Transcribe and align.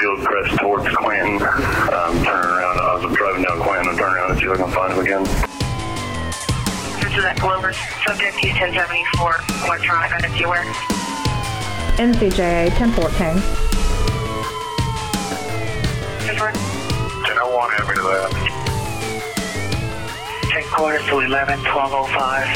Fieldcrest 0.00 0.58
towards 0.58 0.88
Clanton. 0.96 1.42
Um, 1.42 2.24
turning 2.24 2.50
around, 2.50 2.80
I 2.80 2.94
was 2.94 3.16
driving 3.16 3.42
down 3.42 3.62
Clanton 3.62 3.88
and 3.90 3.98
turning 3.98 4.16
around 4.16 4.30
and 4.32 4.40
see 4.40 4.46
if 4.46 4.52
I 4.52 4.56
can 4.56 4.70
find 4.72 4.92
him 4.92 5.00
again. 5.00 5.24
This 7.00 7.14
is 7.16 7.22
that 7.22 7.38
Glover 7.38 7.72
subject 8.04 8.36
T1074 8.38 9.66
electronic 9.66 10.12
identity 10.12 10.44
aware. 10.44 10.64
NCJA 11.94 12.70
1014. 12.74 13.38
Confirm. 16.26 16.54
1001, 17.22 17.70
have 17.70 17.88
me 17.88 17.94
to 17.94 18.02
that. 18.02 18.30
10 20.50 20.62
quarters 20.72 21.04
to 21.06 21.20
11, 21.20 21.58
1205. 21.62 22.46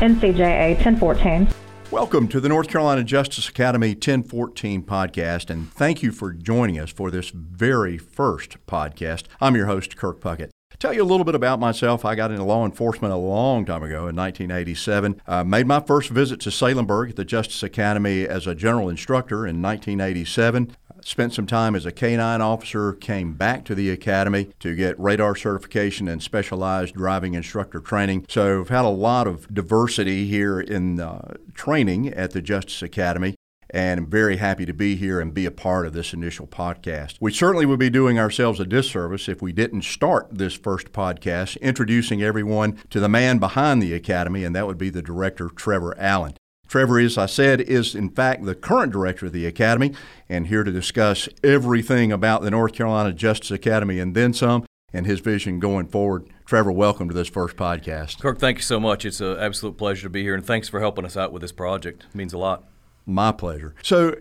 NCJA 0.00 0.74
1014. 0.76 1.59
Welcome 1.90 2.28
to 2.28 2.38
the 2.38 2.48
North 2.48 2.68
Carolina 2.68 3.02
Justice 3.02 3.48
Academy 3.48 3.94
1014 3.94 4.84
podcast, 4.84 5.50
and 5.50 5.72
thank 5.72 6.04
you 6.04 6.12
for 6.12 6.32
joining 6.32 6.78
us 6.78 6.90
for 6.92 7.10
this 7.10 7.30
very 7.30 7.98
first 7.98 8.64
podcast. 8.68 9.24
I'm 9.40 9.56
your 9.56 9.66
host, 9.66 9.96
Kirk 9.96 10.20
Puckett. 10.20 10.50
Tell 10.78 10.94
you 10.94 11.02
a 11.02 11.04
little 11.04 11.24
bit 11.24 11.34
about 11.34 11.60
myself. 11.60 12.04
I 12.06 12.14
got 12.14 12.30
into 12.30 12.44
law 12.44 12.64
enforcement 12.64 13.12
a 13.12 13.16
long 13.18 13.66
time 13.66 13.82
ago 13.82 14.08
in 14.08 14.16
1987. 14.16 15.20
I 15.26 15.42
made 15.42 15.66
my 15.66 15.80
first 15.80 16.08
visit 16.08 16.40
to 16.40 16.50
Salemburg 16.50 17.10
at 17.10 17.16
the 17.16 17.24
Justice 17.24 17.62
Academy 17.62 18.26
as 18.26 18.46
a 18.46 18.54
general 18.54 18.88
instructor 18.88 19.46
in 19.46 19.60
1987 19.60 20.74
spent 21.04 21.34
some 21.34 21.46
time 21.46 21.74
as 21.74 21.86
a 21.86 21.92
K9 21.92 22.40
officer, 22.40 22.92
came 22.92 23.34
back 23.34 23.64
to 23.64 23.74
the 23.74 23.90
academy 23.90 24.50
to 24.60 24.74
get 24.74 24.98
radar 24.98 25.34
certification 25.34 26.08
and 26.08 26.22
specialized 26.22 26.94
driving 26.94 27.34
instructor 27.34 27.80
training. 27.80 28.26
So 28.28 28.60
I've 28.60 28.68
had 28.68 28.84
a 28.84 28.88
lot 28.88 29.26
of 29.26 29.52
diversity 29.52 30.26
here 30.26 30.60
in 30.60 31.00
uh, 31.00 31.34
training 31.54 32.08
at 32.08 32.32
the 32.32 32.42
Justice 32.42 32.82
Academy. 32.82 33.34
And 33.72 34.00
I'm 34.00 34.06
very 34.06 34.38
happy 34.38 34.66
to 34.66 34.72
be 34.72 34.96
here 34.96 35.20
and 35.20 35.32
be 35.32 35.46
a 35.46 35.50
part 35.50 35.86
of 35.86 35.92
this 35.92 36.12
initial 36.12 36.46
podcast. 36.46 37.16
We 37.20 37.32
certainly 37.32 37.66
would 37.66 37.78
be 37.78 37.90
doing 37.90 38.18
ourselves 38.18 38.58
a 38.58 38.66
disservice 38.66 39.28
if 39.28 39.40
we 39.40 39.52
didn't 39.52 39.82
start 39.82 40.28
this 40.30 40.54
first 40.54 40.92
podcast 40.92 41.60
introducing 41.60 42.22
everyone 42.22 42.78
to 42.90 42.98
the 42.98 43.08
man 43.08 43.38
behind 43.38 43.80
the 43.80 43.94
Academy, 43.94 44.44
and 44.44 44.54
that 44.56 44.66
would 44.66 44.78
be 44.78 44.90
the 44.90 45.02
director, 45.02 45.48
Trevor 45.48 45.96
Allen. 45.98 46.34
Trevor, 46.66 47.00
as 47.00 47.18
I 47.18 47.26
said, 47.26 47.60
is 47.60 47.94
in 47.94 48.10
fact 48.10 48.44
the 48.44 48.54
current 48.54 48.92
director 48.92 49.26
of 49.26 49.32
the 49.32 49.46
Academy 49.46 49.92
and 50.28 50.46
here 50.46 50.62
to 50.62 50.70
discuss 50.70 51.28
everything 51.42 52.12
about 52.12 52.42
the 52.42 52.50
North 52.50 52.74
Carolina 52.74 53.12
Justice 53.12 53.50
Academy 53.50 53.98
and 53.98 54.14
then 54.14 54.32
some 54.32 54.64
and 54.92 55.06
his 55.06 55.20
vision 55.20 55.58
going 55.58 55.86
forward. 55.86 56.28
Trevor, 56.44 56.72
welcome 56.72 57.08
to 57.08 57.14
this 57.14 57.28
first 57.28 57.56
podcast. 57.56 58.20
Kirk, 58.20 58.38
thank 58.38 58.58
you 58.58 58.62
so 58.62 58.80
much. 58.80 59.04
It's 59.04 59.20
an 59.20 59.38
absolute 59.38 59.76
pleasure 59.76 60.04
to 60.04 60.10
be 60.10 60.22
here, 60.22 60.34
and 60.34 60.44
thanks 60.44 60.68
for 60.68 60.80
helping 60.80 61.04
us 61.04 61.16
out 61.16 61.32
with 61.32 61.42
this 61.42 61.52
project. 61.52 62.04
It 62.08 62.16
means 62.16 62.32
a 62.32 62.38
lot. 62.38 62.64
My 63.06 63.32
pleasure. 63.32 63.74
So, 63.82 64.14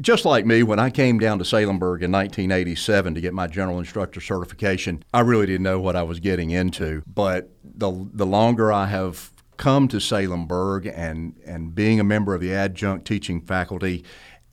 just 0.00 0.24
like 0.24 0.44
me, 0.44 0.62
when 0.62 0.78
I 0.78 0.90
came 0.90 1.18
down 1.18 1.38
to 1.38 1.44
Salemburg 1.44 2.02
in 2.02 2.12
1987 2.12 3.14
to 3.14 3.20
get 3.20 3.32
my 3.32 3.46
general 3.46 3.78
instructor 3.78 4.20
certification, 4.20 5.02
I 5.14 5.20
really 5.20 5.46
didn't 5.46 5.62
know 5.62 5.80
what 5.80 5.96
I 5.96 6.02
was 6.02 6.20
getting 6.20 6.50
into. 6.50 7.02
But 7.06 7.50
the 7.62 8.08
the 8.12 8.26
longer 8.26 8.72
I 8.72 8.86
have 8.86 9.30
come 9.56 9.88
to 9.88 9.98
Salemburg 9.98 10.92
and, 10.94 11.34
and 11.46 11.74
being 11.74 12.00
a 12.00 12.04
member 12.04 12.34
of 12.34 12.40
the 12.40 12.52
adjunct 12.52 13.06
teaching 13.06 13.40
faculty 13.40 14.04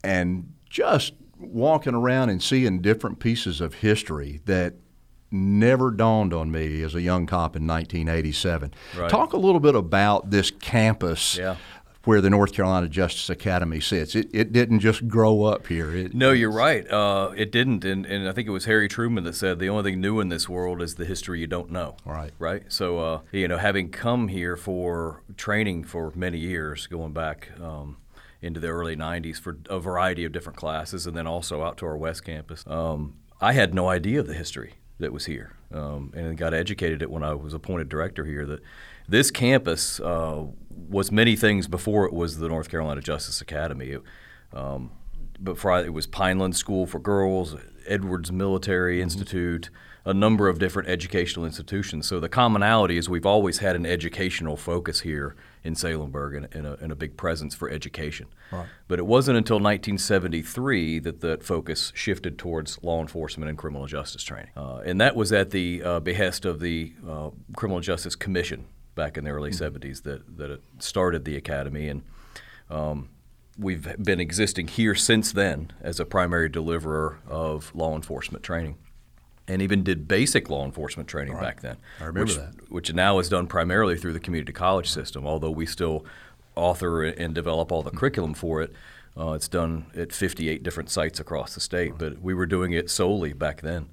and 0.04 0.54
just 0.70 1.14
walking 1.40 1.95
around 1.95 2.30
and 2.30 2.42
seeing 2.42 2.82
different 2.82 3.20
pieces 3.20 3.62
of 3.62 3.76
history 3.76 4.42
that 4.45 4.76
never 5.32 5.92
dawned 5.92 6.34
on 6.34 6.52
me 6.52 6.82
as 6.84 6.94
a 6.94 7.02
young 7.02 7.26
cop 7.26 7.56
in 7.56 7.66
1987. 7.66 8.73
Right. 8.98 9.10
Talk 9.10 9.34
a 9.34 9.38
little 9.38 9.62
bit 9.62 9.76
about 9.76 10.30
this 10.30 10.52
campus 10.52 11.38
Yeah. 11.38 11.56
Where 12.04 12.22
the 12.22 12.30
North 12.30 12.54
Carolina 12.54 12.88
Justice 12.88 13.30
Academy 13.30 13.80
sits. 13.80 14.16
It, 14.16 14.30
it 14.34 14.52
didn't 14.52 14.80
just 14.80 15.08
grow 15.08 15.44
up 15.44 15.68
here. 15.68 15.96
It, 15.96 16.14
No, 16.14 16.32
you're 16.32 16.52
right. 16.52 16.90
Uh, 16.90 17.32
it 17.38 17.52
didn't, 17.52 17.86
and, 17.86 18.06
and 18.06 18.28
I 18.28 18.32
think 18.32 18.48
it 18.48 18.52
was 18.52 18.66
Harry 18.66 18.88
Truman 18.88 19.24
that 19.26 19.36
said 19.36 19.60
the 19.60 19.70
only 19.70 19.92
thing 19.92 20.02
new 20.02 20.20
in 20.20 20.30
this 20.30 20.50
world 20.50 20.82
is 20.82 20.96
the 20.96 21.06
history 21.06 21.40
you 21.40 21.48
don't 21.48 21.72
know. 21.72 21.96
Right. 22.06 22.32
Right. 22.40 22.64
So, 22.70 23.00
uh, 23.00 23.22
you 23.32 23.48
know, 23.48 23.58
having 23.58 23.90
come 23.90 24.30
here 24.30 24.56
for 24.56 25.22
training 25.38 25.84
for 25.84 26.11
many 26.16 26.40
years, 26.40 26.88
going 26.88 27.14
back 27.14 27.50
um, 27.61 27.98
into 28.42 28.60
the 28.60 28.67
early 28.67 28.95
'90s 28.95 29.40
for 29.40 29.58
a 29.70 29.80
variety 29.80 30.26
of 30.26 30.32
different 30.32 30.58
classes, 30.58 31.06
and 31.06 31.16
then 31.16 31.28
also 31.28 31.64
out 31.64 31.78
to 31.78 31.86
our 31.86 31.98
West 31.98 32.26
Campus, 32.26 32.64
um, 32.66 33.16
I 33.40 33.54
had 33.54 33.73
no 33.73 33.90
idea 33.90 34.20
of 34.22 34.28
the 34.28 34.34
history 34.34 34.73
that 34.98 35.14
was 35.14 35.26
here, 35.26 35.56
um, 35.72 36.11
and 36.16 36.38
got 36.38 36.54
educated 36.54 37.02
it 37.02 37.11
when 37.11 37.23
I 37.23 37.34
was 37.36 37.54
appointed 37.54 37.90
director 37.90 38.26
here. 38.26 38.45
That 38.45 38.61
this 39.08 39.32
campus 39.32 40.00
uh, 40.00 40.45
was 40.89 41.12
many 41.12 41.36
things 41.36 41.67
before 41.67 42.06
it 42.06 42.14
was 42.14 42.38
the 42.38 42.48
North 42.48 42.70
Carolina 42.70 43.02
Justice 43.02 43.42
Academy. 43.42 43.92
It, 43.92 44.02
um, 44.54 44.92
it 45.44 45.94
was 45.94 46.08
Pineland 46.08 46.56
School 46.56 46.86
for 46.86 47.00
Girls, 47.00 47.56
Edwards 47.88 48.32
Military 48.32 49.02
Institute, 49.02 49.70
a 50.04 50.14
number 50.14 50.50
of 50.50 50.58
different 50.60 50.90
educational 50.90 51.45
institutions. 51.45 52.08
So 52.08 52.20
the 52.20 52.30
commonality 52.30 52.98
is 52.98 53.08
we've 53.08 53.26
always 53.26 53.60
had 53.60 53.76
an 53.76 53.86
educational 53.86 54.58
focus 54.58 55.02
here 55.02 55.36
in 55.64 55.76
Salemburg 55.76 56.36
and, 56.36 56.48
and, 56.54 56.66
a, 56.66 56.78
and 56.82 56.92
a 56.92 56.95
big 56.95 57.17
presence 57.17 57.54
for 57.54 57.70
education. 57.70 58.28
Right. 58.52 58.66
But 58.88 58.98
it 58.98 59.06
wasn't 59.06 59.38
until 59.38 59.58
1973 59.58 61.00
that 61.00 61.22
that 61.22 61.44
focus 61.44 61.92
shifted 61.95 62.40
towards 62.40 62.82
law 62.82 63.00
enforcement 63.00 63.50
and 63.50 63.58
criminal 63.58 63.86
justice 63.86 64.23
training. 64.23 64.52
Uh, 64.58 64.78
and 64.78 65.00
that 65.00 65.16
was 65.16 65.32
at 65.32 65.52
the 65.52 65.84
uh, 65.84 66.00
behest 66.00 66.45
of 66.45 66.60
the 66.60 66.94
uh, 67.08 67.30
Criminal 67.56 67.80
Justice 67.80 68.16
Commission 68.16 68.66
back 68.96 69.18
in 69.18 69.24
the 69.24 69.32
early 69.32 69.52
70s 69.52 70.04
that, 70.04 70.38
that 70.38 70.62
started 70.80 71.26
the 71.26 71.36
academy. 71.36 71.88
And 71.88 72.04
um, 72.70 73.10
we've 73.58 73.96
been 74.02 74.20
existing 74.20 74.68
here 74.68 74.96
since 74.96 75.32
then 75.32 75.72
as 75.82 76.00
a 76.00 76.06
primary 76.06 76.50
deliverer 76.50 77.20
of 77.28 77.74
law 77.76 77.96
enforcement 77.96 78.44
training. 78.44 78.78
And 79.48 79.62
even 79.62 79.84
did 79.84 80.08
basic 80.08 80.50
law 80.50 80.64
enforcement 80.64 81.10
training 81.10 81.34
back 81.34 81.62
then. 81.62 81.78
I 82.00 82.06
remember 82.06 82.26
which, 82.26 82.36
that. 82.38 82.72
Which 82.72 82.94
now 82.94 83.20
is 83.20 83.28
done 83.28 83.48
primarily 83.48 83.98
through 83.98 84.14
the 84.14 84.20
community 84.20 84.54
college 84.54 84.90
system, 84.90 85.26
although 85.26 85.52
we 85.52 85.66
still 85.66 86.06
author 86.56 87.04
and 87.04 87.34
develop 87.34 87.72
all 87.72 87.82
the 87.82 87.92
curriculum 87.92 88.34
for 88.34 88.62
it. 88.62 88.72
Uh, 89.18 89.34
it's 89.34 89.50
done 89.50 89.88
at 89.96 90.14
58 90.14 90.64
different 90.64 90.90
sites 90.90 91.20
across 91.20 91.54
the 91.54 91.60
state, 91.60 91.98
but 91.98 92.22
we 92.22 92.34
were 92.34 92.46
doing 92.46 92.72
it 92.72 92.90
solely 92.90 93.34
back 93.34 93.62
then. 93.62 93.90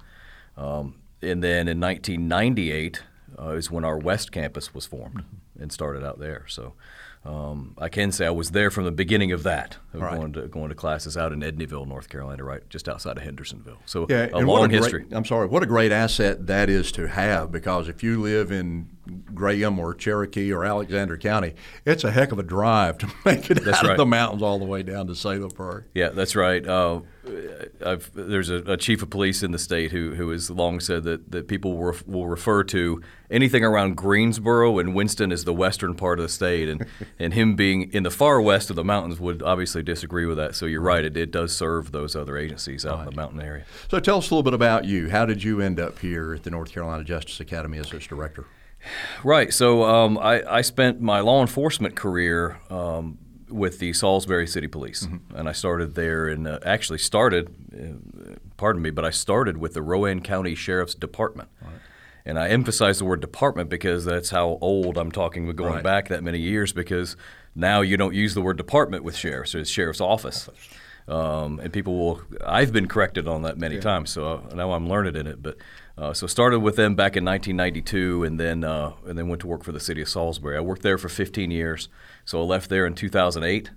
Um, 0.55 0.95
and 1.21 1.43
then 1.43 1.67
in 1.67 1.79
1998 1.79 3.03
uh, 3.41 3.51
is 3.51 3.71
when 3.71 3.85
our 3.85 3.97
West 3.97 4.31
Campus 4.31 4.73
was 4.73 4.85
formed 4.85 5.23
and 5.59 5.71
started 5.71 6.03
out 6.03 6.19
there. 6.19 6.45
So 6.47 6.73
um, 7.25 7.75
I 7.77 7.89
can 7.89 8.11
say 8.11 8.25
I 8.25 8.29
was 8.31 8.51
there 8.51 8.69
from 8.71 8.85
the 8.85 8.91
beginning 8.91 9.31
of 9.31 9.43
that, 9.43 9.77
of 9.93 10.01
Right. 10.01 10.17
going, 10.17 10.33
to, 10.33 10.47
going 10.47 10.69
to 10.69 10.75
classes 10.75 11.17
out 11.17 11.31
in 11.33 11.41
Edneyville, 11.41 11.87
North 11.87 12.09
Carolina, 12.09 12.43
right 12.43 12.67
just 12.69 12.87
outside 12.87 13.17
of 13.17 13.23
Hendersonville. 13.23 13.79
So 13.85 14.05
Yeah, 14.09 14.29
a 14.33 14.39
long 14.39 14.69
great- 14.69 14.81
history. 14.81 15.05
I'm 15.11 15.25
sorry. 15.25 15.47
What 15.47 15.63
a 15.63 15.65
great 15.65 15.91
asset 15.91 16.47
that 16.47 16.69
is 16.69 16.91
to 16.93 17.07
have 17.07 17.51
because 17.51 17.87
if 17.89 18.03
you 18.03 18.21
live 18.21 18.51
in 18.51 18.89
Graham 19.33 19.79
or 19.79 19.93
Cherokee 19.93 20.51
or 20.51 20.65
Alexander 20.65 21.17
County, 21.17 21.53
it's 21.85 22.03
a 22.03 22.11
heck 22.11 22.31
of 22.31 22.39
a 22.39 22.43
drive 22.43 22.97
to 22.99 23.07
make 23.25 23.49
it 23.49 23.63
That's 23.63 23.79
out 23.79 23.91
of 23.91 23.97
the 23.97 24.05
mountains 24.05 24.41
all 24.41 24.59
the 24.59 24.65
way 24.65 24.83
down 24.83 25.07
to 25.07 25.13
Salemburg. 25.13 25.85
Yeah, 25.93 26.09
that's 26.09 26.35
right. 26.35 26.65
Uh, 26.65 27.01
I've, 27.85 28.11
there's 28.13 28.49
a, 28.49 28.57
a 28.65 28.77
chief 28.77 29.01
of 29.03 29.09
police 29.09 29.43
in 29.43 29.51
the 29.51 29.59
state 29.59 29.91
who, 29.91 30.15
who 30.15 30.29
has 30.31 30.49
long 30.49 30.79
said 30.79 31.03
that, 31.03 31.31
that 31.31 31.47
people 31.47 31.77
will, 31.77 31.95
will 32.07 32.27
refer 32.27 32.63
to 32.65 33.01
anything 33.29 33.63
around 33.63 33.95
Greensboro 33.95 34.79
and 34.79 34.95
Winston 34.95 35.31
as 35.31 35.45
the 35.45 35.53
western 35.53 35.95
part 35.95 36.19
of 36.19 36.23
the 36.23 36.29
state, 36.29 36.69
and, 36.69 36.85
and 37.19 37.33
him 37.33 37.55
being 37.55 37.91
in 37.91 38.03
the 38.03 38.11
far 38.11 38.41
west 38.41 38.69
of 38.69 38.75
the 38.75 38.83
mountains 38.83 39.19
would 39.19 39.41
obviously 39.43 39.83
disagree 39.83 40.25
with 40.25 40.37
that. 40.37 40.55
So 40.55 40.65
you're 40.65 40.81
right, 40.81 41.03
it, 41.03 41.15
it 41.15 41.31
does 41.31 41.55
serve 41.55 41.91
those 41.91 42.15
other 42.15 42.37
agencies 42.37 42.85
out 42.85 42.99
in 42.99 43.05
the 43.05 43.15
mountain 43.15 43.41
area. 43.41 43.65
So 43.89 43.99
tell 43.99 44.17
us 44.17 44.29
a 44.29 44.33
little 44.33 44.43
bit 44.43 44.53
about 44.53 44.85
you. 44.85 45.09
How 45.09 45.25
did 45.25 45.43
you 45.43 45.61
end 45.61 45.79
up 45.79 45.99
here 45.99 46.33
at 46.33 46.43
the 46.43 46.49
North 46.49 46.71
Carolina 46.71 47.03
Justice 47.03 47.39
Academy 47.39 47.77
as 47.77 47.91
its 47.93 48.07
director? 48.07 48.45
Right. 49.23 49.53
So 49.53 49.83
um, 49.83 50.17
I, 50.17 50.43
I 50.57 50.61
spent 50.61 51.01
my 51.01 51.19
law 51.19 51.41
enforcement 51.41 51.95
career 51.95 52.59
um, 52.69 53.17
with 53.49 53.79
the 53.79 53.93
Salisbury 53.93 54.47
City 54.47 54.67
Police, 54.67 55.07
and 55.35 55.49
I 55.49 55.51
started 55.51 55.95
there 55.95 56.27
and 56.27 56.47
uh, 56.47 56.59
actually 56.65 56.99
started, 56.99 57.49
uh, 57.73 58.35
pardon 58.57 58.81
me, 58.81 58.89
but 58.91 59.03
I 59.05 59.09
started 59.09 59.57
with 59.57 59.73
the 59.73 59.81
Rowan 59.81 60.21
County 60.21 60.55
Sheriff's 60.55 60.95
Department. 60.95 61.49
And 62.25 62.37
I 62.37 62.49
emphasize 62.49 62.99
the 62.99 63.05
word 63.05 63.21
department 63.21 63.69
because 63.69 64.05
that's 64.05 64.29
how 64.29 64.59
old 64.61 64.97
I'm 64.99 65.11
talking 65.11 65.47
with 65.47 65.55
going 65.55 65.73
Right. 65.75 65.83
back 65.83 66.09
that 66.09 66.21
many 66.23 66.37
years 66.37 66.71
because 66.73 67.15
now 67.55 67.81
you 67.81 67.97
don't 67.97 68.13
use 68.13 68.35
the 68.35 68.41
word 68.41 68.57
department 68.57 69.03
with 69.03 69.15
sheriffs, 69.15 69.55
it's 69.55 69.69
sheriff's 69.69 70.01
office. 70.01 70.47
Um, 71.09 71.59
and 71.59 71.73
people 71.73 71.97
will, 71.97 72.21
I've 72.45 72.71
been 72.71 72.87
corrected 72.87 73.27
on 73.27 73.41
that 73.41 73.57
many 73.57 73.79
times, 73.79 74.11
so 74.11 74.47
now 74.53 74.73
I'm 74.73 74.87
learned 74.87 75.17
in 75.17 75.25
it. 75.25 75.41
But 75.41 75.57
uh, 75.97 76.13
so 76.13 76.27
started 76.27 76.59
with 76.59 76.75
them 76.75 76.95
back 76.95 77.17
in 77.17 77.25
1992, 77.25 78.23
and 78.23 78.39
then 78.39 78.63
uh, 78.63 78.93
and 79.07 79.17
then 79.17 79.27
went 79.27 79.41
to 79.41 79.47
work 79.47 79.63
for 79.63 79.71
the 79.71 79.79
city 79.79 80.01
of 80.01 80.09
Salisbury. 80.09 80.55
I 80.55 80.61
worked 80.61 80.83
there 80.83 80.99
for 80.99 81.09
15 81.09 81.49
years, 81.49 81.89
so 82.25 82.39
I 82.39 82.43
left 82.43 82.69
there 82.69 82.85
in 82.85 82.93
2008. 82.93 83.71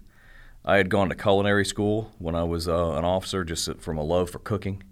I 0.64 0.76
had 0.76 0.90
gone 0.90 1.08
to 1.08 1.14
culinary 1.14 1.64
school 1.64 2.12
when 2.18 2.34
I 2.34 2.44
was 2.44 2.68
uh, 2.68 2.92
an 2.92 3.04
officer, 3.04 3.44
just 3.44 3.74
from 3.80 3.96
a 3.96 4.04
love 4.04 4.30
for 4.30 4.38
cooking. 4.38 4.82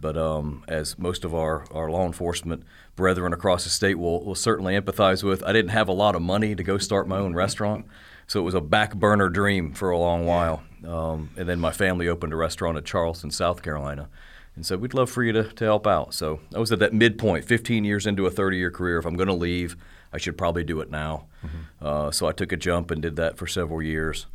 But 0.00 0.16
um, 0.18 0.64
as 0.68 0.98
most 0.98 1.24
of 1.24 1.34
our, 1.34 1.64
our 1.72 1.90
law 1.90 2.04
enforcement 2.04 2.64
brethren 2.96 3.32
across 3.32 3.64
the 3.64 3.70
state 3.70 3.94
will, 3.98 4.22
will 4.24 4.34
certainly 4.34 4.78
empathize 4.78 5.22
with, 5.22 5.42
I 5.44 5.52
didn't 5.52 5.70
have 5.70 5.88
a 5.88 5.92
lot 5.92 6.14
of 6.14 6.20
money 6.20 6.54
to 6.54 6.62
go 6.62 6.76
start 6.76 7.08
my 7.08 7.16
own 7.18 7.34
restaurant, 7.34 7.86
so 8.26 8.40
it 8.40 8.42
was 8.42 8.54
a 8.54 8.60
back 8.60 8.94
burner 8.94 9.28
dream 9.30 9.72
for 9.72 9.90
a 9.90 9.98
long 9.98 10.26
while. 10.26 10.62
Um, 10.86 11.30
and 11.36 11.48
then 11.48 11.60
my 11.60 11.70
family 11.70 12.08
opened 12.08 12.32
a 12.32 12.36
restaurant 12.36 12.78
in 12.78 12.84
Charleston, 12.84 13.30
South 13.30 13.62
Carolina. 13.62 14.08
And 14.54 14.66
so 14.66 14.76
we'd 14.76 14.94
love 14.94 15.10
for 15.10 15.22
you 15.22 15.32
to, 15.32 15.44
to 15.44 15.64
help 15.64 15.86
out. 15.86 16.12
So 16.12 16.40
I 16.54 16.58
was 16.58 16.72
at 16.72 16.78
that 16.80 16.92
midpoint, 16.92 17.44
15 17.44 17.84
years 17.84 18.06
into 18.06 18.26
a 18.26 18.30
30 18.30 18.56
year 18.56 18.70
career. 18.70 18.98
If 18.98 19.06
I'm 19.06 19.16
going 19.16 19.28
to 19.28 19.34
leave, 19.34 19.76
I 20.12 20.18
should 20.18 20.36
probably 20.36 20.64
do 20.64 20.80
it 20.80 20.90
now. 20.90 21.26
Mm-hmm. 21.44 21.86
Uh, 21.86 22.10
so 22.10 22.26
I 22.26 22.32
took 22.32 22.52
a 22.52 22.56
jump 22.56 22.90
and 22.90 23.00
did 23.00 23.16
that 23.16 23.38
for 23.38 23.46
several 23.46 23.80
years. 23.80 24.26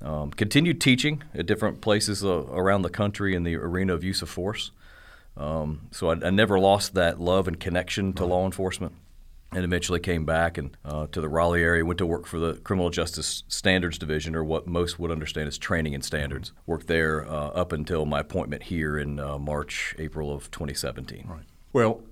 Um, 0.00 0.30
continued 0.30 0.80
teaching 0.80 1.24
at 1.34 1.46
different 1.46 1.80
places 1.80 2.24
uh, 2.24 2.44
around 2.46 2.82
the 2.82 2.90
country 2.90 3.34
in 3.34 3.42
the 3.42 3.56
arena 3.56 3.94
of 3.94 4.04
use 4.04 4.22
of 4.22 4.30
force. 4.30 4.70
Um, 5.36 5.88
so 5.90 6.10
I, 6.10 6.26
I, 6.26 6.30
never 6.30 6.58
lost 6.58 6.94
that 6.94 7.20
love 7.20 7.46
and 7.46 7.58
connection 7.58 8.12
to 8.14 8.22
right. 8.22 8.30
law 8.30 8.44
enforcement 8.44 8.94
and 9.52 9.64
eventually 9.64 10.00
came 10.00 10.24
back 10.24 10.58
and 10.58 10.76
uh, 10.84 11.06
to 11.08 11.20
the 11.20 11.28
Raleigh 11.28 11.62
area. 11.62 11.84
Went 11.84 11.98
to 11.98 12.06
work 12.06 12.26
for 12.26 12.38
the 12.38 12.54
Criminal 12.54 12.90
Justice 12.90 13.44
Standards 13.48 13.98
Division, 13.98 14.34
or 14.36 14.44
what 14.44 14.66
most 14.66 14.98
would 14.98 15.10
understand 15.10 15.48
as 15.48 15.56
training 15.58 15.94
and 15.94 16.04
standards. 16.04 16.52
Worked 16.66 16.86
there 16.86 17.26
uh, 17.26 17.48
up 17.48 17.72
until 17.72 18.04
my 18.04 18.20
appointment 18.20 18.64
here 18.64 18.98
in 18.98 19.18
uh, 19.18 19.38
March, 19.38 19.94
April 19.98 20.32
of 20.32 20.50
2017. 20.50 21.26
Right. 21.28 21.42
Well, 21.72 22.02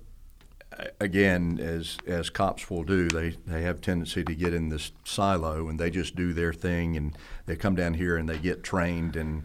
again, 0.99 1.59
as 1.61 1.97
as 2.07 2.29
cops 2.29 2.69
will 2.69 2.83
do, 2.83 3.07
they 3.07 3.35
they 3.45 3.61
have 3.61 3.81
tendency 3.81 4.23
to 4.23 4.35
get 4.35 4.53
in 4.53 4.69
this 4.69 4.91
silo 5.03 5.67
and 5.67 5.79
they 5.79 5.89
just 5.89 6.15
do 6.15 6.33
their 6.33 6.53
thing, 6.53 6.97
and 6.97 7.15
they 7.45 7.55
come 7.55 7.75
down 7.75 7.95
here 7.95 8.17
and 8.17 8.27
they 8.27 8.37
get 8.37 8.63
trained 8.63 9.15
and 9.15 9.43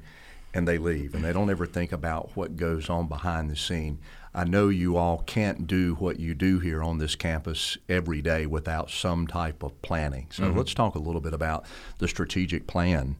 and 0.55 0.69
they 0.69 0.79
leave, 0.79 1.15
and 1.15 1.25
they 1.25 1.33
don't 1.33 1.50
ever 1.50 1.67
think 1.67 1.93
about 1.93 2.31
what 2.35 2.56
goes 2.56 2.91
on 2.91 3.09
behind 3.09 3.50
the 3.50 3.56
scene. 3.56 3.99
I 4.34 4.44
know 4.44 4.69
you 4.69 4.96
all 4.96 5.19
can't 5.19 5.67
do 5.67 5.94
what 5.94 6.19
you 6.19 6.34
do 6.34 6.58
here 6.58 6.82
on 6.82 6.99
this 6.99 7.14
campus 7.14 7.76
every 7.88 8.23
day 8.23 8.46
without 8.46 8.90
some 8.90 9.26
type 9.26 9.62
of 9.62 9.81
planning. 9.82 10.29
So 10.31 10.44
mm-hmm. 10.44 10.58
let's 10.58 10.73
talk 10.75 10.94
a 10.94 10.99
little 10.99 11.20
bit 11.20 11.34
about 11.34 11.67
the 11.99 12.08
strategic 12.08 12.67
plan 12.67 13.17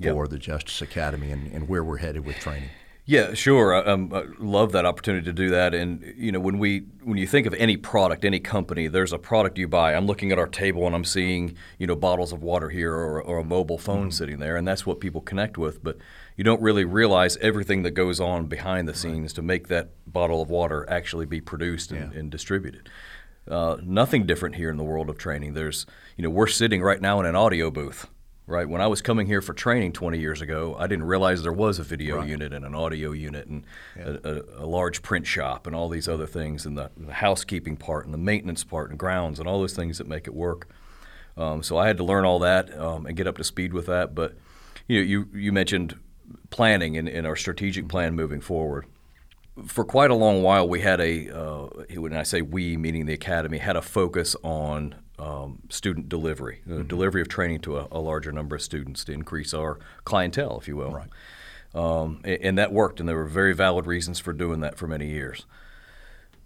for 0.00 0.24
yep. 0.24 0.30
the 0.30 0.38
Justice 0.38 0.80
Academy 0.80 1.30
and, 1.30 1.52
and 1.52 1.68
where 1.68 1.84
we're 1.84 1.98
headed 1.98 2.24
with 2.24 2.36
training. 2.36 2.70
Yeah, 3.06 3.34
sure. 3.34 3.74
I, 3.74 3.80
um, 3.84 4.10
I, 4.14 4.24
love 4.38 4.72
that 4.72 4.86
opportunity 4.86 5.26
to 5.26 5.32
do 5.32 5.50
that. 5.50 5.74
And 5.74 6.14
you 6.16 6.32
know, 6.32 6.40
when 6.40 6.58
we 6.58 6.86
when 7.02 7.18
you 7.18 7.26
think 7.26 7.46
of 7.46 7.52
any 7.54 7.76
product, 7.76 8.24
any 8.24 8.40
company, 8.40 8.88
there's 8.88 9.12
a 9.12 9.18
product 9.18 9.58
you 9.58 9.68
buy. 9.68 9.94
I'm 9.94 10.06
looking 10.06 10.32
at 10.32 10.38
our 10.38 10.46
table 10.46 10.86
and 10.86 10.94
I'm 10.94 11.04
seeing 11.04 11.54
you 11.78 11.86
know 11.86 11.96
bottles 11.96 12.32
of 12.32 12.42
water 12.42 12.70
here 12.70 12.94
or, 12.94 13.20
or 13.20 13.38
a 13.38 13.44
mobile 13.44 13.76
phone 13.76 14.04
mm-hmm. 14.04 14.10
sitting 14.10 14.38
there, 14.38 14.56
and 14.56 14.66
that's 14.66 14.86
what 14.86 15.00
people 15.00 15.20
connect 15.20 15.58
with. 15.58 15.84
But 15.84 15.98
you 16.36 16.44
don't 16.44 16.60
really 16.60 16.84
realize 16.84 17.36
everything 17.38 17.82
that 17.82 17.92
goes 17.92 18.20
on 18.20 18.46
behind 18.46 18.88
the 18.88 18.94
scenes 18.94 19.32
right. 19.32 19.36
to 19.36 19.42
make 19.42 19.68
that 19.68 19.90
bottle 20.06 20.42
of 20.42 20.50
water 20.50 20.88
actually 20.88 21.26
be 21.26 21.40
produced 21.40 21.92
and, 21.92 22.12
yeah. 22.12 22.18
and 22.18 22.30
distributed. 22.30 22.88
Uh, 23.48 23.76
nothing 23.82 24.26
different 24.26 24.56
here 24.56 24.70
in 24.70 24.76
the 24.76 24.84
world 24.84 25.10
of 25.10 25.18
training. 25.18 25.54
There's, 25.54 25.86
you 26.16 26.24
know, 26.24 26.30
we're 26.30 26.46
sitting 26.46 26.82
right 26.82 27.00
now 27.00 27.20
in 27.20 27.26
an 27.26 27.36
audio 27.36 27.70
booth, 27.70 28.08
right? 28.46 28.68
When 28.68 28.80
I 28.80 28.86
was 28.86 29.02
coming 29.02 29.26
here 29.26 29.42
for 29.42 29.52
training 29.52 29.92
20 29.92 30.18
years 30.18 30.40
ago, 30.40 30.74
I 30.78 30.86
didn't 30.86 31.04
realize 31.04 31.42
there 31.42 31.52
was 31.52 31.78
a 31.78 31.82
video 31.82 32.18
right. 32.18 32.28
unit 32.28 32.52
and 32.52 32.64
an 32.64 32.74
audio 32.74 33.12
unit 33.12 33.46
and 33.46 33.64
yeah. 33.96 34.16
a, 34.24 34.28
a, 34.28 34.42
a, 34.64 34.66
large 34.66 35.02
print 35.02 35.26
shop 35.26 35.66
and 35.66 35.76
all 35.76 35.88
these 35.88 36.08
other 36.08 36.26
things 36.26 36.64
and 36.64 36.76
the, 36.76 36.90
the, 36.96 37.12
housekeeping 37.12 37.76
part 37.76 38.06
and 38.06 38.14
the 38.14 38.18
maintenance 38.18 38.64
part 38.64 38.90
and 38.90 38.98
grounds 38.98 39.38
and 39.38 39.46
all 39.46 39.60
those 39.60 39.76
things 39.76 39.98
that 39.98 40.08
make 40.08 40.26
it 40.26 40.34
work. 40.34 40.68
Um, 41.36 41.62
so 41.62 41.76
I 41.76 41.86
had 41.86 41.98
to 41.98 42.04
learn 42.04 42.24
all 42.24 42.38
that 42.38 42.76
um, 42.78 43.06
and 43.06 43.16
get 43.16 43.26
up 43.26 43.36
to 43.36 43.44
speed 43.44 43.74
with 43.74 43.86
that. 43.86 44.14
But 44.14 44.36
you 44.88 45.00
know, 45.00 45.04
you 45.04 45.28
you 45.34 45.52
mentioned 45.52 45.96
planning 46.50 46.96
and, 46.96 47.08
in 47.08 47.26
our 47.26 47.36
strategic 47.36 47.88
plan 47.88 48.14
moving 48.14 48.40
forward. 48.40 48.86
For 49.66 49.84
quite 49.84 50.10
a 50.10 50.14
long 50.14 50.42
while, 50.42 50.68
we 50.68 50.80
had 50.80 51.00
a, 51.00 51.30
uh, 51.30 51.66
when 51.94 52.12
I 52.12 52.24
say 52.24 52.42
we, 52.42 52.76
meaning 52.76 53.06
the 53.06 53.12
academy, 53.12 53.58
had 53.58 53.76
a 53.76 53.82
focus 53.82 54.34
on 54.42 54.96
um, 55.18 55.60
student 55.68 56.08
delivery, 56.08 56.60
mm-hmm. 56.68 56.88
delivery 56.88 57.22
of 57.22 57.28
training 57.28 57.60
to 57.60 57.78
a, 57.78 57.88
a, 57.92 58.00
larger 58.00 58.32
number 58.32 58.56
of 58.56 58.62
students 58.62 59.04
to 59.04 59.12
increase 59.12 59.54
our 59.54 59.78
clientele, 60.04 60.58
if 60.58 60.66
you 60.66 60.76
will. 60.76 60.92
Right. 60.92 61.08
Um, 61.72 62.20
and, 62.24 62.38
and, 62.42 62.58
that 62.58 62.72
worked, 62.72 62.98
and 62.98 63.08
there 63.08 63.16
were 63.16 63.26
very 63.26 63.54
valid 63.54 63.86
reasons 63.86 64.18
for 64.18 64.32
doing 64.32 64.60
that 64.60 64.76
for 64.76 64.88
many 64.88 65.08
years. 65.08 65.46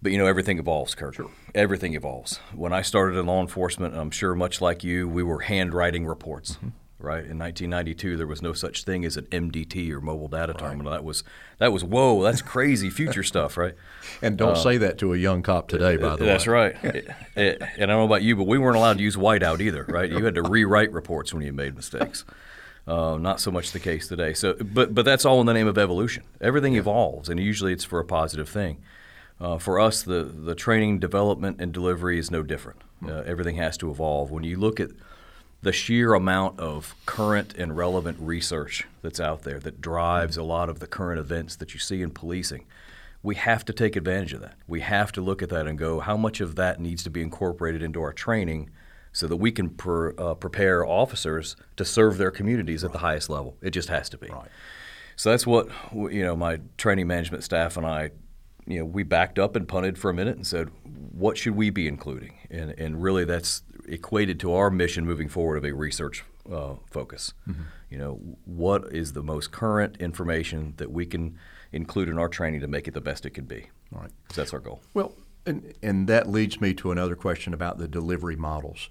But 0.03 0.11
you 0.11 0.19
know, 0.19 0.27
everything 0.27 0.59
evolves, 0.59 0.93
Kirk. 0.93 1.15
Sure. 1.15 1.31
Everything 1.55 1.95
evolves. 1.95 2.37
When 2.53 2.71
I 2.71 2.83
started 2.83 3.17
in 3.17 3.25
law 3.25 3.41
enforcement, 3.41 3.95
I'm 3.95 4.11
sure 4.11 4.35
much 4.35 4.61
like 4.61 4.83
you, 4.83 5.09
we 5.09 5.23
were 5.23 5.39
handwriting 5.41 6.05
reports. 6.05 6.53
Mm-hmm 6.53 6.69
right? 6.99 7.25
In 7.25 7.39
1992, 7.39 8.17
there 8.17 8.27
was 8.27 8.41
no 8.41 8.53
such 8.53 8.83
thing 8.83 9.05
as 9.05 9.15
an 9.15 9.25
MDT 9.25 9.89
or 9.91 10.01
mobile 10.01 10.27
data 10.27 10.53
right. 10.53 10.59
terminal. 10.59 10.91
That 10.91 11.03
was 11.03 11.23
that 11.57 11.71
was 11.71 11.83
whoa, 11.83 12.21
that's 12.23 12.41
crazy 12.41 12.89
future 12.89 13.23
stuff, 13.23 13.57
right? 13.57 13.75
And 14.21 14.37
don't 14.37 14.51
uh, 14.51 14.55
say 14.55 14.77
that 14.77 14.97
to 14.99 15.13
a 15.13 15.17
young 15.17 15.43
cop 15.43 15.67
today, 15.67 15.95
by 15.95 16.15
the 16.15 16.25
that's 16.25 16.45
way. 16.45 16.73
That's 16.73 16.83
right. 16.83 16.95
it, 16.95 17.07
it, 17.35 17.61
and 17.61 17.83
I 17.83 17.95
don't 17.95 17.99
know 17.99 18.05
about 18.05 18.23
you, 18.23 18.35
but 18.35 18.47
we 18.47 18.57
weren't 18.57 18.75
allowed 18.75 18.97
to 18.97 19.03
use 19.03 19.15
whiteout 19.15 19.61
either, 19.61 19.85
right? 19.87 20.09
You 20.09 20.25
had 20.25 20.35
to 20.35 20.41
rewrite 20.41 20.91
reports 20.91 21.33
when 21.33 21.43
you 21.43 21.53
made 21.53 21.75
mistakes. 21.75 22.25
Uh, 22.87 23.17
not 23.17 23.39
so 23.39 23.51
much 23.51 23.71
the 23.71 23.79
case 23.79 24.07
today. 24.07 24.33
So, 24.33 24.55
but 24.55 24.95
but 24.95 25.05
that's 25.05 25.25
all 25.25 25.39
in 25.39 25.45
the 25.45 25.53
name 25.53 25.67
of 25.67 25.77
evolution. 25.77 26.23
Everything 26.41 26.73
yeah. 26.73 26.79
evolves, 26.79 27.29
and 27.29 27.39
usually 27.39 27.71
it's 27.71 27.83
for 27.83 27.99
a 27.99 28.05
positive 28.05 28.49
thing. 28.49 28.81
Uh, 29.39 29.57
for 29.57 29.79
us, 29.79 30.01
the 30.01 30.23
the 30.23 30.55
training, 30.55 30.99
development, 30.99 31.61
and 31.61 31.71
delivery 31.71 32.17
is 32.17 32.31
no 32.31 32.41
different. 32.41 32.81
Hmm. 32.99 33.09
Uh, 33.09 33.21
everything 33.21 33.55
has 33.55 33.77
to 33.77 33.91
evolve. 33.91 34.31
When 34.31 34.43
you 34.43 34.57
look 34.57 34.79
at 34.79 34.89
the 35.61 35.73
sheer 35.73 36.13
amount 36.13 36.59
of 36.59 36.95
current 37.05 37.53
and 37.55 37.75
relevant 37.75 38.17
research 38.19 38.87
that's 39.01 39.19
out 39.19 39.43
there 39.43 39.59
that 39.59 39.81
drives 39.81 40.37
a 40.37 40.43
lot 40.43 40.69
of 40.69 40.79
the 40.79 40.87
current 40.87 41.19
events 41.19 41.55
that 41.57 41.73
you 41.73 41.79
see 41.79 42.01
in 42.01 42.11
policing. 42.11 42.65
We 43.21 43.35
have 43.35 43.65
to 43.65 43.73
take 43.73 43.97
advantage 43.97 44.31
of 44.33 44.41
that. 44.41 44.55
We 44.67 44.79
have 44.79 45.11
to 45.13 45.21
look 45.21 45.41
at 45.41 45.49
that 45.49 45.67
and 45.67 45.77
go, 45.77 45.99
how 45.99 46.15
much 46.15 46.39
of 46.39 46.55
that 46.55 46.79
needs 46.79 47.03
to 47.03 47.09
be 47.09 47.21
incorporated 47.21 47.83
into 47.83 48.01
our 48.01 48.13
training 48.13 48.69
so 49.11 49.27
that 49.27 49.35
we 49.35 49.51
can 49.51 49.69
per, 49.69 50.13
uh, 50.17 50.35
prepare 50.35 50.85
officers 50.85 51.57
to 51.75 51.83
serve 51.83 52.17
their 52.17 52.31
communities 52.31 52.83
right. 52.83 52.89
at 52.89 52.93
the 52.93 52.99
highest 52.99 53.29
level? 53.29 53.57
It 53.61 53.71
just 53.71 53.89
has 53.89 54.07
to 54.09 54.17
be. 54.17 54.29
Right. 54.29 54.47
So 55.17 55.31
that's 55.31 55.45
what 55.45 55.67
you 55.93 56.23
know. 56.23 56.33
My 56.33 56.61
training 56.77 57.07
management 57.07 57.43
staff 57.43 57.75
and 57.75 57.85
I, 57.85 58.11
you 58.65 58.79
know, 58.79 58.85
we 58.85 59.03
backed 59.03 59.39
up 59.39 59.55
and 59.55 59.67
punted 59.67 59.97
for 59.97 60.09
a 60.09 60.13
minute 60.13 60.35
and 60.35 60.45
said, 60.45 60.69
what 61.11 61.37
should 61.37 61.55
we 61.55 61.69
be 61.69 61.87
including? 61.87 62.37
And 62.49 62.71
and 62.77 63.01
really, 63.01 63.25
that's 63.25 63.63
equated 63.87 64.39
to 64.41 64.53
our 64.53 64.69
mission 64.69 65.05
moving 65.05 65.27
forward 65.27 65.57
of 65.57 65.65
a 65.65 65.73
research 65.73 66.23
uh, 66.51 66.75
focus. 66.89 67.33
Mm-hmm. 67.47 67.63
You 67.89 67.97
know, 67.97 68.13
what 68.45 68.93
is 68.93 69.13
the 69.13 69.23
most 69.23 69.51
current 69.51 69.97
information 69.97 70.73
that 70.77 70.91
we 70.91 71.05
can 71.05 71.37
include 71.71 72.09
in 72.09 72.19
our 72.19 72.29
training 72.29 72.61
to 72.61 72.67
make 72.67 72.87
it 72.87 72.93
the 72.93 73.01
best 73.01 73.25
it 73.25 73.31
can 73.31 73.45
be? 73.45 73.69
All 73.93 74.01
right. 74.01 74.11
That's 74.35 74.53
our 74.53 74.59
goal. 74.59 74.81
Well, 74.93 75.15
and, 75.45 75.73
and 75.81 76.07
that 76.07 76.29
leads 76.29 76.61
me 76.61 76.73
to 76.75 76.91
another 76.91 77.15
question 77.15 77.53
about 77.53 77.79
the 77.79 77.87
delivery 77.87 78.35
models. 78.35 78.89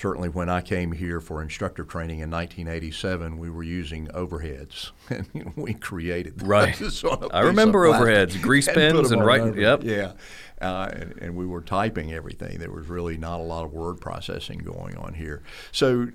Certainly, 0.00 0.28
when 0.28 0.48
I 0.48 0.60
came 0.60 0.92
here 0.92 1.20
for 1.20 1.42
instructor 1.42 1.84
training 1.84 2.20
in 2.20 2.30
1987, 2.30 3.36
we 3.38 3.50
were 3.50 3.64
using 3.64 4.06
overheads, 4.08 4.92
and 5.10 5.52
we 5.56 5.74
created 5.74 6.46
right. 6.46 6.80
I 7.32 7.40
remember 7.40 7.84
overheads, 7.84 8.40
grease 8.42 8.68
pens, 8.68 9.10
and, 9.10 9.20
and 9.20 9.26
right. 9.26 9.56
Yep. 9.56 9.82
Yeah 9.84 10.12
uh, 10.60 10.90
and, 10.92 11.12
and, 11.20 11.36
we 11.36 11.46
were 11.46 11.60
typing 11.60 12.12
everything. 12.12 12.58
There 12.58 12.70
was 12.70 12.88
really 12.88 13.16
not 13.16 13.40
a 13.40 13.42
lot 13.42 13.64
of 13.64 13.72
word 13.72 14.00
processing 14.00 14.58
going 14.58 14.96
on 14.96 15.14
here. 15.14 15.42
So 15.72 16.08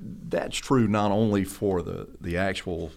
that's 0.00 0.56
true 0.56 0.88
not 0.88 1.12
only 1.12 1.44
for 1.44 1.82
the, 1.82 2.08
the 2.20 2.36
actual 2.36 2.90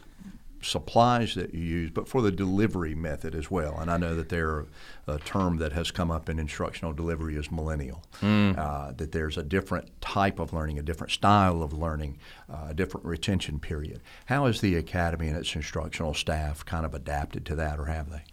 supplies 0.66 1.36
that 1.36 1.54
you 1.54 1.62
use, 1.62 1.92
but 1.92 2.08
for 2.08 2.22
the 2.22 2.32
delivery 2.32 2.96
method 2.96 3.36
as 3.36 3.50
well. 3.52 3.78
And 3.80 3.90
I 3.92 3.98
know 3.98 4.16
that 4.16 4.30
there 4.30 4.66
a 5.08 5.20
term 5.20 5.58
that 5.58 5.72
has 5.74 5.92
come 5.92 6.10
up 6.10 6.30
in 6.30 6.40
instructional 6.40 6.92
delivery 6.92 7.36
is 7.36 7.52
millennial. 7.52 8.04
Mm. 8.22 8.58
Uh, 8.58 8.92
that 8.94 9.12
there's 9.12 9.38
a 9.38 9.44
different 9.44 10.02
type 10.02 10.40
of 10.40 10.52
learning, 10.52 10.80
a 10.80 10.82
different 10.82 11.12
style 11.12 11.62
of 11.62 11.74
learning, 11.74 12.18
uh, 12.50 12.68
a 12.70 12.74
different 12.74 13.06
retention 13.06 13.60
period. 13.60 14.02
How 14.26 14.48
has 14.48 14.62
the 14.62 14.76
academy 14.76 15.28
and 15.28 15.38
its 15.38 15.56
instructional 15.56 16.14
staff 16.14 16.66
kind 16.66 16.86
of 16.86 16.94
adapted 16.94 17.46
to 17.48 17.56
that, 17.56 17.80
or 17.80 17.86
have 17.86 18.10
they? 18.10 18.24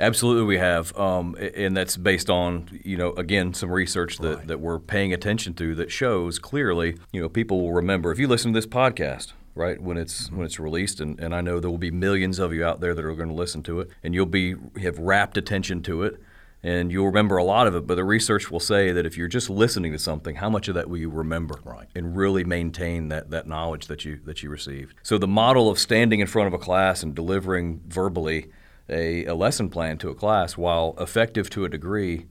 Absolutely, 0.00 0.44
we 0.44 0.58
have, 0.58 0.96
um, 0.98 1.36
and 1.54 1.76
that's 1.76 1.96
based 1.96 2.30
on 2.30 2.80
you 2.82 2.96
know 2.96 3.12
again 3.12 3.52
some 3.52 3.70
research 3.70 4.18
that, 4.18 4.36
right. 4.36 4.46
that 4.46 4.60
we're 4.60 4.78
paying 4.78 5.12
attention 5.12 5.54
to 5.54 5.74
that 5.74 5.90
shows 5.90 6.38
clearly 6.38 6.96
you 7.12 7.20
know 7.20 7.28
people 7.28 7.60
will 7.60 7.72
remember 7.72 8.10
if 8.10 8.18
you 8.18 8.26
listen 8.26 8.52
to 8.52 8.58
this 8.58 8.66
podcast 8.66 9.32
right 9.54 9.80
when 9.80 9.96
it's 9.96 10.26
mm-hmm. 10.26 10.38
when 10.38 10.46
it's 10.46 10.58
released 10.58 11.00
and, 11.00 11.18
and 11.20 11.34
I 11.34 11.40
know 11.40 11.60
there 11.60 11.70
will 11.70 11.78
be 11.78 11.90
millions 11.90 12.38
of 12.38 12.52
you 12.52 12.64
out 12.64 12.80
there 12.80 12.94
that 12.94 13.04
are 13.04 13.14
going 13.14 13.28
to 13.28 13.34
listen 13.34 13.62
to 13.64 13.80
it 13.80 13.90
and 14.02 14.14
you'll 14.14 14.26
be 14.26 14.54
have 14.80 14.98
rapt 14.98 15.36
attention 15.36 15.82
to 15.84 16.02
it 16.02 16.20
and 16.62 16.92
you'll 16.92 17.06
remember 17.06 17.36
a 17.36 17.44
lot 17.44 17.66
of 17.66 17.74
it 17.74 17.86
but 17.86 17.96
the 17.96 18.04
research 18.04 18.50
will 18.50 18.60
say 18.60 18.92
that 18.92 19.04
if 19.04 19.16
you're 19.16 19.28
just 19.28 19.50
listening 19.50 19.92
to 19.92 19.98
something 19.98 20.36
how 20.36 20.48
much 20.48 20.68
of 20.68 20.74
that 20.74 20.88
will 20.88 20.98
you 20.98 21.10
remember 21.10 21.56
right. 21.64 21.88
and 21.94 22.16
really 22.16 22.44
maintain 22.44 23.08
that, 23.08 23.30
that 23.30 23.46
knowledge 23.46 23.86
that 23.86 24.04
you 24.04 24.20
that 24.24 24.42
you 24.42 24.48
received 24.48 24.94
so 25.02 25.18
the 25.18 25.28
model 25.28 25.68
of 25.68 25.78
standing 25.78 26.20
in 26.20 26.26
front 26.26 26.46
of 26.46 26.54
a 26.54 26.58
class 26.58 27.02
and 27.02 27.14
delivering 27.14 27.80
verbally 27.86 28.48
a, 28.88 29.24
a 29.26 29.34
lesson 29.34 29.68
plan 29.68 29.98
to 29.98 30.08
a 30.08 30.14
class 30.14 30.56
while 30.56 30.94
effective 30.98 31.50
to 31.50 31.64
a 31.64 31.68
degree 31.68 32.26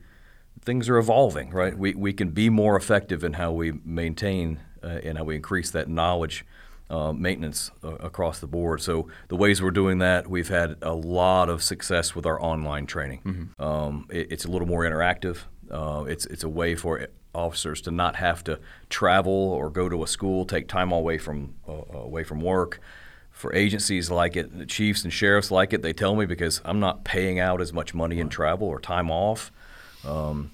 things 0.64 0.90
are 0.90 0.98
evolving 0.98 1.50
right 1.52 1.78
we, 1.78 1.94
we 1.94 2.14
can 2.14 2.30
be 2.30 2.50
more 2.50 2.76
effective 2.76 3.24
in 3.24 3.34
how 3.34 3.52
we 3.52 3.74
maintain 3.84 4.60
uh, 4.84 4.88
and 5.04 5.18
how 5.18 5.24
we 5.24 5.36
increase 5.36 5.70
that 5.72 5.88
knowledge 5.88 6.46
uh, 6.92 7.14
maintenance 7.14 7.72
uh, 7.84 7.96
across 7.96 8.40
the 8.40 8.48
board. 8.48 8.82
So 8.82 9.08
the 9.30 9.38
ways 9.38 9.62
we're 9.62 9.72
doing 9.72 10.00
that, 10.00 10.28
we've 10.28 10.50
had 10.50 10.76
a 10.82 10.94
lot 10.94 11.50
of 11.50 11.64
success 11.64 12.14
with 12.14 12.26
our 12.26 12.42
online 12.42 12.86
training. 12.86 13.22
Mm-hmm. 13.26 13.64
Um, 13.64 14.08
it, 14.10 14.32
it's 14.32 14.46
a 14.46 14.52
little 14.52 14.68
more 14.68 14.84
interactive. 14.84 15.38
Uh, 15.72 16.04
it's 16.04 16.26
it's 16.26 16.44
a 16.44 16.50
way 16.50 16.76
for 16.76 17.08
officers 17.34 17.80
to 17.82 17.92
not 17.92 18.18
have 18.18 18.44
to 18.44 18.60
travel 18.90 19.32
or 19.32 19.70
go 19.70 19.88
to 19.88 20.04
a 20.04 20.08
school, 20.08 20.46
take 20.46 20.68
time 20.68 20.92
away 20.92 21.18
from 21.18 21.56
uh, 21.68 21.82
away 21.94 22.26
from 22.26 22.42
work 22.42 22.82
for 23.32 23.56
agencies 23.56 24.12
like 24.12 24.36
it, 24.36 24.58
the 24.58 24.66
chiefs 24.66 25.06
and 25.06 25.14
sheriffs 25.14 25.50
like 25.50 25.72
it. 25.72 25.82
They 25.82 25.94
tell 25.94 26.16
me 26.16 26.26
because 26.26 26.60
I'm 26.66 26.82
not 26.82 27.06
paying 27.06 27.40
out 27.40 27.62
as 27.62 27.72
much 27.72 27.94
money 27.94 28.20
in 28.20 28.28
travel 28.28 28.68
or 28.68 28.82
time 28.82 29.10
off. 29.10 29.50
Um, 30.06 30.52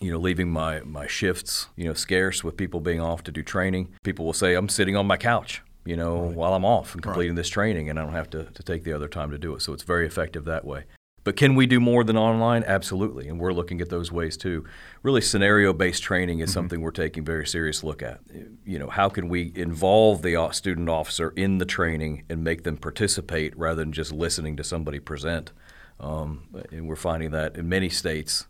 you 0.00 0.12
know, 0.12 0.18
leaving 0.18 0.50
my, 0.50 0.80
my 0.80 1.06
shifts, 1.06 1.68
you 1.76 1.84
know, 1.84 1.94
scarce 1.94 2.44
with 2.44 2.56
people 2.56 2.80
being 2.80 3.00
off 3.00 3.22
to 3.24 3.32
do 3.32 3.42
training. 3.42 3.94
People 4.02 4.24
will 4.24 4.32
say, 4.32 4.54
I'm 4.54 4.68
sitting 4.68 4.96
on 4.96 5.06
my 5.06 5.16
couch, 5.16 5.62
you 5.84 5.96
know, 5.96 6.16
while 6.16 6.52
I'm 6.54 6.64
off 6.64 6.94
and 6.94 7.02
completing 7.02 7.34
this 7.34 7.48
training, 7.48 7.88
and 7.88 7.98
I 7.98 8.02
don't 8.02 8.12
have 8.12 8.30
to, 8.30 8.44
to 8.44 8.62
take 8.62 8.84
the 8.84 8.92
other 8.92 9.08
time 9.08 9.30
to 9.30 9.38
do 9.38 9.54
it. 9.54 9.62
So 9.62 9.72
it's 9.72 9.82
very 9.82 10.06
effective 10.06 10.44
that 10.44 10.64
way. 10.64 10.84
But 11.24 11.34
can 11.34 11.56
we 11.56 11.66
do 11.66 11.80
more 11.80 12.04
than 12.04 12.16
online? 12.16 12.62
Absolutely. 12.64 13.26
And 13.26 13.40
we're 13.40 13.52
looking 13.52 13.80
at 13.80 13.88
those 13.88 14.12
ways 14.12 14.36
too. 14.36 14.64
Really, 15.02 15.20
scenario 15.20 15.72
based 15.72 16.04
training 16.04 16.38
is 16.38 16.52
something 16.52 16.80
we're 16.80 16.92
taking 16.92 17.24
very 17.24 17.44
serious 17.44 17.82
look 17.82 18.00
at. 18.00 18.20
You 18.64 18.78
know, 18.78 18.88
how 18.88 19.08
can 19.08 19.28
we 19.28 19.50
involve 19.56 20.22
the 20.22 20.50
student 20.52 20.88
officer 20.88 21.30
in 21.30 21.58
the 21.58 21.64
training 21.64 22.22
and 22.30 22.44
make 22.44 22.62
them 22.62 22.76
participate 22.76 23.58
rather 23.58 23.82
than 23.82 23.92
just 23.92 24.12
listening 24.12 24.56
to 24.58 24.62
somebody 24.62 25.00
present? 25.00 25.50
Um, 25.98 26.46
and 26.70 26.86
we're 26.86 26.94
finding 26.94 27.32
that 27.32 27.56
in 27.56 27.68
many 27.68 27.88
states. 27.88 28.46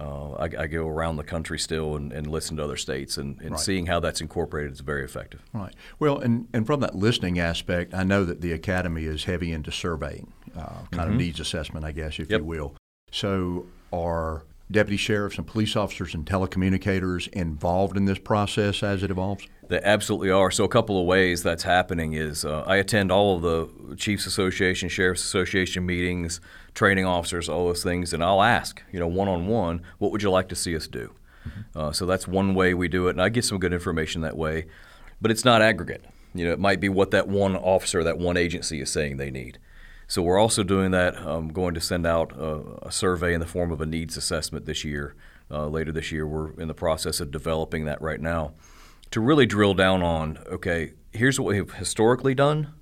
Uh, 0.00 0.32
I, 0.38 0.44
I 0.62 0.66
go 0.66 0.88
around 0.88 1.16
the 1.16 1.24
country 1.24 1.58
still 1.58 1.94
and, 1.94 2.10
and 2.10 2.26
listen 2.26 2.56
to 2.56 2.64
other 2.64 2.78
states, 2.78 3.18
and, 3.18 3.38
and 3.42 3.60
seeing 3.60 3.84
how 3.86 4.00
that's 4.00 4.22
incorporated 4.22 4.72
is 4.72 4.80
very 4.80 5.04
effective. 5.04 5.42
Right. 5.52 5.74
Well, 5.98 6.18
and, 6.18 6.48
and 6.54 6.66
from 6.66 6.80
that 6.80 6.94
listening 6.94 7.38
aspect, 7.38 7.92
I 7.92 8.02
know 8.04 8.24
that 8.24 8.40
the 8.40 8.52
academy 8.52 9.04
is 9.04 9.24
heavy 9.24 9.52
into 9.52 9.70
surveying, 9.70 10.32
uh, 10.56 10.84
kind 10.90 11.10
of 11.10 11.16
needs 11.16 11.38
assessment, 11.38 11.84
I 11.84 11.92
guess, 11.92 12.18
if 12.18 12.28
Mm-hmm. 12.28 12.32
Yep. 12.32 12.40
you 12.40 12.46
will. 12.46 12.76
So, 13.12 13.66
are 13.92 14.44
deputy 14.70 14.96
sheriffs 14.96 15.36
and 15.36 15.46
police 15.46 15.76
officers 15.76 16.14
and 16.14 16.24
telecommunicators 16.24 17.28
involved 17.28 17.96
in 17.96 18.04
this 18.04 18.18
process 18.18 18.82
as 18.82 19.02
it 19.02 19.10
evolves? 19.10 19.46
They 19.68 19.80
absolutely 19.82 20.30
are. 20.30 20.50
So 20.50 20.64
a 20.64 20.68
couple 20.68 21.00
of 21.00 21.06
ways 21.06 21.42
that's 21.42 21.62
happening 21.62 22.12
is 22.14 22.44
uh, 22.44 22.64
I 22.66 22.76
attend 22.76 23.12
all 23.12 23.36
of 23.36 23.42
the 23.42 23.96
Chiefs 23.96 24.26
Association, 24.26 24.88
Sheriffs 24.88 25.24
Association 25.24 25.86
meetings, 25.86 26.40
training 26.74 27.06
officers, 27.06 27.48
all 27.48 27.66
those 27.66 27.82
things, 27.82 28.12
and 28.12 28.22
I'll 28.22 28.42
ask, 28.42 28.82
you 28.92 28.98
know, 28.98 29.06
one 29.06 29.28
on 29.28 29.46
one, 29.46 29.82
what 29.98 30.10
would 30.10 30.22
you 30.22 30.30
like 30.30 30.48
to 30.48 30.56
see 30.56 30.74
us 30.74 30.86
do? 30.86 31.12
Uh, 31.74 31.92
so 31.92 32.04
that's 32.06 32.26
one 32.26 32.54
way 32.54 32.74
we 32.74 32.88
do 32.88 33.08
it, 33.08 33.12
and 33.12 33.22
I 33.22 33.28
get 33.28 33.44
some 33.44 33.58
good 33.58 33.72
information 33.72 34.22
that 34.22 34.36
way. 34.36 34.66
But 35.20 35.30
it's 35.30 35.44
not 35.44 35.62
aggregate. 35.62 36.04
You 36.34 36.46
know, 36.46 36.52
it 36.52 36.58
might 36.58 36.80
be 36.80 36.88
what 36.88 37.10
that 37.10 37.28
one 37.28 37.56
officer, 37.56 38.02
that 38.04 38.18
one 38.18 38.36
agency 38.36 38.80
is 38.80 38.90
saying 38.90 39.16
they 39.16 39.30
need. 39.30 39.58
So 40.10 40.22
we're 40.22 40.40
also 40.40 40.64
doing 40.64 40.90
that. 40.90 41.16
I'm 41.18 41.52
going 41.52 41.72
to 41.74 41.80
send 41.80 42.04
out 42.04 42.32
a, 42.36 42.88
a 42.88 42.90
survey 42.90 43.32
in 43.32 43.38
the 43.38 43.46
form 43.46 43.70
of 43.70 43.80
a 43.80 43.86
needs 43.86 44.16
assessment 44.16 44.66
this 44.66 44.84
year. 44.84 45.14
Uh, 45.48 45.68
later 45.68 45.92
this 45.92 46.10
year, 46.10 46.26
we're 46.26 46.50
in 46.60 46.66
the 46.66 46.74
process 46.74 47.20
of 47.20 47.30
developing 47.30 47.84
that 47.84 48.02
right 48.02 48.20
now 48.20 48.54
to 49.12 49.20
really 49.20 49.46
drill 49.46 49.72
down 49.72 50.02
on. 50.02 50.38
Okay, 50.48 50.94
here's 51.12 51.38
what 51.38 51.54
we've 51.54 51.72
historically 51.74 52.34
done. 52.34 52.74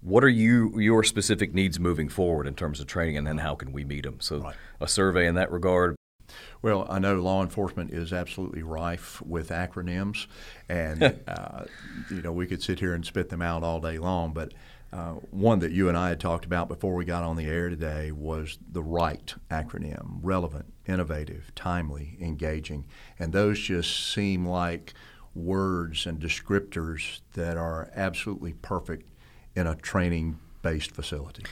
What 0.00 0.22
are 0.22 0.28
you 0.28 0.78
your 0.78 1.02
specific 1.02 1.52
needs 1.54 1.80
moving 1.80 2.08
forward 2.08 2.46
in 2.46 2.54
terms 2.54 2.78
of 2.78 2.86
training, 2.86 3.16
and 3.16 3.26
then 3.26 3.38
how 3.38 3.56
can 3.56 3.72
we 3.72 3.82
meet 3.84 4.04
them? 4.04 4.20
So 4.20 4.38
Right. 4.38 4.54
a 4.80 4.86
survey 4.86 5.26
in 5.26 5.34
that 5.34 5.50
regard. 5.50 5.96
Well, 6.62 6.86
I 6.88 7.00
know 7.00 7.16
law 7.16 7.42
enforcement 7.42 7.90
is 7.90 8.12
absolutely 8.12 8.62
rife 8.62 9.20
with 9.22 9.48
acronyms, 9.48 10.28
and 10.68 11.02
uh, 11.26 11.64
you 12.10 12.22
know 12.22 12.30
we 12.30 12.46
could 12.46 12.62
sit 12.62 12.78
here 12.78 12.94
and 12.94 13.04
spit 13.04 13.28
them 13.30 13.42
out 13.42 13.64
all 13.64 13.80
day 13.80 13.98
long. 13.98 14.32
But 14.32 14.52
uh, 14.94 15.14
one 15.32 15.58
that 15.58 15.72
you 15.72 15.88
and 15.88 15.98
I 15.98 16.10
had 16.10 16.20
talked 16.20 16.44
about 16.44 16.68
before 16.68 16.94
we 16.94 17.04
got 17.04 17.24
on 17.24 17.34
the 17.34 17.46
air 17.46 17.68
today 17.68 18.12
was 18.12 18.58
the 18.70 18.82
RITE 18.82 19.34
acronym: 19.50 20.20
relevant, 20.22 20.72
innovative, 20.86 21.52
timely, 21.56 22.16
engaging, 22.20 22.86
and 23.18 23.32
those 23.32 23.58
just 23.58 24.12
seem 24.12 24.46
like 24.46 24.94
words 25.34 26.06
and 26.06 26.20
descriptors 26.20 27.22
that 27.32 27.56
are 27.56 27.90
absolutely 27.96 28.52
perfect 28.52 29.10
in 29.56 29.66
a 29.66 29.74
training-based 29.74 30.92
facility. 30.92 31.42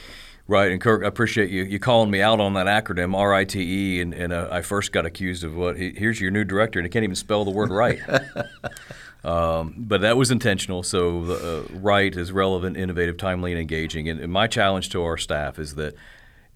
Right, 0.47 0.71
and 0.71 0.79
Kirk, 0.79 1.03
I 1.03 1.07
appreciate 1.07 1.49
you 1.49 1.63
you 1.63 1.79
calling 1.79 2.11
me 2.11 2.21
out 2.21 2.39
on 2.39 2.53
that 2.53 2.67
acronym 2.67 3.13
RITE, 3.13 4.01
and, 4.01 4.13
and 4.13 4.31
uh, 4.31 4.47
I 4.51 4.61
first 4.61 4.93
got 4.93 5.05
accused 5.05 5.43
of 5.43 5.53
what 5.53 5.75
here's 5.75 6.21
your 6.21 6.31
new 6.31 6.45
director, 6.45 6.79
and 6.79 6.85
he 6.85 6.89
can't 6.89 7.03
even 7.03 7.15
spell 7.15 7.43
the 7.43 7.51
word 7.51 7.71
right. 7.71 7.99
um, 9.23 9.75
but 9.77 10.01
that 10.01 10.17
was 10.17 10.31
intentional. 10.31 10.83
So 10.83 11.25
the 11.25 11.59
uh, 11.59 11.79
RITE 11.79 12.17
is 12.17 12.31
relevant, 12.31 12.75
innovative, 12.75 13.17
timely, 13.17 13.51
and 13.51 13.61
engaging. 13.61 14.09
And, 14.09 14.19
and 14.19 14.31
my 14.31 14.47
challenge 14.47 14.89
to 14.89 15.03
our 15.03 15.17
staff 15.17 15.57
is 15.59 15.75
that 15.75 15.95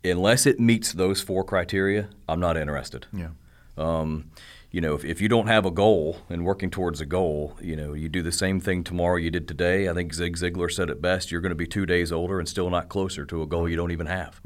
unless 0.04 0.46
it 0.46 0.60
meets 0.60 0.94
those 0.94 1.22
four 1.22 1.44
criteria, 1.44 2.10
I'm 2.28 2.40
not 2.40 2.58
interested. 2.58 3.08
Yeah. 3.14 3.30
Um, 3.78 4.32
you 4.70 4.82
know, 4.82 4.96
if, 4.96 5.06
if 5.06 5.22
you 5.22 5.30
don't 5.30 5.48
have 5.48 5.66
a 5.66 5.72
goal 5.72 6.18
and 6.30 6.44
working 6.44 6.70
towards 6.70 7.00
a 7.00 7.06
goal, 7.06 7.58
you 7.62 7.76
know, 7.76 7.94
you 7.94 8.10
do 8.10 8.22
the 8.22 8.34
same 8.34 8.60
thing 8.60 8.84
tomorrow 8.84 9.16
you 9.16 9.32
did 9.32 9.48
today. 9.48 9.88
I 9.88 9.94
think 9.94 10.14
Zig 10.14 10.36
Ziglar 10.36 10.70
said 10.70 10.90
it 10.90 11.02
best: 11.02 11.32
you're 11.32 11.42
going 11.42 11.52
to 11.52 11.56
be 11.56 11.68
two 11.68 11.86
days 11.86 12.12
older 12.12 12.38
and 12.38 12.50
still 12.50 12.70
not 12.70 12.90
closer 12.90 13.26
to 13.26 13.42
a 13.42 13.48
goal 13.48 13.70
you 13.70 13.78
don't 13.78 13.92
even 13.92 14.08
have. 14.08 14.42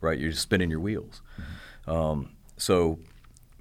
Right? 0.00 0.18
You're 0.18 0.30
just 0.30 0.42
spinning 0.42 0.70
your 0.70 0.80
wheels. 0.80 1.22
Um, 1.88 2.36
so, 2.56 3.00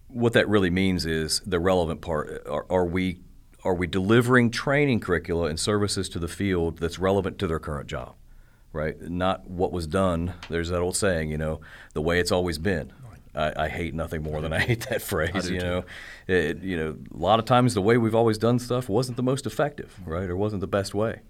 what 0.07 0.33
that 0.33 0.47
really 0.47 0.69
means 0.69 1.05
is 1.07 1.41
the 1.47 1.59
relevant 1.59 2.01
part: 2.01 2.45
are, 2.47 2.67
are 2.69 2.85
we 2.85 3.19
are 3.63 3.73
we 3.73 3.87
delivering 3.87 4.51
training 4.51 4.99
curricula 4.99 5.47
and 5.47 5.59
services 5.59 6.09
to 6.09 6.19
the 6.19 6.27
field 6.27 6.79
that's 6.79 6.99
relevant 6.99 7.39
to 7.39 7.47
their 7.47 7.59
current 7.59 7.87
job? 7.87 8.15
right? 8.73 8.99
Not 8.99 9.49
what 9.49 9.71
was 9.71 9.87
done. 9.87 10.33
There's 10.49 10.69
that 10.69 10.79
old 10.79 10.97
saying, 10.97 11.29
you 11.29 11.37
know, 11.37 11.61
the 11.93 12.01
way 12.01 12.19
it's 12.19 12.31
always 12.31 12.57
been. 12.57 12.91
I, 13.35 13.53
I 13.63 13.67
hate 13.69 13.93
nothing 13.93 14.21
more 14.23 14.41
than 14.41 14.51
I 14.51 14.59
hate 14.59 14.87
that 14.89 15.01
phrase. 15.13 15.49
You 15.49 15.59
too. 15.59 15.65
know, 15.65 15.85
it, 16.27 16.61
you 16.61 16.75
know, 16.75 16.97
a 17.13 17.17
lot 17.17 17.39
of 17.39 17.45
times 17.45 17.73
the 17.73 17.81
way 17.81 17.97
we've 17.97 18.15
always 18.15 18.37
done 18.37 18.59
stuff 18.59 18.89
wasn't 18.89 19.17
the 19.17 19.23
most 19.23 19.45
effective, 19.45 19.99
right, 20.05 20.29
or 20.29 20.35
wasn't 20.35 20.61
the 20.61 20.67
best 20.67 20.93
way. 20.93 21.21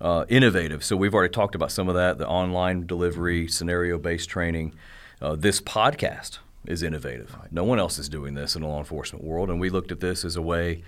Uh, 0.00 0.24
innovative. 0.28 0.84
So 0.84 0.96
we've 0.96 1.14
already 1.14 1.32
talked 1.32 1.56
about 1.56 1.72
some 1.72 1.88
of 1.88 1.96
that. 1.96 2.18
The 2.18 2.28
online 2.28 2.86
delivery, 2.86 3.48
scenario-based 3.48 4.28
training. 4.28 4.74
Uh, 5.20 5.34
this 5.34 5.60
podcast 5.60 6.38
is 6.66 6.84
innovative. 6.84 7.36
No 7.50 7.64
one 7.64 7.80
else 7.80 7.98
is 7.98 8.08
doing 8.08 8.34
this 8.34 8.54
in 8.54 8.62
the 8.62 8.68
law 8.68 8.78
enforcement 8.78 9.24
world, 9.24 9.50
and 9.50 9.58
we 9.58 9.70
looked 9.70 9.90
at 9.90 9.98
this 9.98 10.24
as 10.24 10.36
a 10.36 10.42
way 10.42 10.84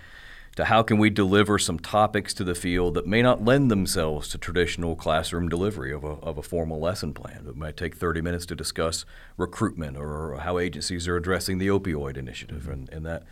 to 0.56 0.64
how 0.64 0.82
can 0.82 0.98
we 0.98 1.10
deliver 1.10 1.58
some 1.58 1.78
topics 1.78 2.34
to 2.34 2.44
the 2.44 2.54
field 2.54 2.94
that 2.94 3.06
may 3.06 3.22
not 3.22 3.44
lend 3.44 3.70
themselves 3.70 4.28
to 4.28 4.38
traditional 4.38 4.96
classroom 4.96 5.48
delivery 5.48 5.92
of 5.92 6.02
a, 6.02 6.14
of 6.22 6.38
a 6.38 6.42
formal 6.42 6.80
lesson 6.80 7.14
plan. 7.14 7.46
It 7.48 7.56
might 7.56 7.76
take 7.76 7.96
30 7.96 8.20
minutes 8.20 8.46
to 8.46 8.56
discuss 8.56 9.04
recruitment 9.36 9.96
or 9.96 10.36
how 10.38 10.58
agencies 10.58 11.06
are 11.06 11.16
addressing 11.16 11.58
the 11.58 11.68
opioid 11.68 12.16
initiative 12.16 12.68
and, 12.68 12.88
and 12.90 13.06
that, 13.06 13.22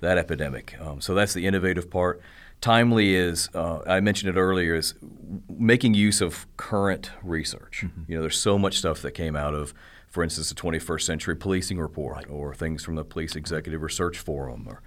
that 0.00 0.18
epidemic. 0.18 0.76
Um, 0.80 1.00
so 1.00 1.14
that's 1.14 1.34
the 1.34 1.46
innovative 1.46 1.88
part. 1.90 2.20
Timely 2.60 3.14
is, 3.14 3.48
uh, 3.54 3.80
I 3.86 4.00
mentioned 4.00 4.36
it 4.36 4.40
earlier, 4.40 4.74
is 4.74 4.94
making 5.48 5.94
use 5.94 6.20
of 6.20 6.46
current 6.56 7.10
research. 7.22 7.84
You 8.08 8.16
know, 8.16 8.22
there's 8.22 8.38
so 8.38 8.58
much 8.58 8.78
stuff 8.78 9.02
that 9.02 9.12
came 9.12 9.36
out 9.36 9.54
of, 9.54 9.74
for 10.08 10.24
instance, 10.24 10.48
the 10.48 10.54
21st 10.54 11.02
Century 11.02 11.36
Policing 11.36 11.78
Report 11.78 12.28
or 12.30 12.54
things 12.54 12.82
from 12.82 12.94
the 12.96 13.04
Police 13.04 13.36
Executive 13.36 13.82
Research 13.82 14.18
Forum 14.18 14.66
or 14.66 14.82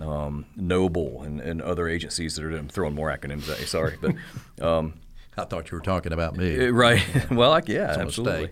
um, 0.00 0.46
Noble 0.56 1.22
and, 1.22 1.40
and 1.40 1.62
other 1.62 1.88
agencies 1.88 2.36
that 2.36 2.44
are 2.44 2.56
I'm 2.56 2.68
throwing 2.68 2.94
more 2.94 3.10
acronyms 3.16 3.48
at 3.50 3.60
you. 3.60 3.66
Sorry, 3.66 3.96
but 4.00 4.14
um, 4.64 4.94
I 5.36 5.44
thought 5.44 5.70
you 5.70 5.76
were 5.76 5.82
talking 5.82 6.12
about 6.12 6.36
me. 6.36 6.66
uh, 6.68 6.70
right. 6.70 7.02
well, 7.30 7.50
like, 7.50 7.68
yeah, 7.68 7.96
absolutely. 7.98 8.50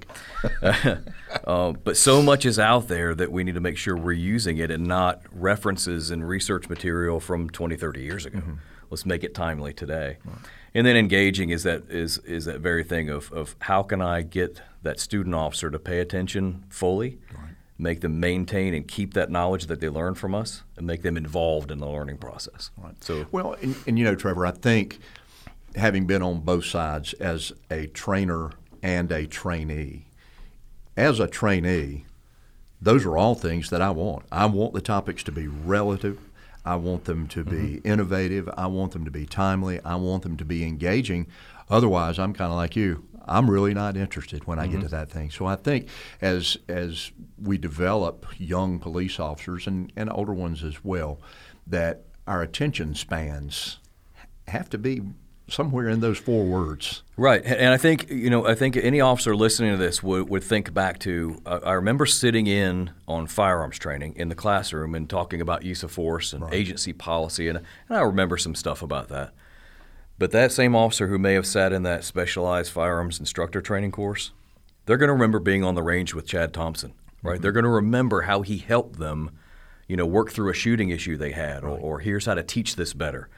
uh, 1.44 1.72
but 1.72 1.96
so 1.96 2.22
much 2.22 2.46
is 2.46 2.58
out 2.58 2.88
there 2.88 3.14
that 3.14 3.32
we 3.32 3.44
need 3.44 3.54
to 3.54 3.60
make 3.60 3.76
sure 3.76 3.96
we're 3.96 4.12
using 4.12 4.58
it 4.58 4.70
and 4.70 4.86
not 4.86 5.22
references 5.32 6.10
and 6.10 6.28
research 6.28 6.68
material 6.68 7.20
from 7.20 7.50
20, 7.50 7.76
30 7.76 8.00
years 8.00 8.26
ago. 8.26 8.40
Let's 8.90 9.04
make 9.04 9.24
it 9.24 9.34
timely 9.34 9.72
today. 9.72 10.18
And 10.74 10.86
then 10.86 10.96
engaging 10.96 11.50
is 11.50 11.62
that 11.62 11.90
is 11.90 12.18
is 12.18 12.44
that 12.44 12.60
very 12.60 12.84
thing 12.84 13.08
of, 13.08 13.32
of 13.32 13.56
how 13.60 13.82
can 13.82 14.02
I 14.02 14.20
get 14.22 14.60
that 14.82 15.00
student 15.00 15.34
officer 15.34 15.70
to 15.70 15.78
pay 15.78 16.00
attention 16.00 16.64
fully, 16.68 17.18
make 17.78 18.00
them 18.00 18.20
maintain 18.20 18.74
and 18.74 18.88
keep 18.88 19.14
that 19.14 19.30
knowledge 19.30 19.66
that 19.66 19.80
they 19.80 19.88
learn 19.88 20.14
from 20.14 20.34
us, 20.34 20.62
and 20.76 20.86
make 20.86 21.02
them 21.02 21.16
involved 21.16 21.70
in 21.70 21.78
the 21.78 21.88
learning 21.88 22.18
process. 22.18 22.70
Right. 22.76 23.02
So 23.02 23.26
Well, 23.32 23.54
and, 23.60 23.76
and 23.86 23.98
you 23.98 24.04
know, 24.04 24.14
Trevor, 24.14 24.46
I 24.46 24.52
think 24.52 24.98
having 25.74 26.06
been 26.06 26.22
on 26.22 26.40
both 26.40 26.64
sides 26.64 27.12
as 27.14 27.52
a 27.70 27.86
trainer 27.88 28.52
and 28.82 29.12
a 29.12 29.26
trainee, 29.26 30.06
as 30.96 31.20
a 31.20 31.26
trainee, 31.26 32.06
those 32.80 33.04
are 33.04 33.16
all 33.16 33.34
things 33.34 33.70
that 33.70 33.82
I 33.82 33.90
want. 33.90 34.24
I 34.30 34.46
want 34.46 34.74
the 34.74 34.80
topics 34.80 35.22
to 35.24 35.32
be 35.32 35.46
relative. 35.46 36.18
I 36.64 36.76
want 36.76 37.04
them 37.04 37.28
to 37.28 37.44
be 37.44 37.56
mm-hmm. 37.56 37.88
innovative. 37.88 38.50
I 38.56 38.66
want 38.66 38.92
them 38.92 39.04
to 39.04 39.10
be 39.10 39.24
timely. 39.24 39.80
I 39.84 39.96
want 39.96 40.22
them 40.24 40.36
to 40.36 40.44
be 40.44 40.64
engaging. 40.64 41.26
Otherwise, 41.70 42.18
I'm 42.18 42.32
kind 42.32 42.50
of 42.50 42.56
like 42.56 42.76
you. 42.76 43.04
I'm 43.26 43.50
really 43.50 43.74
not 43.74 43.96
interested 43.96 44.46
when 44.46 44.58
I 44.58 44.66
get 44.66 44.80
to 44.82 44.88
that 44.88 45.10
thing. 45.10 45.30
So 45.30 45.46
I 45.46 45.56
think 45.56 45.88
as 46.20 46.56
as 46.68 47.10
we 47.40 47.58
develop 47.58 48.26
young 48.38 48.78
police 48.78 49.18
officers 49.18 49.66
and, 49.66 49.92
and 49.96 50.10
older 50.10 50.34
ones 50.34 50.62
as 50.62 50.84
well, 50.84 51.20
that 51.66 52.04
our 52.26 52.42
attention 52.42 52.94
spans 52.94 53.78
have 54.48 54.68
to 54.70 54.78
be 54.78 55.02
somewhere 55.48 55.88
in 55.88 56.00
those 56.00 56.18
four 56.18 56.44
words. 56.44 57.02
Right, 57.16 57.44
and 57.44 57.72
I 57.72 57.76
think 57.76 58.10
you 58.10 58.30
know, 58.30 58.46
I 58.46 58.54
think 58.54 58.76
any 58.76 59.00
officer 59.00 59.34
listening 59.36 59.72
to 59.72 59.76
this 59.76 60.02
would, 60.02 60.28
would 60.28 60.44
think 60.44 60.74
back 60.74 60.98
to. 61.00 61.40
Uh, 61.46 61.60
I 61.64 61.72
remember 61.72 62.06
sitting 62.06 62.46
in 62.46 62.90
on 63.06 63.26
firearms 63.26 63.78
training 63.78 64.14
in 64.16 64.28
the 64.28 64.34
classroom 64.34 64.94
and 64.94 65.08
talking 65.08 65.40
about 65.40 65.62
use 65.62 65.82
of 65.82 65.92
force 65.92 66.32
and 66.32 66.52
agency 66.52 66.92
policy, 66.92 67.48
and, 67.48 67.58
and 67.58 67.98
I 67.98 68.02
remember 68.02 68.36
some 68.36 68.54
stuff 68.54 68.82
about 68.82 69.08
that. 69.08 69.32
But 70.18 70.30
that 70.30 70.52
same 70.52 70.74
officer 70.74 71.08
who 71.08 71.18
may 71.18 71.34
have 71.34 71.46
sat 71.46 71.72
in 71.72 71.82
that 71.82 72.04
specialized 72.04 72.72
firearms 72.72 73.20
instructor 73.20 73.60
training 73.60 73.92
course, 73.92 74.32
they're 74.86 74.96
going 74.96 75.08
to 75.08 75.12
remember 75.12 75.38
being 75.38 75.62
on 75.62 75.74
the 75.74 75.82
range 75.82 76.14
with 76.14 76.26
Chad 76.26 76.54
Thompson, 76.54 76.94
right? 77.22 77.34
Mm-hmm. 77.34 77.42
They're 77.42 77.52
going 77.52 77.64
to 77.64 77.70
remember 77.70 78.22
how 78.22 78.42
he 78.42 78.58
helped 78.58 78.98
them, 78.98 79.36
you 79.88 79.96
know, 79.96 80.06
work 80.06 80.30
through 80.30 80.50
a 80.50 80.54
shooting 80.54 80.88
issue 80.90 81.16
they 81.16 81.32
had, 81.32 81.64
or, 81.64 81.78
or 81.78 82.00
here's 82.00 82.24
how 82.26 82.34
to 82.34 82.42
teach 82.42 82.76
this 82.76 82.94
better, 82.94 83.28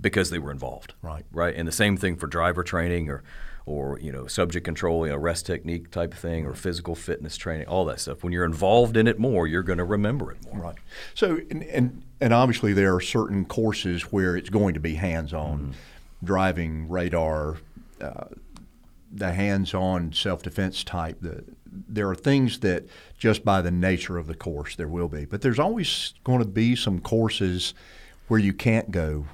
because 0.00 0.30
they 0.30 0.38
were 0.38 0.50
involved, 0.50 0.94
Right. 1.02 1.24
Right, 1.32 1.54
and 1.54 1.68
the 1.68 1.72
same 1.72 1.96
thing 1.98 2.16
for 2.16 2.26
driver 2.26 2.62
training 2.62 3.10
or, 3.10 3.22
or 3.66 3.98
you 4.00 4.10
know, 4.10 4.26
subject 4.26 4.64
control, 4.64 5.06
you 5.06 5.12
know, 5.12 5.18
rest 5.18 5.44
technique 5.44 5.90
type 5.90 6.14
thing, 6.14 6.46
or 6.46 6.54
physical 6.54 6.94
fitness 6.94 7.36
training, 7.36 7.66
all 7.66 7.84
that 7.84 8.00
stuff. 8.00 8.24
When 8.24 8.32
you're 8.32 8.44
involved 8.46 8.96
in 8.96 9.06
it 9.06 9.18
more, 9.18 9.46
you're 9.46 9.62
going 9.62 9.78
to 9.78 9.84
remember 9.84 10.32
it 10.32 10.38
more. 10.46 10.62
Right. 10.62 10.76
So, 11.14 11.40
and, 11.50 11.62
and, 11.64 12.02
and 12.20 12.32
obviously 12.32 12.72
there 12.72 12.94
are 12.94 13.00
certain 13.00 13.44
courses 13.44 14.04
where 14.04 14.34
it's 14.36 14.48
going 14.50 14.74
to 14.74 14.80
be 14.80 14.94
hands-on, 14.94 15.58
Mm-hmm. 15.58 15.70
Driving, 16.24 16.88
radar, 16.88 17.58
uh, 18.00 18.24
the 19.12 19.32
hands-on 19.32 20.12
self-defense 20.12 20.84
type. 20.84 21.18
The, 21.20 21.44
there 21.66 22.08
are 22.08 22.14
things 22.14 22.60
that 22.60 22.84
just 23.18 23.44
by 23.44 23.60
the 23.62 23.70
nature 23.70 24.16
of 24.18 24.26
the 24.26 24.34
course 24.34 24.76
there 24.76 24.88
will 24.88 25.08
be, 25.08 25.24
but 25.24 25.42
there's 25.42 25.58
always 25.58 26.14
going 26.24 26.38
to 26.40 26.44
be 26.48 26.74
some 26.76 27.00
courses 27.00 27.74
where 28.28 28.40
you 28.40 28.52
can't 28.52 28.90
go 28.90 29.26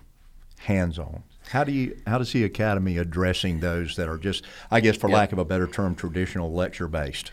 hands-on. 0.60 1.22
How 1.50 1.64
do 1.64 1.72
you 1.72 1.96
how 2.06 2.18
does 2.18 2.32
the 2.32 2.44
academy 2.44 2.98
addressing 2.98 3.60
those 3.60 3.96
that 3.96 4.08
are 4.08 4.18
just, 4.18 4.44
I 4.70 4.80
guess, 4.80 4.96
for 4.96 5.08
Yeah. 5.08 5.16
lack 5.16 5.32
of 5.32 5.38
a 5.38 5.44
better 5.44 5.66
term, 5.66 5.94
traditional 5.94 6.52
lecture-based? 6.52 7.32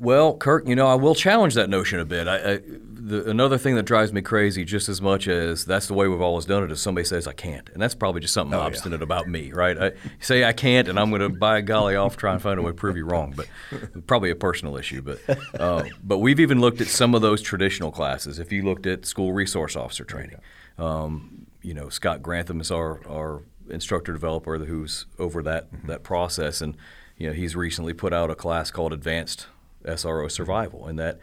Well, 0.00 0.36
Kirk, 0.36 0.66
you 0.68 0.74
know, 0.76 0.86
I 0.86 0.94
will 0.94 1.14
challenge 1.14 1.54
that 1.54 1.68
notion 1.70 1.98
a 2.00 2.04
bit. 2.04 2.28
I, 2.28 2.36
I, 2.54 2.60
the, 3.00 3.28
another 3.30 3.56
thing 3.58 3.74
that 3.76 3.84
drives 3.84 4.12
me 4.12 4.20
crazy 4.20 4.64
just 4.64 4.88
as 4.88 5.00
much 5.00 5.28
as 5.28 5.64
that's 5.64 5.86
the 5.86 5.94
way 5.94 6.08
we've 6.08 6.20
always 6.20 6.44
done 6.44 6.62
it 6.62 6.70
is 6.70 6.80
somebody 6.80 7.04
says 7.06 7.26
I 7.26 7.32
can't. 7.32 7.68
And 7.70 7.80
that's 7.80 7.94
probably 7.94 8.20
just 8.20 8.34
something 8.34 8.54
Oh, 8.54 8.60
yeah. 8.60 8.66
obstinate 8.66 9.02
about 9.02 9.28
me, 9.28 9.50
right? 9.52 9.78
I 9.78 9.92
say 10.20 10.44
I 10.44 10.52
can't, 10.52 10.88
and 10.88 10.98
I'm 10.98 11.08
going 11.10 11.22
to, 11.22 11.28
by 11.30 11.60
golly, 11.62 11.96
off 11.96 12.16
try 12.16 12.32
and 12.32 12.42
find 12.42 12.58
a 12.58 12.62
way 12.62 12.70
to 12.70 12.74
prove 12.74 12.96
you 12.96 13.06
wrong. 13.06 13.34
But 13.36 14.06
probably 14.06 14.30
a 14.30 14.36
personal 14.36 14.76
issue. 14.76 15.00
But, 15.02 15.20
uh, 15.60 15.84
but 16.04 16.18
we've 16.18 16.40
even 16.40 16.60
looked 16.60 16.80
at 16.80 16.88
some 16.88 17.14
of 17.14 17.22
those 17.22 17.40
traditional 17.40 17.90
classes. 17.90 18.38
If 18.38 18.52
you 18.52 18.62
looked 18.62 18.86
at 18.86 19.06
school 19.06 19.32
resource 19.32 19.74
officer 19.76 20.04
training, 20.04 20.36
um, 20.78 21.46
you 21.62 21.74
know, 21.74 21.88
Scott 21.88 22.22
Grantham 22.22 22.60
is 22.60 22.70
our, 22.70 23.00
our 23.08 23.42
instructor 23.70 24.12
developer 24.12 24.58
who's 24.58 25.06
over 25.18 25.42
that, 25.42 25.72
Mm-hmm. 25.72 25.86
that 25.88 26.02
process. 26.02 26.60
And, 26.60 26.76
you 27.16 27.26
know, 27.26 27.32
he's 27.32 27.56
recently 27.56 27.92
put 27.94 28.12
out 28.12 28.30
a 28.30 28.34
class 28.34 28.70
called 28.70 28.92
Advanced 28.92 29.46
SRO 29.88 30.30
Survival, 30.30 30.86
and 30.86 30.98
that 30.98 31.18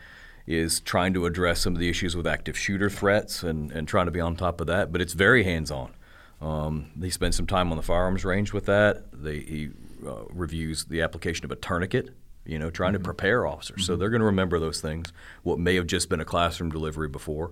is 0.48 0.80
trying 0.80 1.14
to 1.14 1.26
address 1.26 1.62
some 1.62 1.74
of 1.74 1.80
the 1.80 1.90
issues 1.90 2.16
with 2.16 2.28
active 2.28 2.58
shooter 2.58 2.90
threats 2.90 3.42
and, 3.44 3.72
and 3.72 3.88
trying 3.88 4.06
to 4.06 4.12
be 4.12 4.20
on 4.20 4.36
top 4.36 4.62
of 4.62 4.68
that. 4.68 4.92
But 4.92 5.02
it's 5.02 5.14
very 5.14 5.44
hands 5.44 5.72
on. 5.72 5.94
Um, 6.42 6.92
he 7.02 7.10
spends 7.10 7.36
some 7.36 7.48
time 7.48 7.72
on 7.72 7.78
the 7.78 7.84
firearms 7.84 8.24
range 8.24 8.54
with 8.54 8.66
that. 8.66 9.04
They, 9.12 9.40
he 9.40 9.70
uh, 10.06 10.26
reviews 10.30 10.86
the 10.86 11.02
application 11.02 11.46
of 11.46 11.52
a 11.52 11.56
tourniquet, 11.56 12.10
you 12.46 12.60
know, 12.60 12.70
trying 12.70 12.94
to 12.94 13.00
prepare 13.00 13.48
officers. 13.48 13.86
So 13.86 13.96
they're 13.96 14.10
going 14.10 14.20
to 14.20 14.26
remember 14.26 14.60
those 14.60 14.82
things, 14.82 15.12
what 15.44 15.58
may 15.58 15.76
have 15.76 15.88
just 15.88 16.10
been 16.10 16.20
a 16.20 16.26
classroom 16.26 16.70
delivery 16.70 17.08
before. 17.08 17.52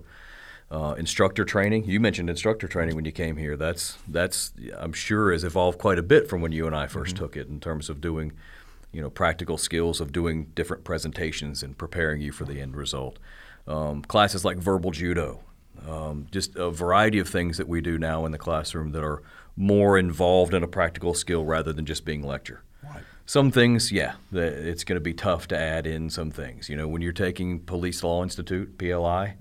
Uh, 0.70 0.94
instructor 0.96 1.44
training. 1.44 1.84
You 1.84 2.00
mentioned 2.00 2.30
instructor 2.30 2.66
training 2.66 2.96
when 2.96 3.04
you 3.04 3.12
came 3.12 3.36
here. 3.36 3.54
That's 3.56 3.98
that's 4.08 4.52
I'm 4.76 4.94
sure 4.94 5.30
has 5.30 5.44
evolved 5.44 5.78
quite 5.78 5.98
a 5.98 6.02
bit 6.02 6.26
from 6.28 6.40
when 6.40 6.52
you 6.52 6.66
and 6.66 6.74
I 6.74 6.86
1st 6.86 7.16
took 7.16 7.36
it 7.36 7.48
in 7.48 7.60
terms 7.60 7.90
of 7.90 8.00
doing, 8.00 8.32
you 8.94 9.02
know, 9.02 9.10
practical 9.10 9.58
skills 9.58 10.00
of 10.00 10.12
doing 10.12 10.46
different 10.54 10.84
presentations 10.84 11.62
and 11.62 11.76
preparing 11.76 12.22
you 12.22 12.30
for 12.30 12.44
the 12.44 12.60
end 12.60 12.76
result. 12.76 13.18
Um, 13.66 14.02
classes 14.02 14.44
like 14.44 14.56
verbal 14.56 14.92
judo, 14.92 15.40
um, 15.88 16.28
just 16.30 16.54
a 16.56 16.70
variety 16.70 17.18
of 17.18 17.28
things 17.28 17.58
that 17.58 17.66
we 17.66 17.80
do 17.80 17.98
now 17.98 18.24
in 18.24 18.32
the 18.32 18.38
classroom 18.38 18.92
that 18.92 19.02
are 19.02 19.22
more 19.56 19.98
involved 19.98 20.54
in 20.54 20.62
a 20.62 20.68
practical 20.68 21.12
skill 21.12 21.44
rather 21.44 21.72
than 21.72 21.84
just 21.84 22.04
being 22.04 22.22
lecture. 22.22 22.62
Some 23.26 23.50
things, 23.50 23.90
yeah, 23.90 24.14
it's 24.32 24.84
going 24.84 24.96
to 24.96 25.00
be 25.00 25.14
tough 25.14 25.48
to 25.48 25.58
add 25.58 25.86
in 25.86 26.10
some 26.10 26.30
things. 26.30 26.68
You 26.68 26.76
know, 26.76 26.86
when 26.86 27.00
you're 27.00 27.12
taking 27.12 27.60
Police 27.60 28.04
Law 28.04 28.22
Institute 28.22 28.76
(PLI), 28.76 29.34